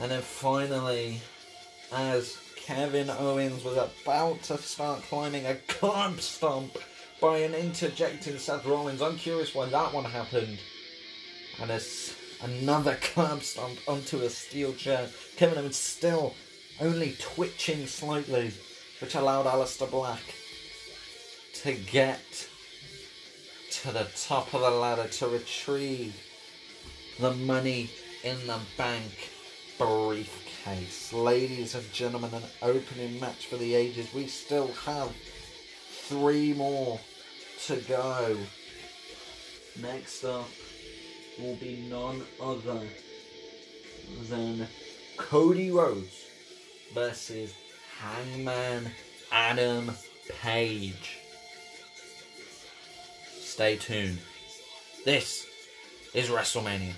And 0.00 0.10
then 0.10 0.22
finally, 0.22 1.20
as 1.92 2.38
Kevin 2.56 3.08
Owens 3.08 3.62
was 3.62 3.76
about 3.76 4.42
to 4.44 4.58
start 4.58 5.02
climbing 5.02 5.46
a 5.46 5.54
curb 5.54 6.20
stomp 6.20 6.76
by 7.20 7.38
an 7.38 7.54
interjecting 7.54 8.38
Seth 8.38 8.66
Rollins, 8.66 9.00
I'm 9.00 9.16
curious 9.16 9.54
why 9.54 9.66
that 9.66 9.94
one 9.94 10.04
happened. 10.04 10.58
And 11.60 11.70
as 11.70 12.14
another 12.42 12.94
curb 13.00 13.42
stomp 13.42 13.78
onto 13.86 14.22
a 14.22 14.30
steel 14.30 14.74
chair, 14.74 15.08
Kevin 15.36 15.58
Owens 15.58 15.76
still 15.76 16.34
only 16.80 17.16
twitching 17.18 17.86
slightly, 17.86 18.52
which 19.00 19.14
allowed 19.14 19.46
Aleister 19.46 19.90
Black 19.90 20.22
to 21.62 21.72
get 21.72 22.48
to 23.70 23.92
the 23.92 24.06
top 24.16 24.52
of 24.54 24.60
the 24.60 24.70
ladder 24.70 25.08
to 25.08 25.28
retrieve 25.28 26.14
the 27.18 27.32
money 27.32 27.90
in 28.24 28.36
the 28.46 28.58
bank 28.76 29.30
briefcase. 29.78 31.12
Ladies 31.12 31.74
and 31.74 31.92
gentlemen, 31.92 32.32
an 32.34 32.42
opening 32.62 33.20
match 33.20 33.46
for 33.46 33.56
the 33.56 33.74
ages. 33.74 34.12
We 34.12 34.26
still 34.26 34.68
have 34.84 35.12
three 36.08 36.52
more 36.52 37.00
to 37.66 37.76
go. 37.88 38.36
Next 39.80 40.24
up 40.24 40.48
will 41.38 41.56
be 41.56 41.86
none 41.90 42.22
other 42.40 42.80
than 44.28 44.66
Cody 45.16 45.70
Rhodes 45.70 46.15
versus 46.96 47.52
Hangman 48.00 48.90
Adam 49.30 49.92
Page. 50.40 51.18
Stay 53.38 53.76
tuned. 53.76 54.16
This 55.04 55.46
is 56.14 56.30
WrestleMania. 56.30 56.94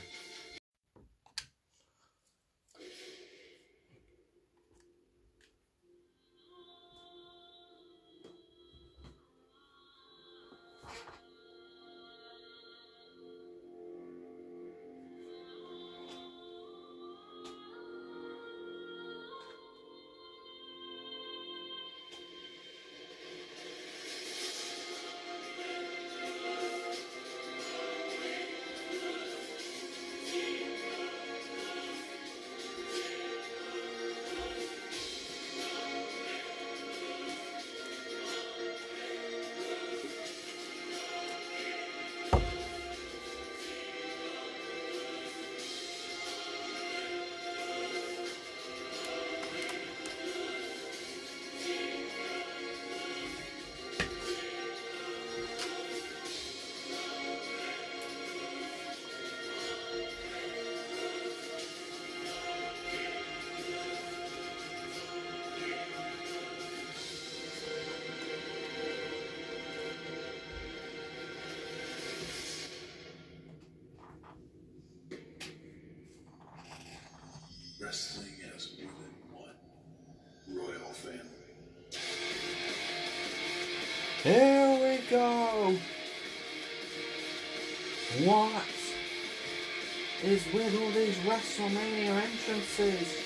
Is 90.29 90.45
with 90.53 90.79
all 90.79 90.91
these 90.91 91.17
WrestleMania 91.19 92.23
entrances? 92.23 93.17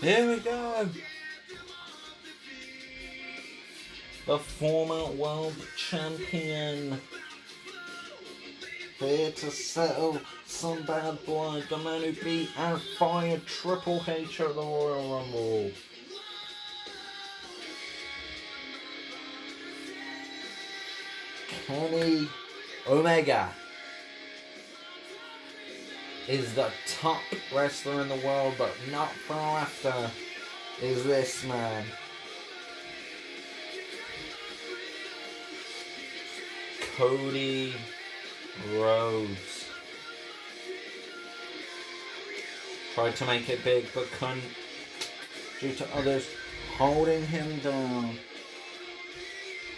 Here 0.00 0.26
we 0.26 0.40
go. 0.40 0.88
The 4.26 4.38
former 4.38 5.12
world 5.12 5.54
champion. 5.76 6.98
Here 8.98 9.32
to 9.32 9.50
settle 9.50 10.18
some 10.46 10.82
bad 10.84 11.22
blood. 11.26 11.64
The 11.68 11.76
man 11.76 12.02
who 12.02 12.12
beat 12.24 12.48
and 12.56 12.80
fired 12.98 13.44
Triple 13.44 14.02
H 14.08 14.40
at 14.40 14.54
the 14.54 14.62
Royal 14.62 15.20
Rumble. 15.20 15.72
Kenny 21.66 22.28
Omega 22.88 23.50
is 26.28 26.54
the 26.54 26.70
top 26.86 27.20
wrestler 27.52 28.02
in 28.02 28.08
the 28.08 28.16
world, 28.16 28.54
but 28.56 28.72
not 28.92 29.10
far 29.10 29.58
after 29.58 30.10
is 30.80 31.02
this 31.02 31.44
man. 31.44 31.84
Cody 36.96 37.74
Rhodes. 38.72 39.66
Tried 42.94 43.16
to 43.16 43.26
make 43.26 43.48
it 43.48 43.64
big, 43.64 43.86
but 43.92 44.10
couldn't 44.12 44.42
due 45.60 45.74
to 45.74 45.96
others 45.96 46.28
holding 46.78 47.26
him 47.26 47.58
down. 47.58 48.16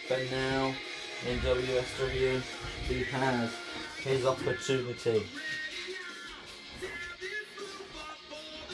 But 0.09 0.31
now 0.31 0.75
in 1.27 1.39
WSW, 1.41 2.41
he 2.87 3.05
has 3.05 3.51
his 4.03 4.25
opportunity. 4.25 5.27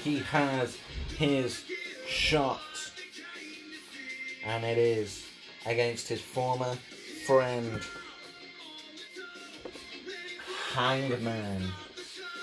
He 0.02 0.18
has 0.18 0.76
his 1.16 1.64
shot, 2.06 2.60
and 4.44 4.64
it 4.64 4.76
is 4.76 5.24
against 5.64 6.08
his 6.08 6.20
former 6.20 6.76
friend, 7.26 7.80
Hangman 10.74 11.62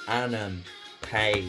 Adam 0.08 0.64
Page. 1.04 1.46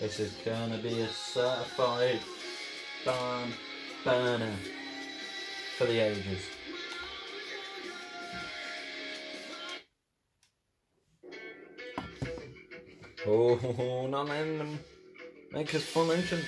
This 0.00 0.20
is 0.20 0.32
gonna 0.44 0.78
be 0.78 1.00
a 1.00 1.08
certified 1.08 2.20
barn 3.04 3.52
burner 4.04 4.54
for 5.76 5.86
the 5.86 5.98
ages. 5.98 6.46
Oh, 13.26 14.06
not 14.08 14.28
letting 14.28 14.58
them 14.58 14.78
make 15.50 15.70
his 15.70 15.84
full 15.84 16.12
entrance. 16.12 16.44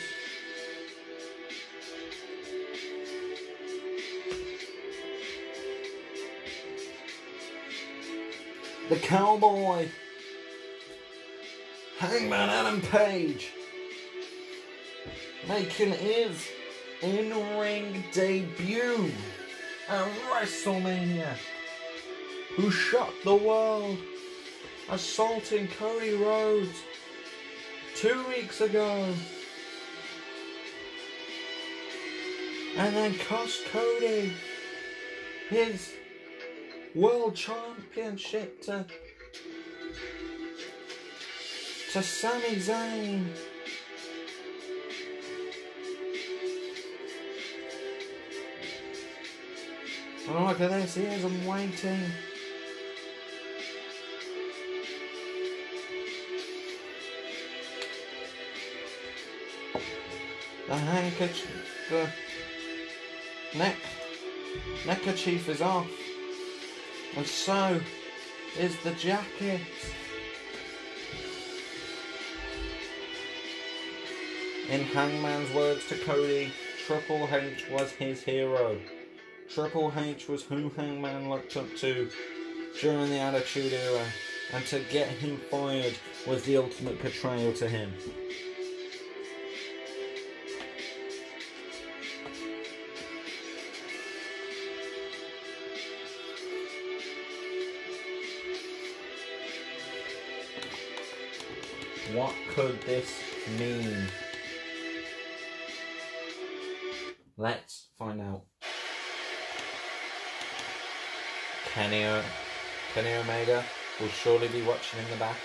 The 8.89 8.97
cowboy. 8.97 9.89
Hangman 11.99 12.51
Adam 12.51 12.81
Page. 12.83 13.53
Making 15.49 15.93
his 15.93 16.47
in-ring 17.03 18.05
debut 18.13 19.11
at 19.89 20.09
WrestleMania. 20.31 21.37
Who 22.57 22.71
shocked 22.71 23.25
the 23.25 23.35
world 23.35 23.99
assaulting 24.89 25.69
Cody 25.69 26.15
Rhodes 26.15 26.79
two 27.95 28.25
weeks 28.29 28.61
ago. 28.61 29.13
And 32.77 32.95
then 32.95 33.19
cost 33.19 33.65
Cody 33.67 34.33
his 35.49 35.95
world 36.95 37.35
championship 37.35 38.63
to, 38.63 38.87
to 41.93 42.03
Sami 42.03 42.57
Zayn. 42.57 43.27
Oh, 50.29 50.47
look 50.47 50.61
at 50.61 50.71
this, 50.71 50.97
he 50.97 51.05
is, 51.05 51.25
I'm 51.25 51.47
waiting. 51.47 52.01
The 60.67 60.77
handkerchief, 60.77 61.87
the 61.91 62.11
neck, 63.57 63.77
neckerchief 64.85 65.49
is 65.49 65.63
off. 65.63 65.89
And 67.17 67.25
so 67.25 67.81
is 68.59 68.77
the 68.81 68.93
jacket. 68.93 69.61
In 74.69 74.83
Hangman's 74.87 75.55
words 75.55 75.87
to 75.87 75.97
Cody, 75.99 76.53
Triple 76.85 77.29
H 77.33 77.67
was 77.71 77.93
his 77.93 78.25
hero. 78.25 78.77
Triple 79.49 79.93
H 79.97 80.29
was 80.29 80.43
who 80.43 80.69
Hangman 80.71 81.31
looked 81.31 81.57
up 81.57 81.75
to 81.77 82.11
during 82.81 83.09
the 83.09 83.19
Attitude 83.19 83.73
Era, 83.73 84.05
and 84.53 84.67
to 84.67 84.81
get 84.91 85.09
him 85.09 85.39
fired 85.51 85.95
was 86.27 86.43
the 86.45 86.59
ultimate 86.59 87.01
betrayal 87.01 87.53
to 87.55 87.69
him. 87.69 87.93
What 102.13 102.35
could 102.51 102.81
this 102.83 103.11
mean? 103.59 104.09
Let's 107.37 107.89
find 107.99 108.21
out. 108.21 108.43
Kenny, 111.77 112.07
Kenny 112.95 113.13
Omega 113.17 113.63
will 114.01 114.09
surely 114.09 114.49
be 114.49 114.63
watching 114.63 114.99
in 114.99 115.11
the 115.11 115.17
back 115.17 115.37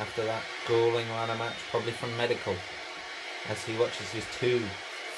after 0.00 0.24
that 0.24 0.42
grueling 0.66 1.08
ladder 1.10 1.36
match, 1.36 1.54
probably 1.70 1.92
from 1.92 2.16
medical, 2.16 2.56
as 3.48 3.62
he 3.62 3.78
watches 3.78 4.10
his 4.10 4.24
two 4.40 4.58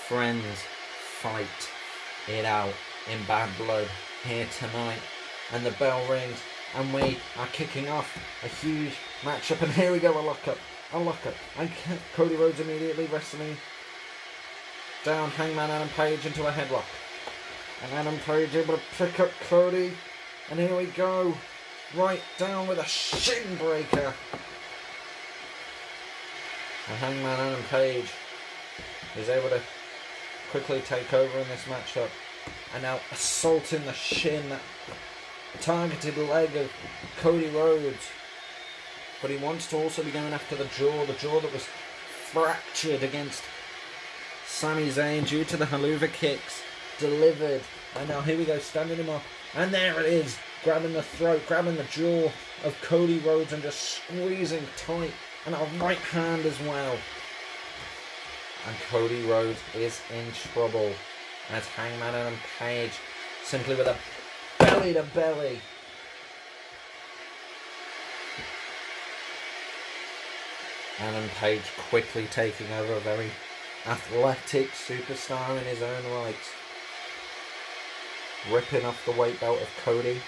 friends 0.07 0.45
fight 1.01 1.47
it 2.29 2.45
out 2.45 2.75
in 3.11 3.25
bad 3.25 3.49
blood 3.57 3.89
here 4.23 4.47
tonight. 4.59 5.01
And 5.51 5.65
the 5.65 5.71
bell 5.73 6.07
rings, 6.11 6.43
and 6.77 6.93
we 6.93 7.17
are 7.39 7.47
kicking 7.47 7.89
off 7.89 8.15
a 8.45 8.49
huge 8.49 8.93
matchup. 9.23 9.63
And 9.63 9.73
here 9.73 9.93
we 9.93 9.99
go, 9.99 10.13
a 10.13 10.21
lockup, 10.21 10.59
a 10.93 10.99
lockup. 10.99 11.35
And 11.59 11.71
Cody 12.15 12.37
Rhodes 12.37 12.61
immediately 12.61 13.07
wrestling 13.07 13.57
down 15.07 15.31
Hangman 15.31 15.71
Adam 15.71 15.89
Page 15.97 16.27
into 16.27 16.47
a 16.47 16.53
headlock. 16.53 16.85
And 17.83 17.93
Adam 17.95 18.18
Page 18.20 18.55
able 18.55 18.76
to 18.76 18.83
pick 18.97 19.18
up 19.18 19.30
Cody. 19.49 19.93
And 20.51 20.61
here 20.61 20.76
we 20.76 20.87
go. 20.87 21.35
Right 21.97 22.22
down 22.39 22.68
with 22.68 22.78
a 22.78 22.85
shin 22.85 23.57
breaker. 23.57 24.14
And 26.89 26.99
Hangman 26.99 27.41
Adam 27.41 27.62
Page 27.70 28.11
is 29.16 29.28
able 29.28 29.49
to 29.49 29.61
quickly 30.51 30.80
take 30.83 31.12
over 31.12 31.39
in 31.39 31.49
this 31.49 31.64
matchup. 31.64 32.09
And 32.72 32.85
now 32.85 33.01
assaulting 33.11 33.85
the 33.85 33.93
shin, 33.93 34.45
targeted 35.61 36.16
leg 36.16 36.55
of 36.57 36.70
Cody 37.18 37.49
Rhodes. 37.49 38.11
But 39.20 39.30
he 39.30 39.39
wants 39.39 39.68
to 39.70 39.76
also 39.76 40.05
be 40.05 40.11
going 40.12 40.33
after 40.33 40.55
the 40.55 40.66
jaw, 40.66 41.05
the 41.07 41.14
jaw 41.14 41.41
that 41.41 41.53
was 41.53 41.64
fractured 42.30 43.03
against 43.03 43.43
Sami 44.47 44.89
Zayn 44.89 45.26
due 45.26 45.45
to 45.45 45.57
the 45.57 45.66
Helluva 45.66 46.12
kicks 46.12 46.62
delivered. 46.99 47.62
And 47.97 48.09
now 48.09 48.20
here 48.20 48.38
we 48.38 48.45
go, 48.45 48.59
standing 48.59 48.97
him 48.97 49.11
up. 49.11 49.22
And 49.55 49.72
there 49.72 50.01
it 50.01 50.07
is, 50.07 50.38
grabbing 50.64 50.93
the 50.93 51.03
throat, 51.03 51.43
grabbing 51.47 51.76
the 51.76 51.84
jaw 51.84 52.30
of 52.64 52.76
Cody 52.82 53.18
Rhodes 53.18 53.53
and 53.53 53.62
just 53.62 53.80
squeezing 53.80 54.64
tight. 54.76 55.12
And 55.45 55.55
a 55.55 55.68
right 55.78 55.99
hand 55.99 56.47
as 56.47 56.59
well. 56.61 56.97
And 58.66 58.76
Cody 58.88 59.22
Rhodes 59.26 59.61
is 59.74 60.01
in 60.14 60.32
trouble. 60.53 60.93
As 61.51 61.66
Hangman 61.66 62.14
and 62.14 62.36
Page 62.59 62.93
simply 63.45 63.74
with 63.74 63.88
a 63.88 63.97
belly 64.59 64.95
to 64.95 65.03
belly. 65.03 65.61
Adam 70.99 71.28
Page 71.40 71.62
quickly 71.90 72.26
taking 72.30 72.70
over 72.72 72.93
a 72.93 73.01
very 73.01 73.30
athletic 73.86 74.70
superstar 74.70 75.59
in 75.59 75.64
his 75.64 75.82
own 75.82 76.05
right. 76.12 76.36
Ripping 78.51 78.84
off 78.84 79.05
the 79.05 79.12
weight 79.12 79.38
belt 79.38 79.61
of 79.61 79.68
Cody. 79.84 80.20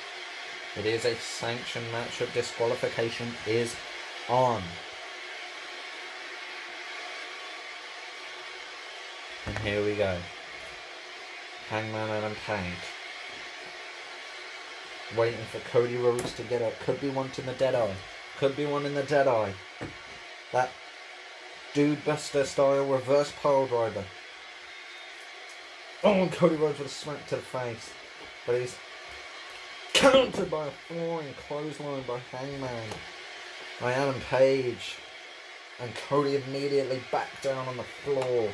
It 0.76 0.86
is 0.86 1.04
a 1.04 1.16
sanctioned 1.16 1.86
matchup. 1.92 2.32
Disqualification 2.32 3.32
is 3.46 3.74
on. 4.28 4.62
And 9.46 9.58
here 9.58 9.84
we 9.84 9.96
go. 9.96 10.16
Hangman 11.68 12.10
Adam 12.10 12.34
Page. 12.46 12.74
Waiting 15.16 15.44
for 15.50 15.58
Cody 15.70 15.96
Rhodes 15.96 16.32
to 16.34 16.42
get 16.44 16.62
up. 16.62 16.78
Could 16.80 17.00
be 17.00 17.08
one 17.08 17.30
in 17.36 17.46
the 17.46 17.52
dead 17.52 17.74
eye. 17.74 17.94
Could 18.38 18.56
be 18.56 18.64
one 18.64 18.86
in 18.86 18.94
the 18.94 19.02
dead 19.02 19.26
eye. 19.26 19.54
That 20.52 20.70
dude 21.72 22.04
buster 22.04 22.44
style 22.44 22.86
reverse 22.86 23.32
pile 23.42 23.66
driver. 23.66 24.04
Oh, 26.02 26.28
Cody 26.32 26.56
Rhodes 26.56 26.78
with 26.78 26.88
a 26.88 26.90
smack 26.90 27.26
to 27.28 27.36
the 27.36 27.42
face. 27.42 27.90
But 28.46 28.60
he's 28.60 28.76
countered 29.92 30.50
by 30.50 30.66
a 30.66 30.70
flying 30.70 31.34
clothesline 31.48 32.02
by 32.02 32.18
Hangman. 32.30 32.88
By 33.80 33.92
Adam 33.92 34.20
Page. 34.28 34.96
And 35.80 35.94
Cody 36.08 36.36
immediately 36.36 37.02
back 37.10 37.42
down 37.42 37.66
on 37.68 37.76
the 37.76 37.82
floor. 37.82 38.50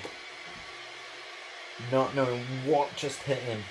Not 1.90 2.14
knowing 2.14 2.42
what 2.64 2.94
just 2.96 3.22
hit 3.22 3.38
him. 3.38 3.62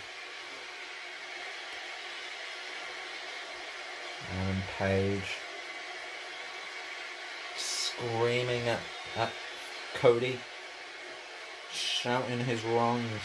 Adam 4.32 4.62
Page 4.78 5.38
screaming 8.00 8.68
at, 8.68 8.80
at 9.16 9.32
Cody, 9.96 10.40
shouting 11.72 12.40
his 12.40 12.64
wrongs 12.64 13.22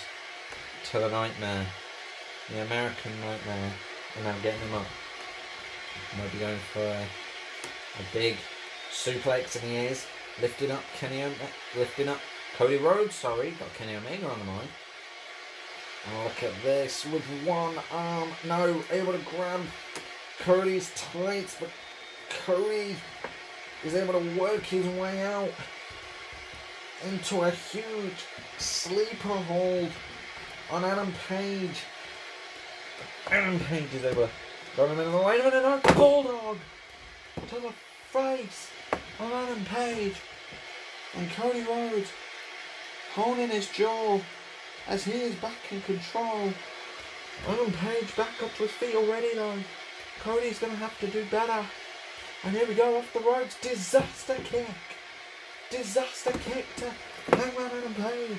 to 0.90 0.98
the 0.98 1.08
Nightmare, 1.08 1.66
the 2.50 2.62
American 2.62 3.12
Nightmare, 3.20 3.72
and 4.16 4.24
now 4.24 4.34
getting 4.42 4.60
him 4.60 4.74
up. 4.74 4.86
Might 6.18 6.32
be 6.32 6.38
going 6.38 6.58
for 6.72 6.80
a, 6.80 7.02
a 7.02 8.04
big 8.12 8.36
suplex, 8.92 9.56
and 9.56 9.64
he 9.64 9.76
is 9.76 10.06
lifting 10.40 10.70
up 10.70 10.82
Kenny, 10.98 11.22
o- 11.22 11.32
lifting 11.76 12.08
up 12.08 12.20
Cody 12.56 12.76
Rhodes. 12.76 13.14
Sorry, 13.14 13.50
got 13.52 13.74
Kenny 13.74 13.96
Omega 13.96 14.30
on 14.30 14.38
the 14.38 14.44
mind. 14.44 14.68
And 16.06 16.24
look 16.24 16.42
at 16.42 16.52
this 16.62 17.04
with 17.06 17.24
one 17.44 17.74
arm, 17.90 18.28
no, 18.46 18.82
able 18.90 19.12
to 19.12 19.20
grab 19.36 19.60
Cody's 20.40 20.92
tights, 20.94 21.56
but 21.58 21.70
Cody 22.44 22.96
is 23.84 23.94
able 23.94 24.12
to 24.12 24.40
work 24.40 24.62
his 24.62 24.86
way 24.98 25.22
out 25.22 25.50
into 27.08 27.42
a 27.42 27.50
huge 27.50 28.24
sleeper 28.58 29.28
hold 29.28 29.90
on 30.70 30.84
Adam 30.84 31.12
Page. 31.28 31.82
Adam 33.30 33.58
Page 33.60 33.94
is 33.94 34.04
able 34.04 34.26
to 34.26 34.30
got 34.76 34.90
him 34.90 35.00
in 35.00 35.10
the 35.10 35.18
wait 35.18 35.40
a 35.40 35.44
minute, 35.44 35.62
no, 35.62 35.94
Bulldog 35.94 36.58
to 37.48 37.54
the 37.54 37.72
face 38.10 38.70
of 39.18 39.32
Adam 39.32 39.64
Page. 39.64 40.16
And 41.16 41.30
Cody 41.30 41.62
Rhodes 41.62 42.10
holding 43.14 43.48
his 43.48 43.68
jaw 43.68 44.20
as 44.88 45.04
he 45.04 45.12
is 45.12 45.34
back 45.36 45.56
in 45.70 45.80
control. 45.82 46.52
Adam 47.48 47.72
Page 47.72 48.16
back 48.16 48.42
up 48.42 48.54
to 48.56 48.64
his 48.64 48.72
feet 48.72 48.94
already 48.94 49.34
though. 49.34 49.58
Cody's 50.20 50.58
gonna 50.58 50.74
have 50.74 50.98
to 51.00 51.06
do 51.06 51.24
better. 51.30 51.64
And 52.42 52.54
here 52.54 52.66
we 52.66 52.74
go 52.74 52.98
off 52.98 53.12
the 53.12 53.20
ropes. 53.20 53.56
Disaster 53.60 54.36
kick. 54.44 54.66
Disaster 55.70 56.32
kick 56.32 56.66
to 56.76 56.90
Hangman 57.36 57.70
Adam 57.78 57.94
Page. 57.94 58.38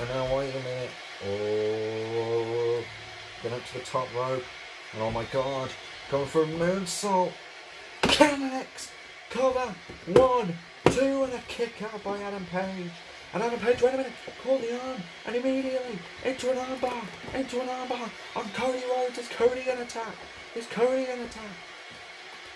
And 0.00 0.08
now 0.08 0.34
wait 0.34 0.54
a 0.54 0.58
minute. 0.60 0.90
Oh, 1.28 2.82
going 3.42 3.54
up 3.54 3.66
to 3.66 3.74
the 3.74 3.84
top 3.84 4.08
rope. 4.16 4.42
And 4.94 5.02
oh 5.02 5.10
my 5.10 5.24
god, 5.24 5.70
going 6.10 6.26
for 6.26 6.44
a 6.44 6.46
moonsault. 6.46 7.32
Canex, 8.04 8.90
cover, 9.28 9.74
one, 10.06 10.54
two, 10.86 11.24
and 11.24 11.34
a 11.34 11.38
kick 11.48 11.82
out 11.82 12.02
by 12.02 12.18
Adam 12.18 12.46
Page. 12.46 12.90
And 13.34 13.42
Adam 13.42 13.60
Page, 13.60 13.82
wait 13.82 13.92
a 13.92 13.96
minute, 13.98 14.12
call 14.42 14.56
the 14.58 14.72
arm, 14.72 15.02
and 15.26 15.36
immediately 15.36 15.98
into 16.24 16.50
an 16.50 16.56
armbar, 16.56 17.04
into 17.34 17.60
an 17.60 17.68
armbar 17.68 18.08
on 18.36 18.48
Cody 18.54 18.82
Rhodes. 18.90 19.18
Is 19.18 19.28
Cody 19.28 19.62
gonna 19.66 19.82
attack? 19.82 20.14
Is 20.56 20.66
Cody 20.66 21.04
gonna 21.04 21.24
attack? 21.24 21.54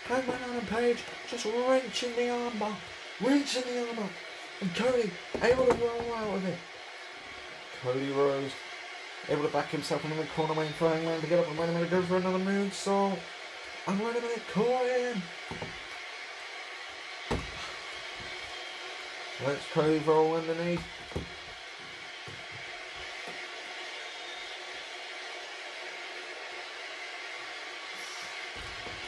Hangman 0.07 0.39
Adam 0.51 0.67
Page 0.67 1.05
just 1.29 1.45
wrenching 1.45 2.17
the 2.17 2.23
armbar, 2.23 2.75
wrenching 3.21 3.63
the 3.63 3.87
armbar, 3.87 4.09
and 4.63 4.75
Cody 4.75 5.11
able 5.43 5.67
to 5.67 5.75
roll 5.75 6.15
out 6.15 6.37
of 6.37 6.49
it. 6.49 6.59
Cody 7.83 8.11
Rhodes 8.11 8.53
able 9.29 9.43
to 9.43 9.49
back 9.49 9.71
himself 9.71 10.05
into 10.05 10.17
the 10.17 10.27
corner, 10.37 10.55
waiting 10.55 10.73
for 10.75 10.89
Hangman 10.89 11.21
to 11.21 11.27
get 11.27 11.39
up 11.39 11.49
and 11.49 11.59
wait 11.59 11.69
a 11.69 11.73
minute, 11.73 11.91
go 11.91 12.03
for 12.03 12.17
another 12.17 12.39
moonsault. 12.39 13.19
And 13.87 14.01
wait 14.01 14.17
a 14.17 14.21
minute, 14.21 14.43
caught 14.53 14.87
in. 14.87 15.23
Let's 19.47 19.67
Cody 19.73 19.99
roll 20.07 20.37
underneath. 20.37 20.83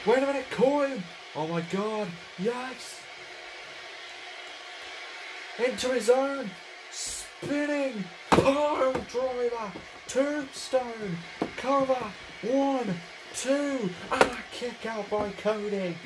Wait 0.06 0.22
a 0.22 0.26
minute, 0.26 0.50
coin! 0.50 1.02
Oh 1.34 1.48
my 1.48 1.60
god, 1.62 2.06
yes! 2.38 3.00
Into 5.58 5.88
his 5.88 6.08
own, 6.08 6.50
spinning, 6.90 8.04
pile 8.36 8.92
driver, 9.08 9.72
tombstone, 10.06 11.16
cover, 11.56 12.12
one, 12.42 12.94
two, 13.34 13.90
and 14.12 14.22
a 14.22 14.38
kick 14.52 14.86
out 14.86 15.08
by 15.10 15.30
Cody. 15.30 15.96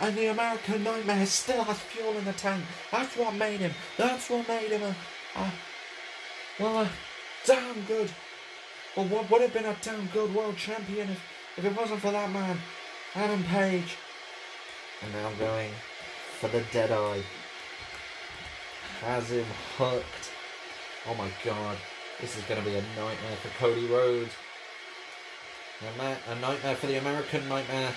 And 0.00 0.16
the 0.16 0.26
American 0.26 0.82
Nightmare 0.82 1.26
still 1.26 1.64
has 1.64 1.78
fuel 1.78 2.16
in 2.16 2.24
the 2.24 2.32
tank. 2.32 2.64
That's 2.90 3.16
what 3.16 3.34
made 3.34 3.60
him. 3.60 3.72
That's 3.96 4.28
what 4.28 4.46
made 4.48 4.70
him 4.70 4.82
a, 4.82 5.40
a 5.40 5.52
well, 6.58 6.82
a 6.82 6.90
damn 7.46 7.82
good. 7.82 8.10
Well, 8.96 9.06
what 9.06 9.30
would 9.30 9.42
have 9.42 9.52
been 9.52 9.64
a 9.64 9.76
damn 9.82 10.06
good 10.06 10.34
world 10.34 10.56
champion 10.56 11.10
if, 11.10 11.22
if 11.56 11.64
it 11.64 11.76
wasn't 11.76 12.00
for 12.00 12.12
that 12.12 12.30
man, 12.30 12.58
Adam 13.14 13.42
Page. 13.44 13.96
And 15.02 15.12
now 15.12 15.30
going 15.38 15.70
for 16.38 16.48
the 16.48 16.62
dead 16.72 16.90
eye. 16.92 17.22
Has 19.00 19.30
him 19.30 19.46
hooked. 19.76 20.23
Oh 21.06 21.14
my 21.14 21.28
god, 21.44 21.76
this 22.18 22.34
is 22.38 22.42
going 22.44 22.62
to 22.62 22.66
be 22.66 22.76
a 22.76 22.82
nightmare 22.96 23.36
for 23.42 23.48
Cody 23.58 23.86
Rhodes. 23.86 24.32
A, 25.82 25.98
ma- 25.98 26.32
a 26.32 26.40
nightmare 26.40 26.76
for 26.76 26.86
the 26.86 26.96
American 26.96 27.46
Nightmare. 27.46 27.92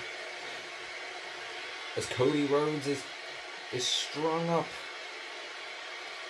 As 1.96 2.06
Cody 2.08 2.46
Rhodes 2.48 2.86
is 2.88 3.02
is 3.72 3.86
strung 3.86 4.50
up 4.50 4.66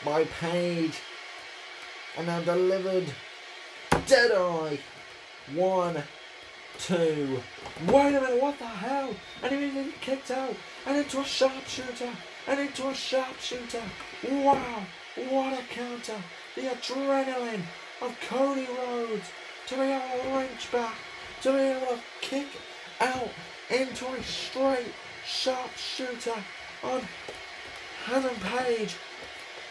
by 0.05 0.25
Page 0.25 0.99
and 2.15 2.28
now 2.28 2.41
delivered. 2.41 3.05
Deadeye 4.05 4.78
one 5.55 6.03
two. 6.78 7.41
Wait 7.88 8.15
a 8.15 8.21
minute 8.21 8.41
what 8.41 8.59
the 8.59 8.67
hell? 8.67 9.15
And 9.41 9.51
he 9.51 9.57
immediately 9.57 9.93
kicked 9.99 10.30
out. 10.30 10.55
And 10.86 10.97
into 10.97 11.21
a 11.21 11.25
sharpshooter. 11.25 12.11
And 12.47 12.59
into 12.59 12.88
a 12.88 12.93
sharpshooter. 12.93 13.82
Wow 14.30 14.84
what 15.17 15.59
a 15.59 15.63
counter 15.63 16.21
the 16.57 16.63
adrenaline 16.63 17.61
of 18.01 18.19
Cody 18.27 18.67
Rhodes 18.79 19.29
to 19.67 19.75
be 19.75 19.81
able 19.81 20.23
to 20.23 20.29
wrench 20.35 20.71
back 20.71 20.95
to 21.41 21.51
be 21.51 21.59
able 21.59 21.85
to 21.85 21.99
kick 22.19 22.47
out 22.99 23.29
into 23.69 24.07
a 24.07 24.23
straight 24.23 24.91
sharpshooter 25.23 26.33
on 26.83 27.01
Adam 28.11 28.35
Page 28.37 28.95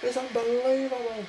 is 0.05 0.17
unbelievable. 0.17 1.25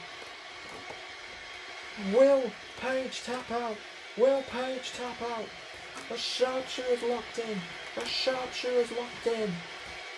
Will 2.14 2.52
Page 2.80 3.24
tap 3.24 3.50
out? 3.50 3.78
Will 4.16 4.44
Page 4.52 4.92
tap 4.94 5.20
out? 5.32 5.46
The 6.10 6.18
sharpshooter 6.18 6.90
is 6.92 7.02
locked 7.02 7.40
in. 7.40 7.58
The 7.96 8.06
sharpshooter 8.06 8.76
is 8.76 8.92
locked 8.92 9.26
in. 9.26 9.52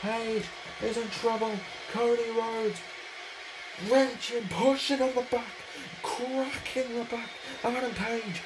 Page 0.02 0.44
is 0.84 0.98
in 0.98 1.08
trouble. 1.10 1.54
Cody 1.94 2.30
Rhodes 2.38 2.80
wrenching, 3.88 4.48
pushing 4.50 5.02
on 5.02 5.14
the 5.16 5.22
back, 5.30 5.46
cracking 6.04 6.96
the 6.98 7.04
back 7.06 7.30
of 7.64 7.76
Adam 7.76 7.92
Page. 7.92 8.42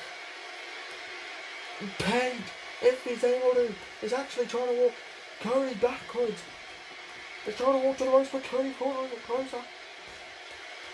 Page, 1.99 2.43
if 2.81 3.03
he's 3.03 3.23
able 3.23 3.53
to, 3.55 3.73
is 4.01 4.13
actually 4.13 4.45
trying 4.45 4.67
to 4.67 4.81
walk 4.83 4.93
Cody 5.41 5.75
backwards. 5.75 6.41
He's 7.45 7.55
trying 7.55 7.81
to 7.81 7.87
walk 7.87 7.97
to 7.97 8.03
the 8.05 8.09
ropes, 8.09 8.29
but 8.31 8.43
Cody 8.43 8.71
Corner 8.71 9.09
get 9.09 9.23
closer. 9.23 9.63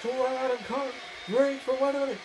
To 0.01 0.11
Adam 0.11 0.57
Cole. 0.65 0.91
Ring 1.37 1.57
for 1.59 1.75
one 1.75 1.93
minute. 1.93 2.17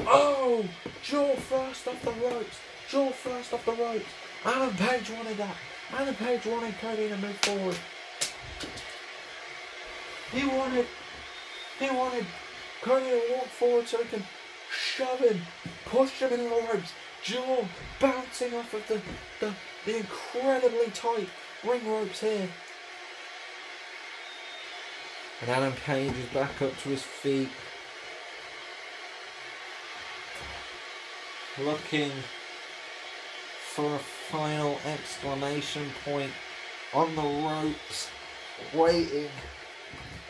Oh! 0.00 0.64
Jaw 1.02 1.34
first 1.34 1.88
off 1.88 2.02
the 2.02 2.12
ropes. 2.12 2.58
Jaw 2.88 3.10
first 3.10 3.52
off 3.52 3.64
the 3.64 3.72
ropes. 3.72 4.04
Adam 4.44 4.74
Page 4.76 5.10
wanted 5.10 5.36
that. 5.38 5.56
Adam 5.92 6.14
Page 6.14 6.46
wanted 6.46 6.78
Cody 6.78 7.08
to 7.08 7.16
move 7.16 7.36
forward. 7.36 7.76
He 10.32 10.46
wanted, 10.46 10.86
he 11.78 11.90
wanted 11.90 12.26
Cody 12.82 13.06
to 13.06 13.22
walk 13.32 13.46
forward 13.46 13.88
so 13.88 13.98
he 13.98 14.04
can 14.08 14.24
shove 14.70 15.20
him, 15.20 15.40
push 15.84 16.10
him 16.20 16.32
into 16.32 16.44
the 16.44 16.50
ropes. 16.50 16.92
Jaw 17.22 17.64
bouncing 18.00 18.54
off 18.54 18.72
of 18.72 18.86
the, 18.86 19.00
the, 19.40 19.52
the 19.84 19.96
incredibly 19.98 20.90
tight 20.92 21.28
ring 21.64 21.88
ropes 21.88 22.20
here. 22.20 22.48
And 25.40 25.50
Adam 25.50 25.72
Page 25.84 26.16
is 26.16 26.26
back 26.26 26.62
up 26.62 26.76
to 26.82 26.88
his 26.88 27.02
feet. 27.02 27.48
Looking 31.58 32.12
for 33.74 33.94
a 33.94 33.98
final 33.98 34.78
exclamation 34.86 35.90
point 36.04 36.30
on 36.94 37.14
the 37.16 37.22
ropes. 37.22 38.10
Waiting. 38.72 39.28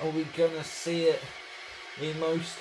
Are 0.02 0.10
we 0.10 0.24
gonna 0.36 0.64
see 0.64 1.04
it? 1.04 1.20
The 1.98 2.12
most 2.14 2.58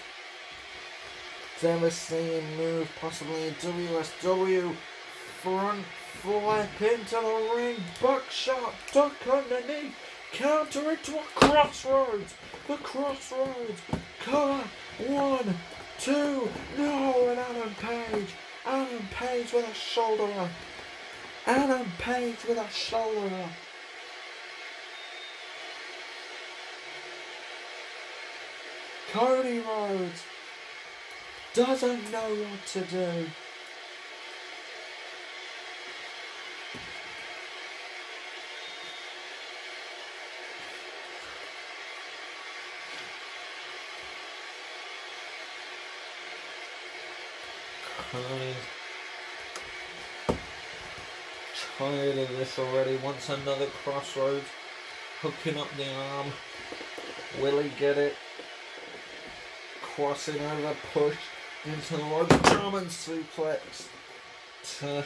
devastating 1.59 2.55
move 2.55 2.89
possibly 3.01 3.49
in 3.49 3.53
WSW. 3.55 4.73
Front 5.41 5.83
flip 6.21 6.81
into 6.81 7.15
the 7.15 7.51
ring. 7.53 7.75
Buckshot. 8.01 8.73
Duck 8.93 9.13
underneath 9.29 9.93
counter 10.31 10.91
into 10.91 11.17
a 11.17 11.23
crossroads. 11.35 12.33
The 12.67 12.77
crossroads. 12.77 13.81
Cover. 14.23 14.63
One, 15.05 15.53
two. 15.99 16.49
No, 16.77 17.29
and 17.29 17.39
Adam 17.39 17.75
Page. 17.75 18.29
Adam 18.65 19.07
Page 19.11 19.51
with 19.51 19.69
a 19.69 19.73
shoulder 19.73 20.31
up. 20.39 20.49
Adam 21.45 21.85
Page 21.99 22.37
with 22.47 22.57
a 22.57 22.69
shoulder 22.69 23.35
up. 23.35 23.51
Cody 29.15 29.59
Rhodes 29.59 30.23
doesn't 31.53 32.11
know 32.11 32.35
what 32.35 32.65
to 32.73 32.81
do. 32.81 33.25
Cody 48.11 48.53
tired 51.77 52.17
of 52.17 52.29
this 52.37 52.59
already. 52.59 52.97
Wants 52.97 53.29
another 53.29 53.67
crossroads. 53.67 54.43
Hooking 55.21 55.57
up 55.57 55.69
the 55.77 55.89
arm. 55.89 56.33
Will 57.39 57.61
he 57.61 57.69
get 57.79 57.97
it? 57.97 58.17
Crossing 59.95 60.41
over, 60.41 60.75
push 60.93 61.17
into 61.63 61.95
the. 61.95 62.49
German 62.49 62.85
suplex 62.87 63.87
to 64.79 65.05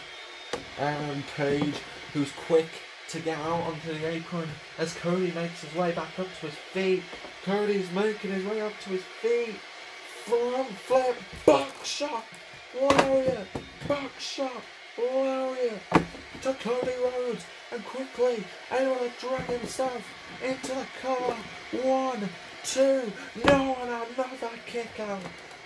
Adam 0.79 1.23
Page, 1.35 1.75
who's 2.13 2.31
quick 2.47 2.67
to 3.09 3.19
get 3.19 3.37
out 3.37 3.61
onto 3.61 3.93
the 3.93 4.07
apron 4.07 4.49
as 4.79 4.95
Cody 4.95 5.31
makes 5.31 5.61
his 5.61 5.75
way 5.75 5.91
back 5.91 6.17
up 6.17 6.27
to 6.39 6.47
his 6.47 6.55
feet. 6.73 7.03
Cody's 7.45 7.91
making 7.91 8.31
his 8.31 8.43
way 8.45 8.61
up 8.61 8.73
to 8.83 8.89
his 8.89 9.03
feet. 9.21 9.55
Front 10.25 10.69
flip, 10.69 11.15
buckshot, 11.45 12.25
lariat, 12.79 13.47
buckshot, 13.87 14.63
warrior 14.97 15.79
to 16.41 16.53
Cody 16.55 16.93
Rhodes 17.03 17.45
and 17.71 17.85
quickly 17.85 18.43
able 18.71 18.95
to 18.95 19.11
drag 19.19 19.41
himself 19.41 20.03
into 20.43 20.73
the 20.73 20.85
cover. 21.01 21.35
One, 21.83 22.29
two, 22.63 23.11
no, 23.45 23.77
and 23.81 23.89
another 23.89 24.49
kick 24.65 24.99
out. 24.99 25.21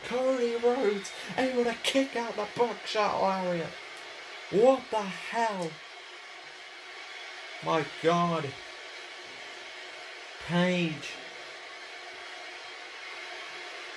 Cody 0.07 0.55
Rhodes 0.55 1.11
able 1.37 1.63
to 1.63 1.75
kick 1.83 2.15
out 2.15 2.35
the 2.35 2.45
buckshot 2.57 3.21
lariat. 3.21 3.69
What 4.51 4.81
the 4.91 5.01
hell? 5.01 5.69
My 7.65 7.85
God. 8.01 8.45
Page. 10.47 11.13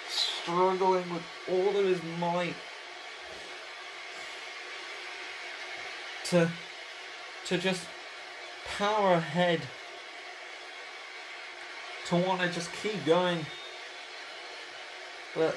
Struggling 0.09 1.13
with 1.13 1.23
all 1.51 1.77
of 1.77 1.85
his 1.85 2.01
might 2.21 2.55
to 6.27 6.49
to 7.47 7.59
just 7.59 7.85
power 8.77 9.15
ahead 9.15 9.61
to 12.09 12.17
want 12.17 12.41
to 12.41 12.49
just 12.49 12.73
keep 12.83 13.05
going. 13.05 13.45
But 15.35 15.57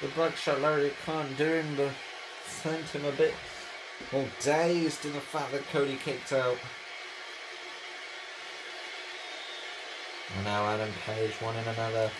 the 0.00 0.08
buckshot 0.08 0.60
can't 1.06 1.36
do 1.36 1.44
him 1.44 1.76
the 1.76 1.90
sent 2.46 2.84
him 2.88 3.04
a 3.04 3.12
bit 3.12 3.34
well 4.12 4.26
dazed 4.40 5.04
in 5.04 5.12
the 5.12 5.20
fact 5.20 5.52
that 5.52 5.66
Cody 5.70 5.96
kicked 5.96 6.32
out. 6.32 6.56
And 10.36 10.44
now 10.44 10.64
Adam 10.64 10.90
Page 11.06 11.32
wanting 11.42 11.66
another 11.66 12.10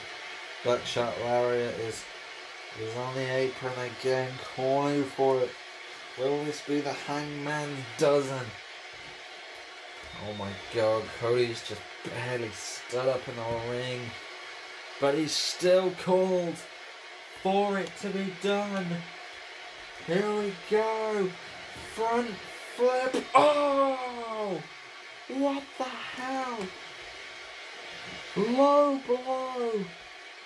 buckshot 0.64 1.14
lariat 1.22 1.74
is 1.80 2.04
is 2.80 2.96
on 2.96 3.14
the 3.14 3.34
apron 3.34 3.72
again 4.00 4.30
calling 4.54 5.04
for 5.04 5.40
it. 5.40 5.50
Will 6.18 6.44
this 6.44 6.62
be 6.62 6.80
the 6.80 6.92
hangman? 6.92 7.68
Dozen? 7.98 8.46
Oh 10.28 10.34
my 10.34 10.50
god, 10.74 11.02
Cody's 11.18 11.62
just 11.66 11.80
barely 12.04 12.50
stood 12.50 13.08
up 13.08 13.26
in 13.26 13.36
the 13.36 13.70
ring. 13.70 14.00
But 15.00 15.14
he's 15.14 15.32
still 15.32 15.92
called 16.04 16.56
for 17.42 17.78
it 17.78 17.90
to 18.00 18.10
be 18.10 18.32
done. 18.42 18.86
Here 20.06 20.30
we 20.34 20.52
go. 20.70 21.30
Front 21.94 22.30
flip. 22.76 23.24
Oh! 23.34 24.60
What 25.28 25.62
the 25.78 25.84
hell? 25.84 26.58
Low 28.36 29.00
blow 29.06 29.72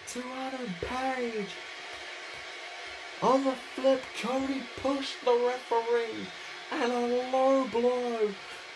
to 0.08 0.22
Adam 0.36 0.74
Page. 0.80 1.48
On 3.22 3.44
the 3.44 3.52
flip, 3.74 4.02
Cody 4.20 4.62
pushed 4.82 5.24
the 5.24 5.32
referee 5.32 6.26
and 6.70 6.92
a 6.92 7.30
low 7.32 7.64
blow 7.68 8.28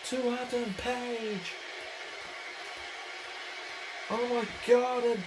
to 0.06 0.16
Adam 0.30 0.74
Page. 0.78 1.52
Oh 4.10 4.28
my 4.34 4.44
god. 4.66 5.18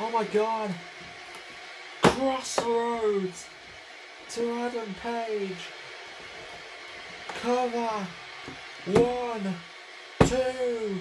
Oh 0.00 0.10
my 0.10 0.24
god. 0.24 0.74
Crossroads 2.02 3.46
to 4.30 4.52
Adam 4.60 4.94
Page. 5.02 5.68
Cover. 7.28 8.06
One, 8.86 9.54
two, 10.20 10.98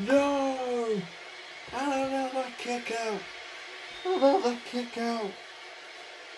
no. 0.00 1.00
And 1.74 1.92
another 1.92 2.44
kick 2.58 2.92
out. 3.06 3.20
Another 4.04 4.58
kick 4.70 4.98
out. 4.98 5.30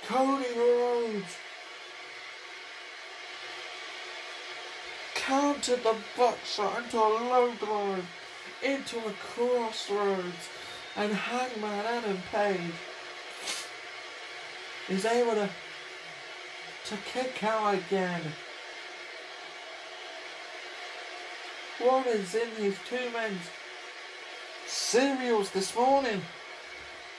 Cody 0.06 0.46
Rhodes 0.56 1.36
countered 5.26 5.82
the 5.82 5.96
buckshot 6.18 6.84
into 6.84 6.98
a 6.98 7.00
low 7.00 7.50
blow, 7.52 7.96
into 8.62 8.98
a 8.98 9.12
crossroads, 9.12 10.50
and 10.96 11.12
Hangman 11.14 11.86
Adam 11.86 12.18
Page 12.30 12.74
is 14.88 15.04
able 15.06 15.34
to 15.34 15.48
to 16.86 16.96
kick 17.10 17.42
out 17.42 17.74
again. 17.74 18.20
What 21.78 22.06
is 22.06 22.34
in 22.34 22.48
these 22.58 22.76
two 22.86 23.10
men's 23.10 23.48
cereals 24.66 25.50
this 25.50 25.74
morning? 25.74 26.20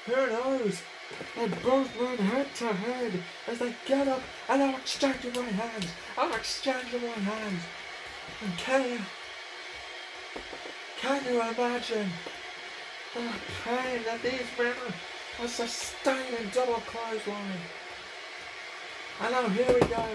Who 0.05 0.15
knows? 0.27 0.83
And 1.37 1.63
both 1.63 1.99
men 1.99 2.17
head 2.17 2.53
to 2.55 2.67
head 2.67 3.23
as 3.47 3.57
they 3.57 3.73
get 3.87 4.07
up 4.07 4.21
and 4.47 4.61
are 4.61 4.77
exchanging 4.77 5.33
my 5.33 5.41
hands. 5.41 5.87
Are 6.15 6.37
exchanging 6.37 7.01
my 7.01 7.07
hands. 7.07 7.61
And 8.41 8.57
can 8.57 8.89
you, 8.89 8.99
can 10.99 11.23
you 11.25 11.41
imagine 11.41 12.09
the 13.13 13.21
pain 13.63 14.01
that 14.05 14.21
these 14.21 14.47
men 14.57 14.73
are 15.41 15.47
sustaining 15.47 16.49
double 16.53 16.81
clothesline? 16.87 17.61
And 19.21 19.31
now 19.31 19.47
here 19.49 19.73
we 19.73 19.87
go. 19.87 20.05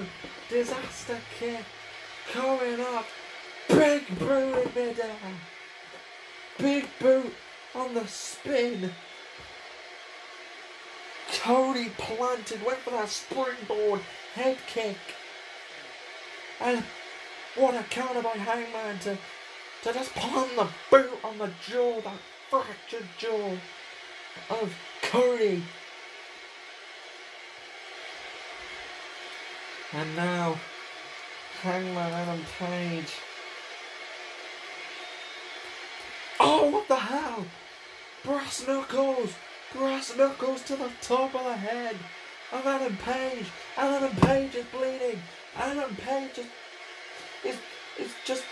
Disaster 0.48 1.18
kick 1.38 1.64
coming 2.32 2.80
up. 2.80 3.06
Big 3.68 4.18
boot 4.18 4.66
in 4.66 4.74
midair. 4.74 5.16
Big 6.58 6.86
boot 6.98 7.32
on 7.74 7.94
the 7.94 8.06
spin. 8.06 8.92
Cody 11.32 11.88
planted, 11.96 12.64
went 12.64 12.78
for 12.80 12.90
that 12.90 13.08
springboard 13.08 14.00
head 14.34 14.58
kick. 14.66 14.96
And 16.60 16.84
what 17.56 17.74
a 17.74 17.82
counter 17.84 18.22
by 18.22 18.30
Hangman 18.30 18.98
to, 19.00 19.18
to 19.82 19.92
just 19.92 20.14
palm 20.14 20.48
the 20.56 20.68
boot 20.90 21.18
on 21.24 21.38
the 21.38 21.50
jaw, 21.68 22.00
that 22.00 22.18
fractured 22.48 23.06
jaw 23.18 23.52
of 24.50 24.74
Cody. 25.02 25.62
And 29.92 30.16
now, 30.16 30.58
Hangman 31.62 32.12
Adam 32.12 32.44
Page. 32.58 33.12
Oh, 36.38 36.70
what 36.70 36.88
the 36.88 36.96
hell? 36.96 37.44
Brass 38.24 38.66
knuckles! 38.66 39.34
Brass 39.74 40.16
knuckles 40.16 40.62
to 40.62 40.76
the 40.76 40.90
top 41.02 41.34
of 41.34 41.44
the 41.44 41.54
head 41.54 41.96
of 42.52 42.66
Adam 42.66 42.96
Page. 42.98 43.46
Adam 43.76 44.14
Page 44.16 44.54
is 44.54 44.64
bleeding. 44.66 45.20
Adam 45.56 45.96
Page 45.96 46.38
is, 46.38 46.46
is, 47.44 47.56
is 47.98 48.12
just 48.24 48.44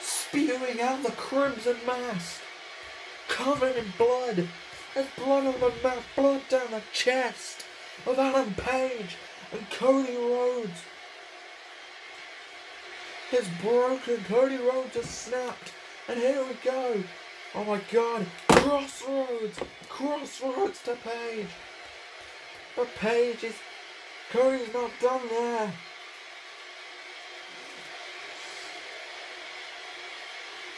spewing 0.00 0.80
out 0.80 1.02
the 1.02 1.12
crimson 1.12 1.76
mass. 1.86 2.40
Covered 3.28 3.76
in 3.76 3.86
blood. 3.98 4.48
There's 4.94 5.06
blood 5.16 5.46
on 5.46 5.60
the 5.60 5.72
mouth, 5.82 6.06
blood 6.14 6.42
down 6.48 6.70
the 6.70 6.82
chest 6.92 7.64
of 8.06 8.18
Adam 8.18 8.54
Page 8.54 9.16
and 9.52 9.70
Cody 9.70 10.16
Rhodes. 10.16 10.82
His 13.30 13.46
broken. 13.60 14.18
Cody 14.28 14.56
Rhodes 14.56 14.94
just 14.94 15.10
snapped. 15.10 15.72
And 16.08 16.18
here 16.18 16.44
we 16.44 16.54
go. 16.64 17.02
Oh 17.54 17.64
my 17.64 17.80
god. 17.92 18.26
Crossroads. 18.48 19.58
Crossroads 19.88 20.82
to 20.82 20.96
Page. 20.96 21.48
But 22.76 22.94
Page 22.96 23.44
is. 23.44 23.54
Cody's 24.30 24.72
not 24.72 24.90
done 25.00 25.22
there. 25.28 25.72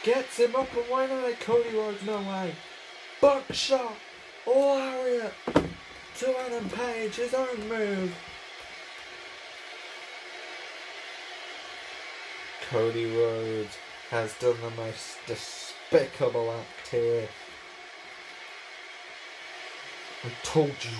Gets 0.03 0.37
him 0.37 0.55
up 0.55 0.73
and 0.75 0.85
why 0.89 1.07
not 1.07 1.39
Cody 1.41 1.75
Rhodes? 1.75 2.03
No 2.05 2.17
way. 2.21 2.53
Buckshot. 3.19 3.95
Lariat. 4.47 5.33
To 6.19 6.39
Adam 6.39 6.69
Page. 6.69 7.15
His 7.15 7.33
own 7.33 7.67
move. 7.67 8.15
Cody 12.69 13.13
Rhodes 13.17 13.77
has 14.09 14.33
done 14.39 14.55
the 14.61 14.69
most 14.81 15.17
despicable 15.27 16.51
act 16.51 16.89
here. 16.89 17.27
I 20.23 20.29
told 20.43 20.67
you 20.67 20.97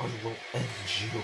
I 0.00 0.04
will 0.24 0.36
end 0.54 0.66
you. 1.00 1.22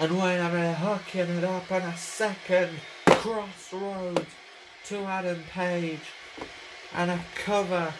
And 0.00 0.16
when 0.16 0.40
I'm 0.40 0.74
hooking 0.74 1.28
it 1.36 1.44
up 1.44 1.70
in 1.70 1.82
a 1.82 1.96
second, 1.96 2.70
crossroads 3.18 4.26
to 4.84 4.96
Adam 4.98 5.42
Page 5.50 6.00
and 6.94 7.10
a 7.10 7.20
cover. 7.44 7.92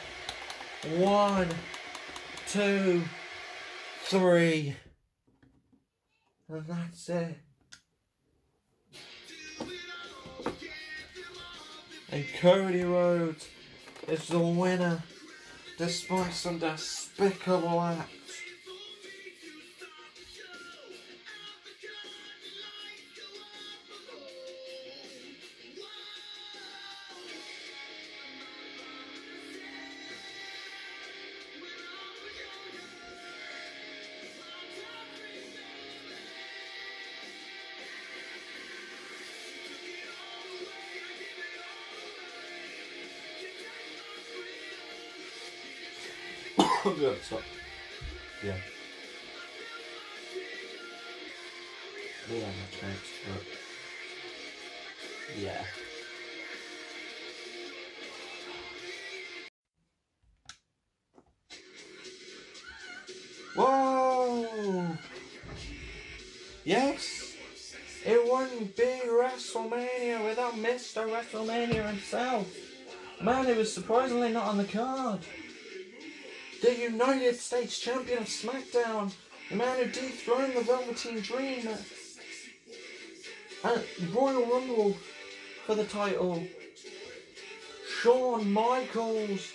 One, 0.96 1.48
two, 2.46 3.02
three. 4.04 4.76
And 6.48 6.64
that's 6.66 7.08
it. 7.08 7.36
And 12.12 12.24
Cody 12.40 12.84
Rhodes 12.84 13.48
is 14.06 14.28
the 14.28 14.38
winner 14.38 15.02
despite 15.78 16.32
some 16.32 16.60
despicable 16.60 17.80
stop. 47.16 47.42
Yeah. 48.44 48.56
Yeah, 52.30 52.46
next, 52.82 53.10
but 53.26 53.42
yeah. 55.38 55.64
Whoa! 63.56 64.86
Yes! 66.64 67.34
It 68.04 68.30
wouldn't 68.30 68.76
be 68.76 69.00
WrestleMania 69.06 70.24
without 70.24 70.54
Mr. 70.54 71.08
WrestleMania 71.08 71.86
himself. 71.86 72.46
Man, 73.20 73.46
it 73.46 73.56
was 73.56 73.72
surprisingly 73.72 74.32
not 74.32 74.46
on 74.46 74.58
the 74.58 74.64
card. 74.64 75.20
The 76.60 76.76
United 76.76 77.36
States 77.36 77.78
Champion 77.78 78.18
of 78.18 78.24
SmackDown, 78.24 79.12
the 79.48 79.56
man 79.56 79.78
who 79.78 79.90
dethroned 79.90 80.54
the 80.54 80.62
Velveteen 80.62 81.20
Dream 81.20 81.68
at 83.62 83.84
Royal 84.12 84.44
Rumble 84.44 84.96
for 85.66 85.76
the 85.76 85.84
title, 85.84 86.42
Shawn 88.00 88.52
Michaels. 88.52 89.52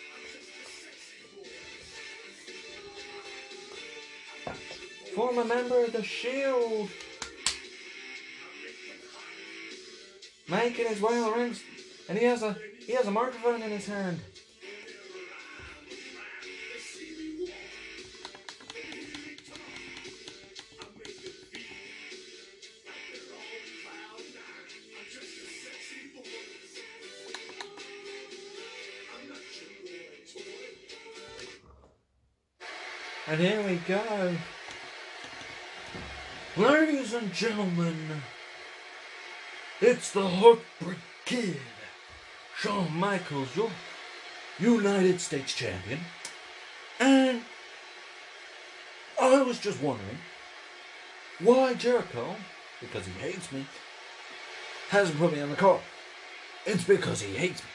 Former 5.14 5.43
member 5.43 5.84
of 5.84 5.93
the 5.93 6.04
Shield. 6.04 6.89
Making 10.47 10.88
his 10.88 11.01
way 11.01 11.20
rings, 11.36 11.62
and 12.08 12.18
he 12.18 12.26
has 12.26 12.43
a 12.43 12.56
he 12.86 12.93
has 12.93 13.08
a 13.08 13.12
microphone 13.12 13.62
in 13.62 13.72
his 13.72 13.86
hand. 13.86 14.20
And 33.34 33.41
here 33.41 33.63
we 33.67 33.77
go. 33.88 34.36
Ladies 36.55 37.15
and 37.15 37.34
gentlemen, 37.34 38.21
it's 39.81 40.11
the 40.11 40.27
Heartbreak 40.27 40.99
Kid, 41.25 41.59
Shawn 42.55 42.95
Michaels, 42.95 43.55
your 43.55 43.71
United 44.59 45.19
States 45.19 45.51
champion. 45.55 46.01
And 46.99 47.41
I 49.19 49.41
was 49.41 49.57
just 49.57 49.81
wondering 49.81 50.19
why 51.39 51.73
Jericho, 51.73 52.36
because 52.81 53.07
he 53.07 53.13
hates 53.13 53.51
me, 53.51 53.65
hasn't 54.89 55.17
put 55.17 55.34
me 55.34 55.41
on 55.41 55.49
the 55.49 55.55
card. 55.55 55.81
It's 56.67 56.84
because 56.84 57.21
he 57.21 57.34
hates 57.34 57.63
me. 57.63 57.69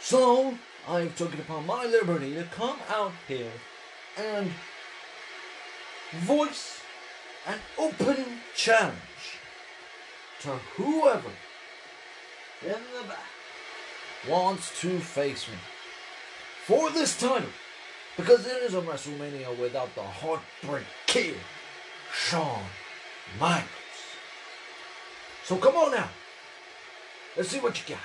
So, 0.00 0.56
I've 0.88 1.14
taken 1.16 1.40
upon 1.40 1.66
my 1.66 1.84
liberty 1.84 2.32
to 2.32 2.44
come 2.44 2.78
out 2.88 3.12
here 3.28 3.52
and 4.16 4.50
voice 6.12 6.80
an 7.46 7.58
open 7.78 8.24
challenge 8.54 8.96
to 10.40 10.48
whoever 10.76 11.30
in 12.62 12.68
the 12.68 13.08
back 13.08 13.18
wants 14.28 14.80
to 14.80 14.98
face 14.98 15.48
me 15.48 15.58
for 16.64 16.90
this 16.90 17.18
title 17.18 17.48
because 18.16 18.46
it 18.46 18.62
is 18.62 18.74
a 18.74 18.80
WrestleMania 18.80 19.56
without 19.58 19.94
the 19.94 20.02
Heartbreak 20.02 20.86
Kid, 21.06 21.36
Shawn 22.12 22.62
Michaels. 23.38 23.68
So 25.44 25.56
come 25.56 25.76
on 25.76 25.92
now. 25.92 26.08
Let's 27.36 27.50
see 27.50 27.60
what 27.60 27.78
you 27.78 27.94
got. 27.94 28.02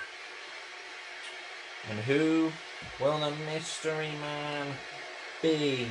And 1.89 1.99
who 2.01 2.51
will 2.99 3.17
the 3.19 3.31
mystery 3.45 4.11
man 4.19 4.67
be. 5.41 5.87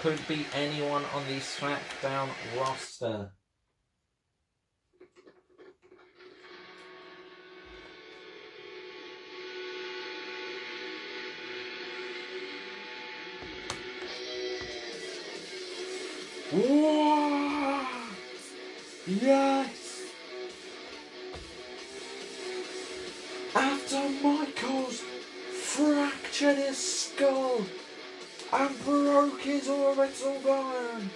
Could 0.00 0.26
be 0.26 0.46
anyone 0.54 1.04
on 1.14 1.22
the 1.28 1.40
SmackDown 1.40 2.28
roster. 2.58 3.32
Whoa! 16.52 17.86
Yes! 19.06 19.79
Fractured 26.40 26.64
his 26.64 26.78
skull 26.78 27.60
and 28.52 28.84
broke 28.84 29.40
his 29.42 29.68
orbital 29.68 30.38
bone, 30.42 31.10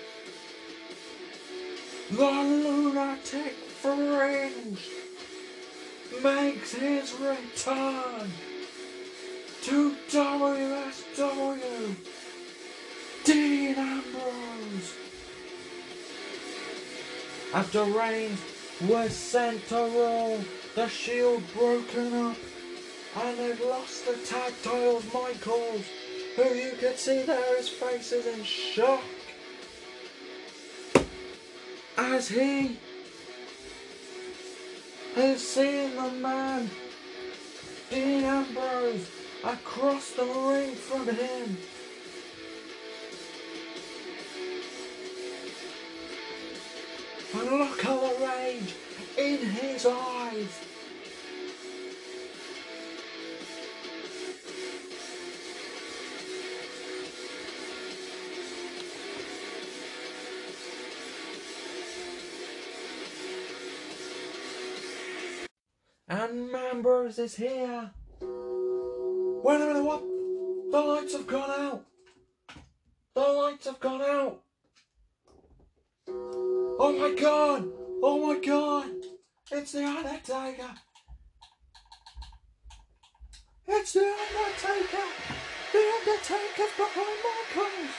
the 2.11 2.31
lunatic 2.31 3.55
fringe 3.81 4.91
makes 6.23 6.75
his 6.75 7.15
return 7.15 8.31
to 9.63 9.97
WSW. 10.11 11.95
Dean 13.25 13.75
Ambrose. 13.77 14.95
After 17.55 17.85
Reigns 17.85 18.41
was 18.83 19.15
sent 19.15 19.67
to 19.69 19.77
Raw, 19.77 20.37
the 20.75 20.89
Shield 20.89 21.43
broken 21.55 22.13
up, 22.13 22.37
and 23.17 23.39
they've 23.39 23.61
lost 23.61 24.07
the 24.07 24.17
tag 24.27 24.53
titles. 24.63 25.05
Michaels, 25.13 25.85
who 26.37 26.55
you 26.55 26.73
could 26.79 26.99
see 26.99 27.23
there, 27.23 27.57
his 27.57 27.69
face 27.69 28.13
is 28.13 28.27
in 28.27 28.45
shock 28.45 29.03
as 31.97 32.29
he 32.29 32.77
has 35.15 35.47
seen 35.47 35.95
the 35.95 36.11
man 36.11 36.69
Dean 37.91 38.25
Ambrose 38.25 39.09
across 39.45 40.11
the 40.13 40.25
ring 40.25 40.75
from 40.75 41.07
him. 41.07 41.57
And 47.35 47.51
look 47.59 47.85
at 47.85 48.01
the 48.01 48.27
rage 48.27 48.75
in 49.19 49.39
his 49.51 49.87
eyes. 49.87 50.74
Is 67.05 67.37
here. 67.37 67.91
Wait 68.23 69.57
a 69.57 69.59
minute, 69.59 69.85
what? 69.85 70.03
The 70.71 70.81
lights 70.81 71.13
have 71.13 71.27
gone 71.27 71.51
out. 71.51 71.85
The 73.15 73.21
lights 73.21 73.67
have 73.67 73.79
gone 73.79 74.01
out. 74.01 74.41
Oh 76.09 76.97
my 76.99 77.15
god! 77.15 77.69
Oh 78.03 78.27
my 78.27 78.41
god! 78.41 78.91
It's 79.53 79.73
the 79.73 79.85
Undertaker! 79.85 80.71
It's 83.69 83.93
the 83.93 84.01
Undertaker! 84.01 85.07
The 85.73 85.93
Undertaker's 85.99 86.75
behind 86.79 87.19
Michaels! 87.29 87.95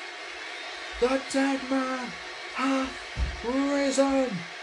The 1.00 1.22
dead 1.32 1.60
man 1.70 2.08
hath 2.56 3.46
risen! 3.46 4.55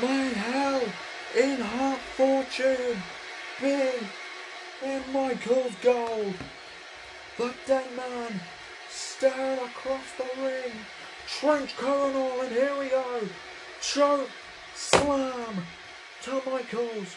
May 0.00 0.32
hell 0.34 0.82
in 1.38 1.56
her 1.60 1.96
fortune 2.16 3.00
be 3.60 3.90
in 4.82 5.02
Michael's 5.12 5.74
gold! 5.82 6.34
The 7.36 7.54
dead 7.66 7.96
man 7.96 8.40
staring 8.90 9.58
across 9.60 10.12
the 10.16 10.42
ring. 10.42 10.72
Trench 11.26 11.76
coronal, 11.76 12.40
and 12.40 12.52
here 12.52 12.76
we 12.78 12.88
go. 12.88 13.20
Choke 13.80 14.28
slam 14.74 15.64
to 16.22 16.42
Michaels. 16.50 17.16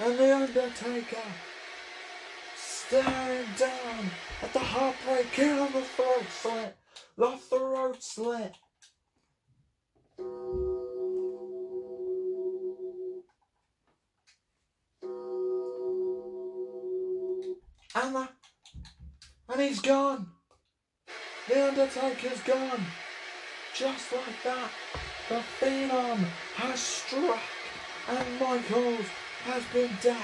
And 0.00 0.18
The 0.18 0.36
Undertaker 0.36 1.28
staring 2.56 3.46
down 3.58 4.10
at 4.42 4.52
the 4.52 4.58
heartbreak 4.58 5.32
kill 5.32 5.64
of 5.64 5.72
the 5.72 5.82
throat 5.82 6.26
slit. 6.30 6.76
The 7.16 7.36
throat 7.36 8.02
slit. 8.02 8.54
And 17.96 18.14
the, 18.14 18.28
and 19.48 19.60
he's 19.60 19.80
gone. 19.80 20.26
The 21.48 21.68
Undertaker's 21.68 22.40
gone. 22.42 22.84
Just 23.74 24.12
like 24.12 24.42
that, 24.44 24.70
the 25.30 25.42
Phenom 25.58 26.18
has 26.56 26.78
struck 26.78 27.40
and 28.08 28.40
Michaels 28.40 29.06
has 29.44 29.62
been 29.72 29.90
decked. 30.02 30.20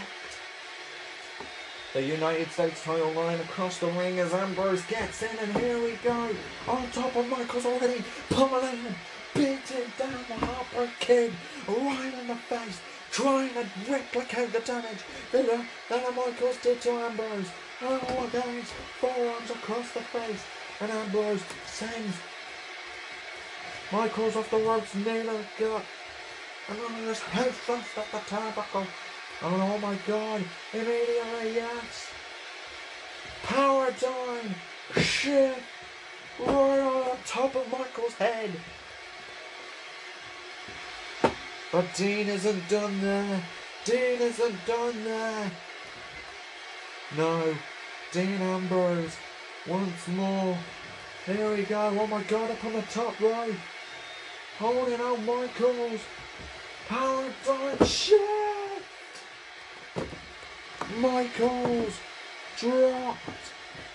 The 1.94 2.02
United 2.02 2.50
States 2.50 2.84
title 2.84 3.12
line 3.12 3.40
across 3.40 3.78
the 3.78 3.86
ring 3.86 4.18
as 4.18 4.34
Ambrose 4.34 4.82
gets 4.82 5.22
in 5.22 5.38
and 5.38 5.56
here 5.56 5.82
we 5.82 5.92
go. 6.04 6.28
On 6.68 6.90
top 6.90 7.16
of 7.16 7.26
Michaels 7.28 7.64
already 7.64 8.04
pummeling 8.28 8.76
him, 8.76 8.94
beating 9.34 9.92
down 9.98 10.24
the 10.28 10.46
Heartbreak 10.46 10.90
Kid 11.00 11.32
right 11.68 12.14
in 12.20 12.26
the 12.26 12.34
face, 12.34 12.80
trying 13.10 13.52
to 13.54 13.66
replicate 13.90 14.52
the 14.52 14.60
damage 14.60 15.04
that, 15.32 15.48
uh, 15.48 15.62
that 15.88 16.16
Michaels 16.16 16.56
did 16.62 16.80
to 16.82 16.90
Ambrose. 16.90 17.50
Oh, 17.84 18.30
guys, 18.32 18.72
forearms 19.00 19.50
across 19.50 19.90
the 19.92 20.00
face 20.00 20.44
and 20.80 20.90
Ambrose 20.90 21.42
sends 21.66 22.16
Michaels 23.92 24.36
off 24.36 24.50
the 24.50 24.56
ropes 24.56 24.94
near 24.94 25.22
the 25.22 25.44
gut. 25.58 25.84
And 26.68 26.80
on 26.80 26.94
his 27.02 27.18
head 27.18 27.50
thrust 27.50 27.98
at 27.98 28.10
the 28.10 28.18
turnbuckle. 28.18 28.86
And 29.42 29.62
oh 29.62 29.78
my 29.78 29.96
god, 30.06 30.42
immediately, 30.72 31.54
yes. 31.54 32.10
Power 33.42 33.92
dime, 34.00 34.54
shit, 35.02 35.58
right 36.38 36.80
on 36.80 37.16
top 37.26 37.54
of 37.54 37.70
Michael's 37.70 38.14
head. 38.14 38.50
But 41.70 41.84
Dean 41.94 42.28
isn't 42.28 42.68
done 42.68 43.00
there. 43.00 43.42
Dean 43.84 44.20
isn't 44.20 44.66
done 44.66 45.04
there. 45.04 45.50
No, 47.16 47.54
Dean 48.12 48.42
Ambrose 48.42 49.16
once 49.66 50.08
more. 50.08 50.58
Here 51.24 51.56
we 51.56 51.62
go. 51.62 51.96
Oh 51.98 52.06
my 52.06 52.22
god, 52.24 52.50
up 52.50 52.62
on 52.62 52.74
the 52.74 52.82
top 52.82 53.18
row. 53.18 53.54
Holding 54.58 55.00
out 55.00 55.18
Michaels. 55.22 56.00
Power 56.88 57.24
dime 57.46 57.86
shit. 57.86 58.82
Michaels 60.98 61.94
dropped. 62.58 63.18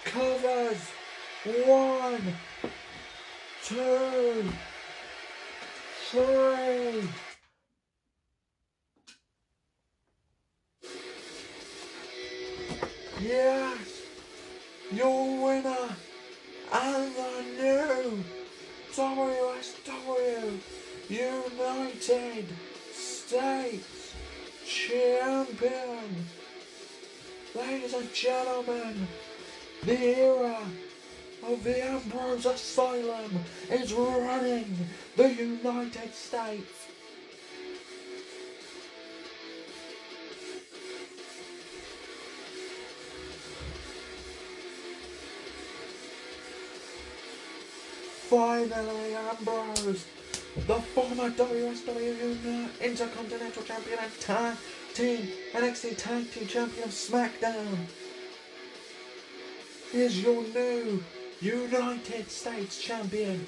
Covers. 0.05 0.81
One. 1.67 2.33
Two. 3.63 4.51
Three. 6.09 7.07
Yes, 13.19 13.96
your 14.91 15.43
winner 15.43 15.95
and 16.73 17.15
the 17.15 17.43
new 17.61 18.23
WSW 18.93 20.59
United 21.09 22.45
States 22.91 24.13
Champion. 24.65 26.25
Ladies 27.55 27.93
and 27.93 28.13
gentlemen, 28.13 29.07
the 29.83 30.17
era 30.19 30.59
of 31.47 31.63
the 31.63 31.85
Ambrose 31.85 32.45
Asylum 32.45 33.39
is 33.69 33.93
running 33.93 34.87
the 35.15 35.33
United 35.33 36.13
States. 36.13 36.76
Finally, 48.29 49.15
Ambrose, 49.15 50.05
the 50.67 50.81
former 50.81 51.29
WSW 51.29 52.81
Intercontinental 52.81 53.63
Champion 53.63 53.99
and 54.03 54.19
Tag 54.19 54.57
Team 54.93 55.29
NXT 55.53 55.97
Tag 55.97 56.29
Team 56.29 56.45
Champion 56.45 56.83
of 56.83 56.89
SmackDown, 56.89 57.77
is 59.93 60.21
your 60.21 60.43
new 60.43 61.01
United 61.39 62.29
States 62.29 62.81
Champion. 62.81 63.47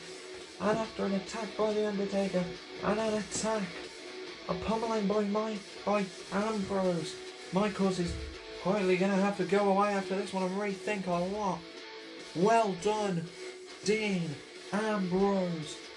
And 0.61 0.77
after 0.77 1.07
an 1.07 1.15
attack 1.15 1.57
by 1.57 1.73
The 1.73 1.89
Undertaker 1.89 2.45
and 2.85 2.99
an 3.01 3.13
attack, 3.15 3.63
a 4.47 4.53
pummeling 4.53 5.07
by 5.07 5.25
Mike 5.25 5.59
by 5.83 6.05
Ambrose, 6.31 7.15
Michaels 7.51 7.99
is 7.99 8.13
quietly 8.63 8.95
going 8.95 9.11
to 9.11 9.17
have 9.17 9.35
to 9.37 9.43
go 9.43 9.73
away 9.73 9.89
after 9.89 10.15
this 10.15 10.31
one 10.31 10.43
and 10.43 10.55
rethink 10.55 11.05
a 11.07 11.11
lot. 11.11 11.59
Well 12.33 12.77
done, 12.81 13.25
Dean 13.83 14.35
Ambrose. 14.71 15.88